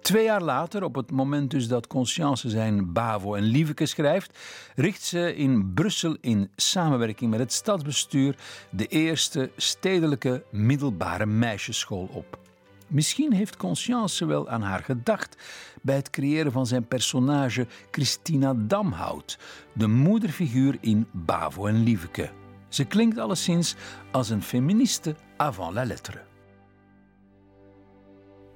[0.00, 4.38] Twee jaar later, op het moment dus dat Conscience zijn Bavo en Lieveke schrijft,
[4.74, 8.36] richt ze in Brussel in samenwerking met het stadsbestuur
[8.70, 12.47] de eerste stedelijke middelbare meisjesschool op.
[12.88, 15.36] Misschien heeft Conscience wel aan haar gedacht
[15.82, 19.38] bij het creëren van zijn personage Christina Damhout,
[19.72, 22.30] de moederfiguur in Bavo en Lieveke.
[22.68, 23.74] Ze klinkt alleszins
[24.10, 26.26] als een feministe avant la lettre.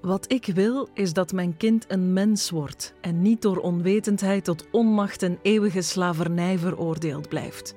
[0.01, 4.67] Wat ik wil is dat mijn kind een mens wordt en niet door onwetendheid tot
[4.71, 7.75] onmacht en eeuwige slavernij veroordeeld blijft.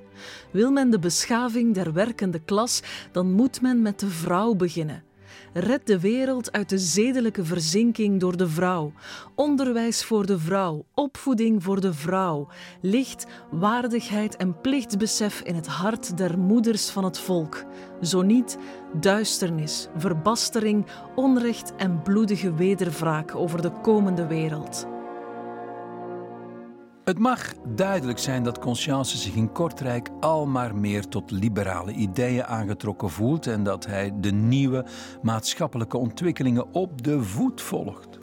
[0.52, 5.04] Wil men de beschaving der werkende klas, dan moet men met de vrouw beginnen.
[5.52, 8.92] Red de wereld uit de zedelijke verzinking door de vrouw.
[9.34, 12.48] Onderwijs voor de vrouw, opvoeding voor de vrouw.
[12.80, 17.64] Licht, waardigheid en plichtsbesef in het hart der moeders van het volk.
[18.02, 18.58] Zo niet
[19.00, 24.95] duisternis, verbastering, onrecht en bloedige wederwraak over de komende wereld.
[27.06, 32.44] Het mag duidelijk zijn dat Conscience zich in Kortrijk al maar meer tot liberale ideeën
[32.44, 34.86] aangetrokken voelt en dat hij de nieuwe
[35.22, 38.18] maatschappelijke ontwikkelingen op de voet volgt.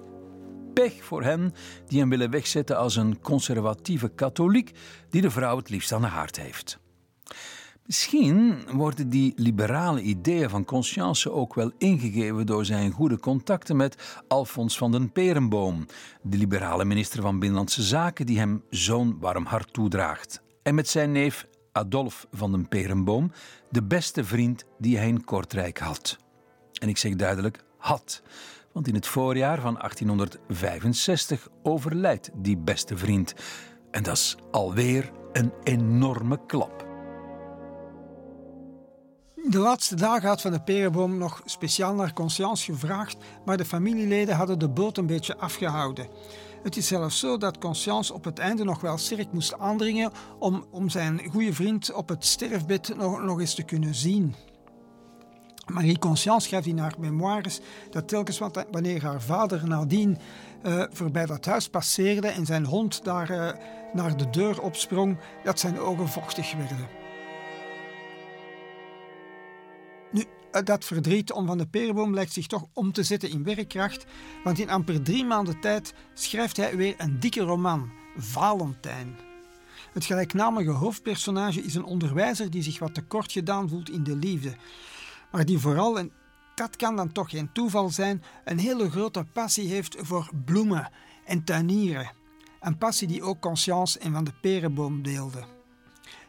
[0.73, 1.53] Pech voor hen
[1.87, 4.71] die hem willen wegzetten als een conservatieve katholiek
[5.09, 6.82] die de vrouw het liefst aan de haard heeft.
[7.85, 14.21] Misschien worden die liberale ideeën van Conscience ook wel ingegeven door zijn goede contacten met
[14.27, 15.85] Alfons van den Perenboom,
[16.21, 20.41] de liberale minister van Binnenlandse Zaken die hem zo'n warm hart toedraagt.
[20.61, 23.31] En met zijn neef Adolf van den Perenboom,
[23.69, 26.17] de beste vriend die hij in Kortrijk had.
[26.81, 28.21] En ik zeg duidelijk had,
[28.71, 33.33] want in het voorjaar van 1865 overlijdt die beste vriend.
[33.91, 36.92] En dat is alweer een enorme klap.
[39.49, 44.35] De laatste dagen had Van de Perenboom nog speciaal naar Conscience gevraagd, maar de familieleden
[44.35, 46.07] hadden de boot een beetje afgehouden.
[46.63, 50.65] Het is zelfs zo dat Conscience op het einde nog wel sterk moest aandringen om,
[50.71, 54.35] om zijn goede vriend op het sterfbed nog, eens te kunnen zien.
[55.73, 57.59] Marie Conscience schrijft in haar memoires
[57.91, 58.41] dat telkens
[58.71, 60.17] wanneer haar vader nadien
[60.65, 63.51] uh, voorbij dat huis passeerde en zijn hond daar uh,
[63.93, 67.02] naar de deur opsprong, dat zijn ogen vochtig werden.
[70.61, 74.05] Dat verdriet om Van de Perenboom lijkt zich toch om te zetten in werkkracht,
[74.43, 79.15] want in amper drie maanden tijd schrijft hij weer een dikke roman, Valentijn.
[79.93, 84.55] Het gelijknamige hoofdpersonage is een onderwijzer die zich wat tekort gedaan voelt in de liefde,
[85.31, 86.11] maar die vooral, en
[86.55, 90.91] dat kan dan toch geen toeval zijn, een hele grote passie heeft voor bloemen
[91.25, 92.11] en tuinieren.
[92.59, 95.45] Een passie die ook Conscience en Van de Perenboom deelden.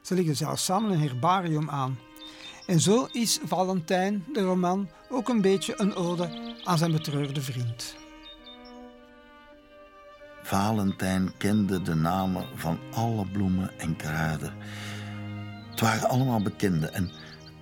[0.03, 1.99] Ze legden zelfs samen een herbarium aan.
[2.67, 7.95] En zo is Valentijn, de roman, ook een beetje een ode aan zijn betreurde vriend.
[10.43, 14.53] Valentijn kende de namen van alle bloemen en kruiden.
[15.71, 17.11] Het waren allemaal bekenden en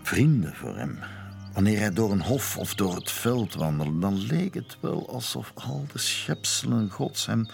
[0.03, 0.99] vrienden voor hem.
[1.53, 5.53] Wanneer hij door een hof of door het veld wandelde, dan leek het wel alsof
[5.55, 7.47] al de schepselen gods hem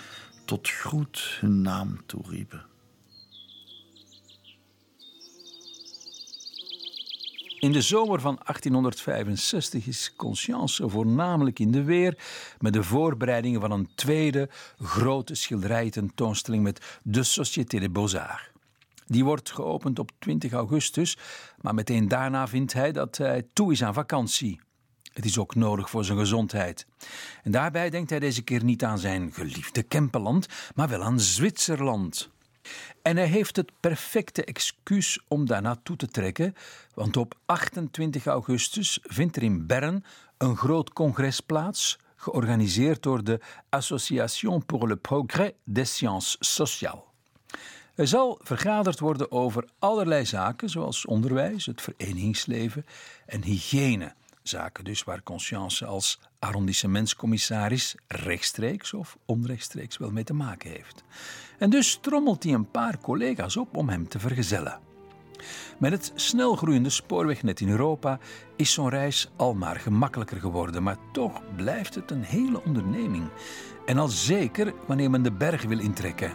[0.45, 2.68] tot groet hun naam toeriepen.
[7.59, 12.19] In de zomer van 1865 is Conscience voornamelijk in de weer
[12.61, 14.49] met de voorbereidingen van een tweede
[14.79, 18.51] grote schilderijententoonstelling met de Société des Beaux-Arts.
[19.07, 21.17] Die wordt geopend op 20 augustus,
[21.61, 24.61] maar meteen daarna vindt hij dat hij toe is aan vakantie.
[25.13, 26.87] Het is ook nodig voor zijn gezondheid.
[27.43, 32.31] En daarbij denkt hij deze keer niet aan zijn geliefde Kempenland, maar wel aan Zwitserland.
[33.03, 36.55] En hij heeft het perfecte excuus om daar naartoe te trekken,
[36.95, 40.05] want op 28 augustus vindt er in Bern
[40.39, 47.03] een groot congres plaats, georganiseerd door de Association pour le Progrès des Sciences Sociales.
[47.95, 52.87] Er zal vergaderd worden over allerlei zaken, zoals onderwijs, het verenigingsleven
[53.27, 54.15] en hygiëne.
[54.49, 61.05] Zaken dus waar Conscience als arrondissementscommissaris rechtstreeks of onrechtstreeks wel mee te maken heeft.
[61.59, 64.81] En dus trommelt hij een paar collega's op om hem te vergezellen.
[65.79, 68.19] Met het snelgroeiende spoorwegnet in Europa
[68.57, 73.29] is zo'n reis al maar gemakkelijker geworden, maar toch blijft het een hele onderneming.
[73.87, 76.33] En al zeker wanneer men de berg wil intrekken.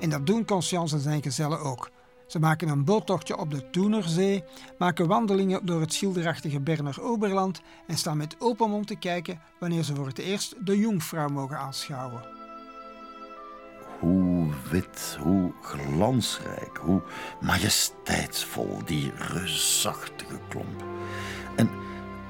[0.00, 1.90] En dat doen Conscience en zijn gezellen ook.
[2.30, 4.44] Ze maken een boottochtje op de Toenerzee,
[4.78, 9.82] maken wandelingen door het schilderachtige Berner Oberland en staan met open mond te kijken wanneer
[9.82, 12.22] ze voor het eerst de Jungvrouw mogen aanschouwen.
[13.98, 17.02] Hoe wit, hoe glansrijk, hoe
[17.40, 20.84] majesteitsvol die reusachtige klomp.
[21.56, 21.70] En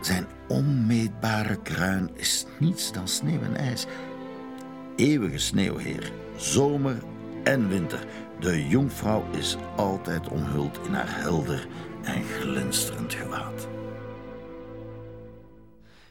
[0.00, 3.86] zijn onmeetbare kruin is niets dan sneeuw en ijs.
[4.96, 7.02] Eeuwige sneeuwheer, zomer
[7.44, 8.06] en winter.
[8.40, 11.68] De jonkvrouw is altijd omhuld in haar helder
[12.02, 13.68] en glinsterend gewaad.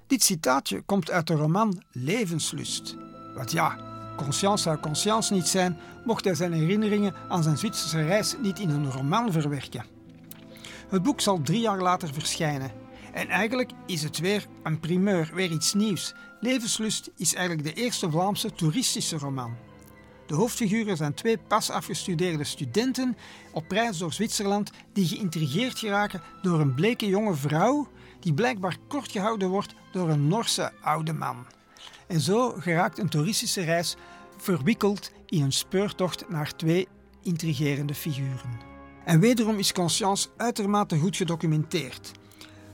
[0.07, 2.95] Dit citaatje komt uit de roman Levenslust.
[3.35, 3.77] Want ja,
[4.17, 8.69] Conscience zou Conscience niet zijn, mocht hij zijn herinneringen aan zijn Zwitserse reis niet in
[8.69, 9.85] een roman verwerken.
[10.89, 12.71] Het boek zal drie jaar later verschijnen.
[13.13, 16.13] En eigenlijk is het weer een primeur, weer iets nieuws.
[16.39, 19.68] Levenslust is eigenlijk de eerste Vlaamse toeristische roman.
[20.29, 23.17] De hoofdfiguren zijn twee pas afgestudeerde studenten
[23.51, 27.87] op reis door Zwitserland die geïntrigeerd geraken door een bleke jonge vrouw
[28.19, 31.45] die blijkbaar kort gehouden wordt door een Norse oude man.
[32.07, 33.95] En zo geraakt een toeristische reis
[34.37, 36.87] verwikkeld in een speurtocht naar twee
[37.23, 38.59] intrigerende figuren.
[39.05, 42.11] En wederom is Conscience uitermate goed gedocumenteerd.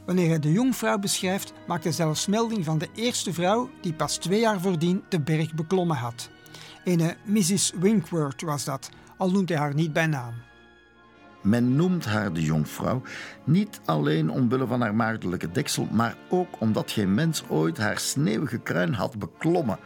[0.05, 4.17] Wanneer hij de jongvrouw beschrijft, maakt hij zelfs melding van de eerste vrouw die pas
[4.17, 6.33] twee jaar voordien de berg beklommen had.
[6.85, 7.71] Een Mrs.
[7.79, 10.33] Winkworth was dat, al noemt hij haar niet bij naam.
[11.41, 13.01] Men noemt haar de jonkvrouw
[13.43, 18.57] niet alleen omwille van haar maagdelijke deksel, maar ook omdat geen mens ooit haar sneeuwige
[18.57, 19.79] kruin had beklommen.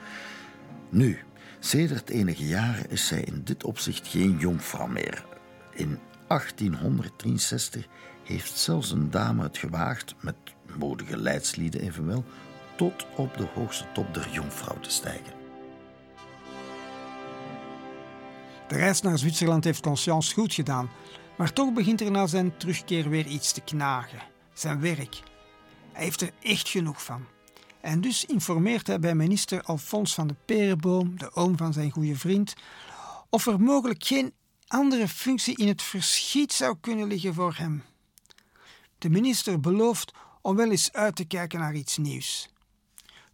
[0.89, 1.19] Nu,
[1.59, 5.25] sedert enige jaren is zij in dit opzicht geen jonkvrouw meer.
[5.73, 7.87] In 1863
[8.23, 10.35] heeft zelfs een dame het gewaagd, met
[10.77, 12.23] modige leidslieden evenwel,
[12.77, 15.38] tot op de hoogste top der jonkvrouw te stijgen.
[18.69, 20.89] De reis naar Zwitserland heeft Conscience goed gedaan,
[21.37, 24.19] maar toch begint er na zijn terugkeer weer iets te knagen:
[24.53, 25.21] zijn werk.
[25.91, 27.25] Hij heeft er echt genoeg van.
[27.81, 32.15] En dus informeert hij bij minister Alfons van de Perenboom, de oom van zijn goede
[32.15, 32.53] vriend,
[33.29, 34.33] of er mogelijk geen
[34.67, 37.83] andere functie in het verschiet zou kunnen liggen voor hem.
[38.97, 42.49] De minister belooft om wel eens uit te kijken naar iets nieuws.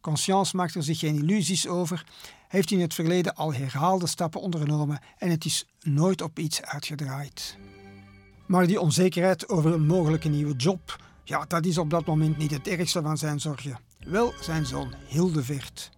[0.05, 2.05] Conscience maakt er zich geen illusies over,
[2.47, 7.57] heeft in het verleden al herhaalde stappen ondernomen en het is nooit op iets uitgedraaid.
[8.45, 12.51] Maar die onzekerheid over een mogelijke nieuwe job, ja, dat is op dat moment niet
[12.51, 13.79] het ergste van zijn zorgen.
[13.99, 15.91] Wel zijn zoon Hildevert.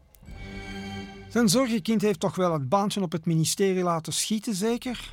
[1.29, 5.11] Zijn zorgenkind heeft toch wel het baantje op het ministerie laten schieten, zeker?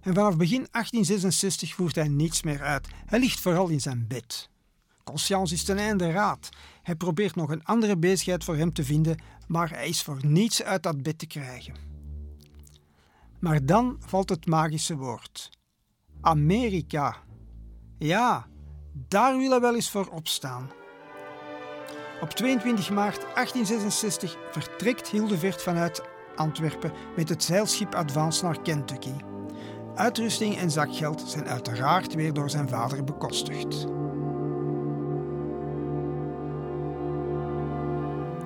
[0.00, 2.88] En vanaf begin 1866 voert hij niets meer uit.
[3.06, 4.48] Hij ligt vooral in zijn bed.
[5.10, 6.48] Conscience is ten einde raad.
[6.82, 10.62] Hij probeert nog een andere bezigheid voor hem te vinden, maar hij is voor niets
[10.62, 11.74] uit dat bed te krijgen.
[13.40, 15.50] Maar dan valt het magische woord.
[16.20, 17.16] Amerika.
[17.98, 18.46] Ja,
[19.08, 20.70] daar wil hij wel eens voor opstaan.
[22.20, 26.02] Op 22 maart 1866 vertrekt Hildevert vanuit
[26.36, 29.14] Antwerpen met het zeilschip Advance naar Kentucky.
[29.94, 33.95] Uitrusting en zakgeld zijn uiteraard weer door zijn vader bekostigd.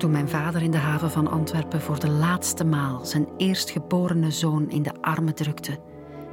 [0.01, 4.69] Toen mijn vader in de haven van Antwerpen voor de laatste maal zijn eerstgeborene zoon
[4.69, 5.79] in de armen drukte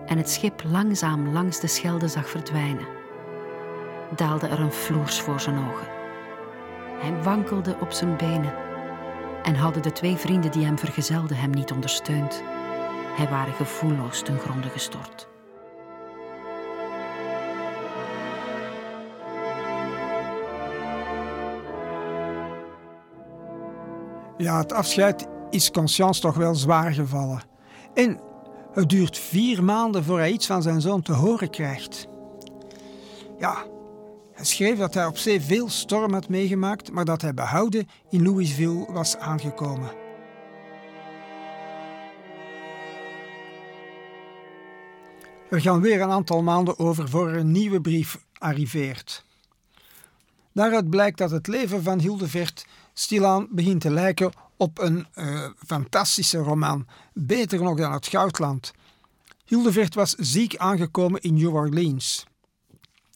[0.07, 2.86] en het schip langzaam langs de Schelde zag verdwijnen,
[4.16, 5.86] daalde er een floers voor zijn ogen.
[6.99, 8.55] Hij wankelde op zijn benen
[9.43, 12.43] en hadden de twee vrienden die hem vergezelden hem niet ondersteund.
[13.16, 15.28] Hij waren gevoelloos ten gronde gestort.
[24.39, 27.43] Ja, het afscheid is Conscience toch wel zwaar gevallen.
[27.94, 28.20] En
[28.73, 32.06] het duurt vier maanden voor hij iets van zijn zoon te horen krijgt.
[33.39, 33.66] Ja,
[34.32, 38.23] hij schreef dat hij op zee veel storm had meegemaakt, maar dat hij behouden in
[38.23, 39.90] Louisville was aangekomen.
[45.51, 49.24] Er gaan weer een aantal maanden over voor een nieuwe brief arriveert.
[50.52, 52.66] Daaruit blijkt dat het leven van Hildevert
[52.99, 58.73] stilaan begint te lijken op een uh, fantastische roman, beter nog dan het Goudland.
[59.45, 62.27] Hildevert was ziek aangekomen in New Orleans.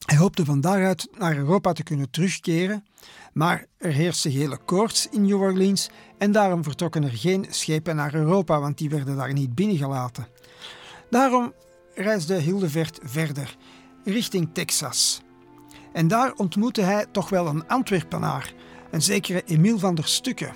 [0.06, 2.84] Hij hoopte van daaruit naar Europa te kunnen terugkeren,
[3.32, 5.88] maar er heerste hele koorts in New Orleans
[6.18, 10.26] en daarom vertrokken er geen schepen naar Europa, want die werden daar niet binnengelaten.
[11.10, 11.52] Daarom
[11.94, 13.56] reisde Hildevert verder,
[14.04, 15.20] richting Texas.
[15.92, 18.54] En daar ontmoette hij toch wel een Antwerpenaar,
[18.93, 20.55] een zekere Emile van der Stukken.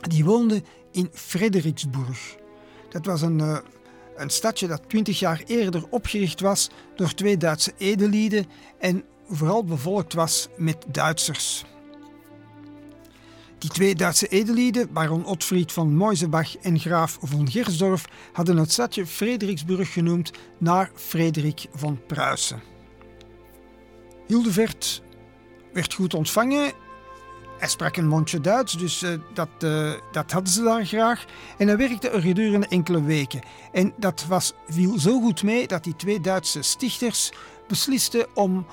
[0.00, 0.62] Die woonde
[0.92, 2.36] in Frederiksburg.
[2.88, 3.58] Dat was een, uh,
[4.16, 8.46] een stadje dat twintig jaar eerder opgericht was door twee Duitse edelieden
[8.78, 11.64] en vooral bevolkt was met Duitsers.
[13.58, 19.06] Die twee Duitse edelieden, baron Otfried van Moisebach en graaf von Gersdorf, hadden het stadje
[19.06, 22.62] Frederiksburg genoemd naar Frederik van Pruisen.
[24.26, 25.02] Hildevert
[25.72, 26.72] werd goed ontvangen.
[27.58, 31.24] Hij sprak een mondje Duits, dus uh, dat, uh, dat hadden ze daar graag.
[31.58, 33.42] En hij werkte er gedurende enkele weken.
[33.72, 37.32] En dat was, viel zo goed mee dat die twee Duitse stichters
[37.68, 38.66] beslisten om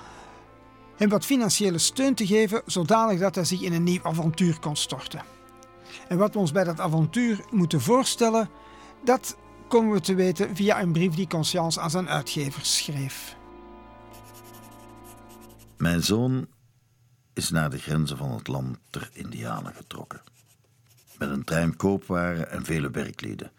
[0.96, 4.76] hem wat financiële steun te geven, zodanig dat hij zich in een nieuw avontuur kon
[4.76, 5.22] storten.
[6.08, 8.50] En wat we ons bij dat avontuur moeten voorstellen,
[9.04, 9.38] dat
[9.68, 13.36] komen we te weten via een brief die Conscience aan zijn uitgevers schreef.
[15.78, 16.48] Mijn zoon
[17.34, 20.22] is naar de grenzen van het land ter Indianen getrokken.
[21.18, 23.52] Met een trein koopwaren en vele werklieden.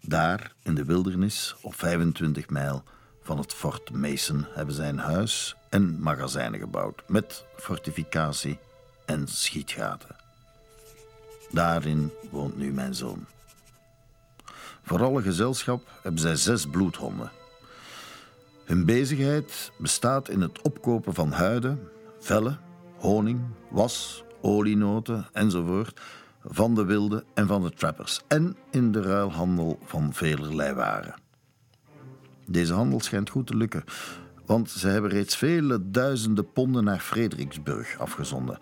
[0.00, 2.84] Daar, in de wildernis, op 25 mijl
[3.22, 7.02] van het Fort Mason, hebben zij een huis en magazijnen gebouwd.
[7.06, 8.58] Met fortificatie
[9.06, 10.16] en schietgaten.
[11.50, 13.26] Daarin woont nu mijn zoon.
[14.82, 17.30] Voor alle gezelschap hebben zij zes bloedhonden.
[18.64, 21.88] Hun bezigheid bestaat in het opkopen van huiden,
[22.20, 22.60] vellen,
[23.02, 26.00] honing, was, olienoten enzovoort
[26.44, 31.14] van de wilde en van de trappers en in de ruilhandel van velerlei waren.
[32.46, 33.84] Deze handel schijnt goed te lukken,
[34.46, 38.58] want ze hebben reeds vele duizenden ponden naar Frederiksburg afgezonden.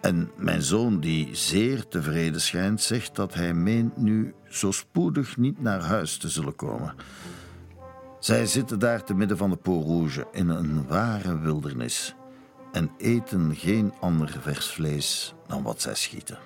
[0.00, 5.62] En mijn zoon, die zeer tevreden schijnt, zegt dat hij meent nu zo spoedig niet
[5.62, 6.94] naar huis te zullen komen.
[8.20, 12.14] Zij zitten daar te midden van de Pont Rouge in een ware wildernis
[12.76, 16.38] en eten geen ander vers vlees dan wat zij schieten.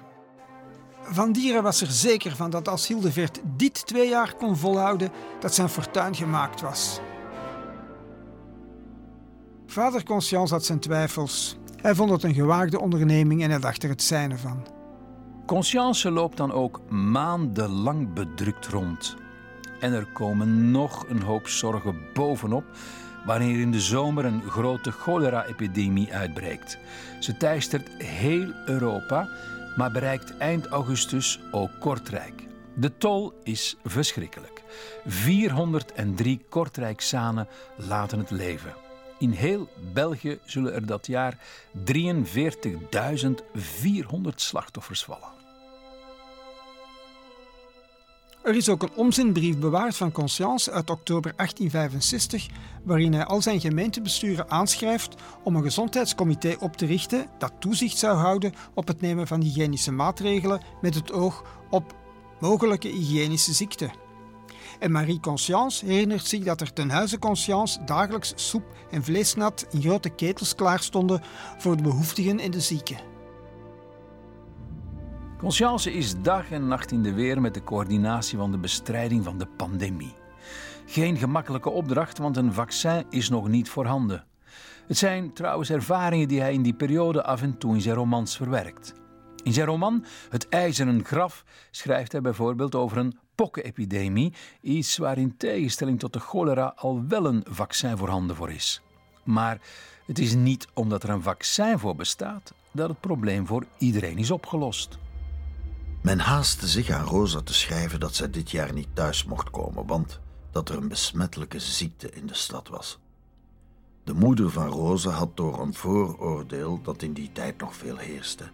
[1.02, 5.54] Van Dieren was er zeker van dat als Hildevert dit twee jaar kon volhouden, dat
[5.54, 7.00] zijn fortuin gemaakt was.
[9.66, 11.56] Vader Conscience had zijn twijfels.
[11.76, 14.66] Hij vond het een gewaagde onderneming en hij dacht er het zijne van.
[15.46, 19.16] Conscience loopt dan ook maandenlang bedrukt rond.
[19.80, 22.64] En er komen nog een hoop zorgen bovenop
[23.24, 26.78] wanneer in de zomer een grote cholera-epidemie uitbreekt.
[27.20, 29.28] Ze teistert heel Europa,
[29.76, 32.42] maar bereikt eind augustus ook Kortrijk.
[32.74, 34.62] De tol is verschrikkelijk.
[35.06, 38.74] 403 Kortrijksanen laten het leven.
[39.18, 41.38] In heel België zullen er dat jaar
[41.92, 41.94] 43.400
[44.34, 45.39] slachtoffers vallen.
[48.42, 52.48] Er is ook een omzendbrief bewaard van Conscience uit oktober 1865,
[52.84, 58.16] waarin hij al zijn gemeentebesturen aanschrijft om een gezondheidscomité op te richten dat toezicht zou
[58.16, 61.94] houden op het nemen van hygiënische maatregelen met het oog op
[62.40, 63.90] mogelijke hygiënische ziekten.
[64.78, 69.80] En Marie Conscience herinnert zich dat er ten huize Conscience dagelijks soep en vleesnat in
[69.80, 71.22] grote ketels klaar stonden
[71.58, 73.09] voor de behoeftigen en de zieken.
[75.40, 79.38] Conscience is dag en nacht in de weer met de coördinatie van de bestrijding van
[79.38, 80.14] de pandemie.
[80.86, 84.24] Geen gemakkelijke opdracht, want een vaccin is nog niet voorhanden.
[84.86, 88.36] Het zijn trouwens ervaringen die hij in die periode af en toe in zijn romans
[88.36, 88.94] verwerkt.
[89.42, 95.36] In zijn roman Het IJzeren Graf schrijft hij bijvoorbeeld over een pokkenepidemie, iets waar in
[95.36, 98.82] tegenstelling tot de cholera al wel een vaccin voorhanden voor is.
[99.24, 99.60] Maar
[100.06, 104.30] het is niet omdat er een vaccin voor bestaat dat het probleem voor iedereen is
[104.30, 104.98] opgelost.
[106.00, 109.86] Men haastte zich aan Rosa te schrijven dat zij dit jaar niet thuis mocht komen,
[109.86, 110.20] want
[110.50, 112.98] dat er een besmettelijke ziekte in de stad was.
[114.04, 118.44] De moeder van Rosa had door een vooroordeel dat in die tijd nog veel heerste,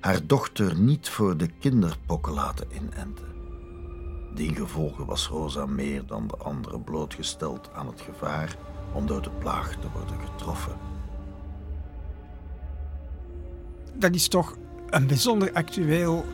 [0.00, 3.28] haar dochter niet voor de kinderpokken laten inenten.
[4.34, 8.56] Diengevolge was Rosa meer dan de anderen blootgesteld aan het gevaar
[8.92, 10.76] om door de plaag te worden getroffen.
[13.94, 14.56] Dat is toch
[14.90, 16.24] een bijzonder actueel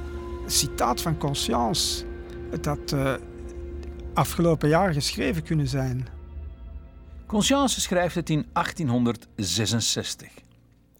[0.47, 2.05] citaat van Conscience.
[2.51, 3.15] Het had uh,
[4.15, 6.07] afgelopen jaar geschreven kunnen zijn.
[7.27, 10.29] Conscience schrijft het in 1866.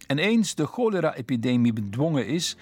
[0.07, 2.57] En eens de cholera-epidemie bedwongen is,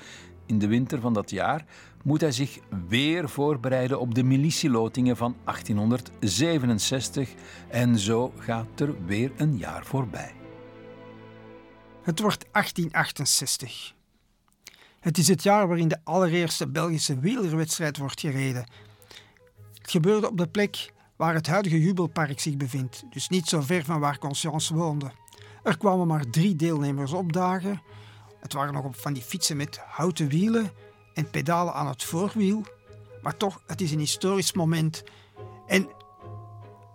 [0.46, 1.66] in de winter van dat jaar,
[2.04, 7.30] moet hij zich weer voorbereiden op de militielotingen van 1867
[7.70, 10.34] en zo gaat er weer een jaar voorbij.
[12.02, 13.95] Het wordt 1868.
[15.06, 18.66] Het is het jaar waarin de allereerste Belgische wielerwedstrijd wordt gereden.
[19.74, 23.84] Het gebeurde op de plek waar het huidige Jubelpark zich bevindt, dus niet zo ver
[23.84, 25.12] van waar Conscience woonde.
[25.64, 27.82] Er kwamen maar drie deelnemers opdagen.
[28.40, 30.72] Het waren nog van die fietsen met houten wielen
[31.14, 32.64] en pedalen aan het voorwiel.
[33.22, 35.04] Maar toch, het is een historisch moment.
[35.68, 35.88] En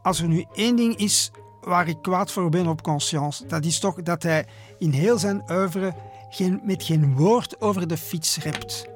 [0.03, 1.31] als er nu één ding is
[1.61, 4.47] waar ik kwaad voor ben op Conscience, dat is toch dat hij
[4.79, 5.95] in heel zijn oeuvre
[6.31, 8.89] geen, met geen woord over de fiets rept.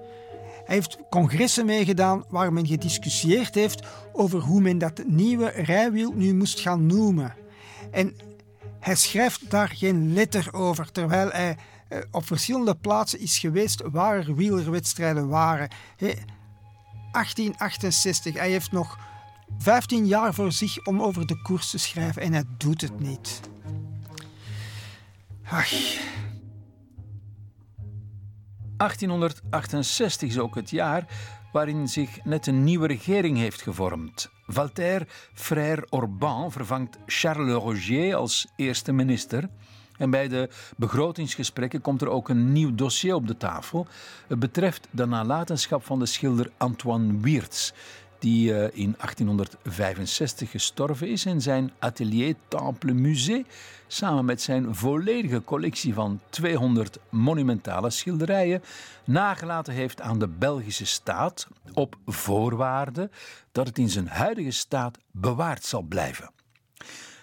[0.64, 6.34] Hij heeft congressen meegedaan waar men gediscussieerd heeft over hoe men dat nieuwe rijwiel nu
[6.34, 7.34] moest gaan noemen.
[7.90, 8.16] En
[8.80, 11.56] hij schrijft daar geen letter over, terwijl hij
[11.88, 15.68] eh, op verschillende plaatsen is geweest waar er wielerwedstrijden waren.
[15.96, 18.98] 1868, hij heeft nog
[19.58, 23.40] 15 jaar voor zich om over de koers te schrijven en hij doet het niet.
[25.48, 25.72] Ach.
[28.76, 31.06] 1868 is ook het jaar
[31.52, 34.30] waarin zich net een nieuwe regering heeft gevormd.
[34.46, 39.48] Valter Frère Orban vervangt Charles Rogier als eerste minister.
[39.96, 43.86] En bij de begrotingsgesprekken komt er ook een nieuw dossier op de tafel.
[44.26, 47.72] Het betreft de nalatenschap van de schilder Antoine Wiertz,
[48.24, 53.46] die eh, in 1865 gestorven is en zijn atelier Temple Musée
[53.86, 58.62] samen met zijn volledige collectie van 200 monumentale schilderijen
[59.04, 63.10] nagelaten heeft aan de Belgische staat op voorwaarde
[63.52, 66.30] dat het in zijn huidige staat bewaard zal blijven.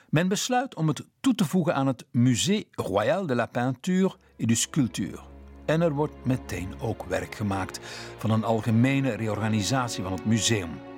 [0.10, 4.48] Men besluit om het toe te voegen aan het Musée Royal de la Peinture et
[4.48, 5.20] du Sculpture.
[5.66, 7.80] En er wordt meteen ook werk gemaakt
[8.18, 10.91] van een algemene reorganisatie van het museum.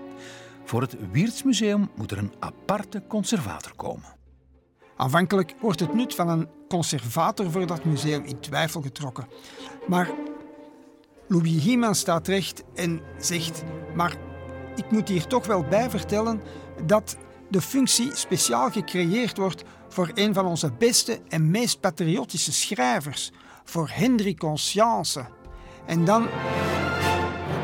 [0.64, 4.16] Voor het Wiertsmuseum moet er een aparte conservator komen.
[4.96, 9.28] Aanvankelijk wordt het nut van een conservator voor dat museum in twijfel getrokken.
[9.88, 10.10] Maar
[11.28, 13.64] Louis Hieman staat recht en zegt:
[13.96, 14.16] Maar
[14.76, 16.42] ik moet hier toch wel bij vertellen
[16.86, 17.18] dat
[17.50, 23.32] de functie speciaal gecreëerd wordt voor een van onze beste en meest patriotische schrijvers,
[23.64, 25.26] voor Hendrik Conscience.
[25.86, 26.28] En dan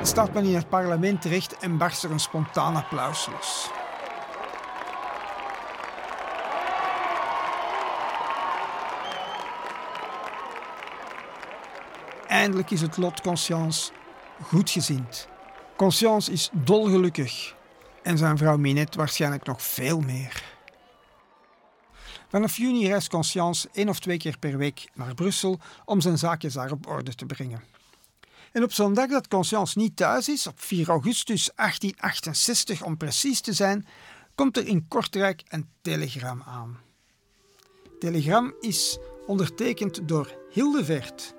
[0.02, 3.70] staat men in het parlement terecht en barst er een spontaan applaus los.
[12.28, 13.92] Eindelijk is het lot Conscience
[14.42, 15.28] goedgezind.
[15.76, 17.56] Conscience is dolgelukkig
[18.04, 20.44] en zijn vrouw Minette waarschijnlijk nog veel meer.
[22.30, 26.54] Vanaf juni reist Conscience één of twee keer per week naar Brussel om zijn zaakjes
[26.54, 27.79] daar op orde te brengen.
[28.52, 33.42] En op zo'n dag dat Conscience niet thuis is, op 4 augustus 1868 om precies
[33.42, 33.88] te zijn,
[34.36, 36.80] komt er in Kortrijk een telegram aan.
[38.00, 38.98] Telegram is
[39.28, 41.34] ondertekend door Hildevert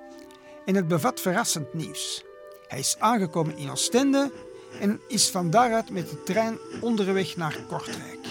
[0.65, 2.24] en het bevat verrassend nieuws.
[2.69, 4.32] Hij is aangekomen in Oostende
[4.81, 8.27] en is van daaruit met de trein onderweg naar Kortrijk.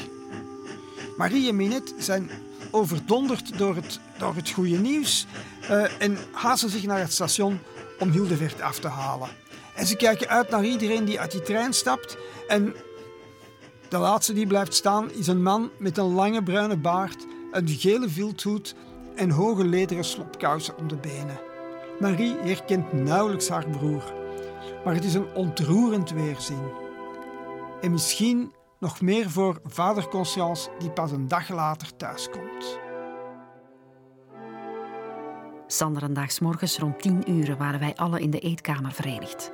[1.18, 2.30] Marie en Minette zijn
[2.72, 5.26] overdonderd door het, door het goede nieuws
[5.62, 7.60] uh, en haasten zich naar het station
[8.00, 9.30] om Hildevert af te halen.
[9.76, 12.18] En ze kijken uit naar iedereen die uit die trein stapt.
[12.48, 12.76] En
[13.90, 18.10] de laatste die blijft staan is een man met een lange bruine baard, een gele
[18.10, 18.76] vilthoed
[19.16, 21.40] en hoge lederen slopkousen om de benen.
[22.00, 24.14] Marie herkent nauwelijks haar broer,
[24.86, 26.72] maar het is een ontroerend weerzien.
[27.82, 32.80] En misschien nog meer voor vader Conscience, die pas een dag later thuiskomt.
[36.42, 39.52] Morgens rond tien uur waren wij alle in de eetkamer verenigd.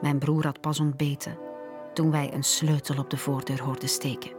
[0.00, 1.38] Mijn broer had pas ontbeten
[1.94, 4.30] toen wij een sleutel op de voordeur hoorden steken.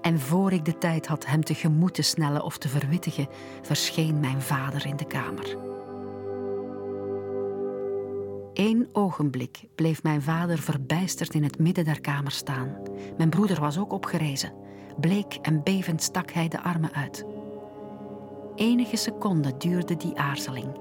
[0.00, 3.28] En voor ik de tijd had hem tegemoet te snellen of te verwittigen,
[3.62, 5.56] verscheen mijn vader in de kamer.
[8.54, 12.76] Eén ogenblik bleef mijn vader verbijsterd in het midden der kamer staan.
[13.16, 14.52] Mijn broeder was ook opgerezen.
[15.00, 17.33] Bleek en bevend stak hij de armen uit.
[18.54, 20.80] Enige seconden duurde die aarzeling.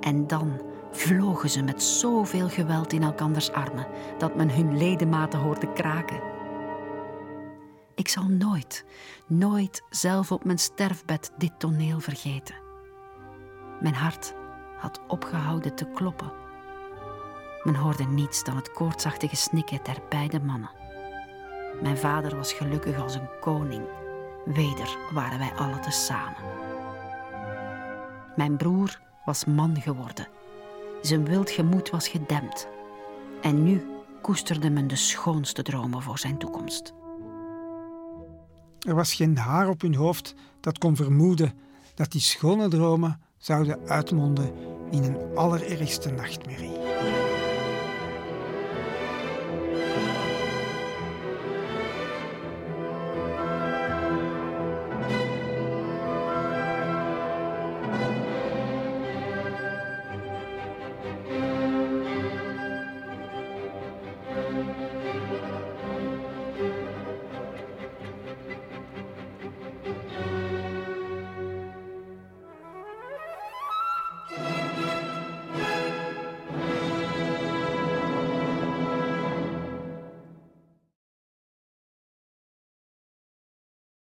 [0.00, 3.86] En dan vlogen ze met zoveel geweld in elkanders armen
[4.18, 6.20] dat men hun ledematen hoorde kraken.
[7.94, 8.84] Ik zal nooit,
[9.26, 12.54] nooit zelf op mijn sterfbed dit toneel vergeten.
[13.80, 14.34] Mijn hart
[14.78, 16.42] had opgehouden te kloppen
[17.62, 20.70] men hoorde niets dan het koortsachtige snikken der beide mannen.
[21.82, 23.84] Mijn vader was gelukkig als een koning.
[24.44, 26.71] Weder waren wij alle tezamen.
[28.36, 30.28] Mijn broer was man geworden.
[31.02, 32.68] Zijn wild gemoed was gedempt.
[33.42, 33.86] En nu
[34.22, 36.92] koesterde men de schoonste dromen voor zijn toekomst.
[38.86, 41.52] Er was geen haar op hun hoofd dat kon vermoeden
[41.94, 44.52] dat die schone dromen zouden uitmonden
[44.90, 46.78] in een allerergste nachtmerrie.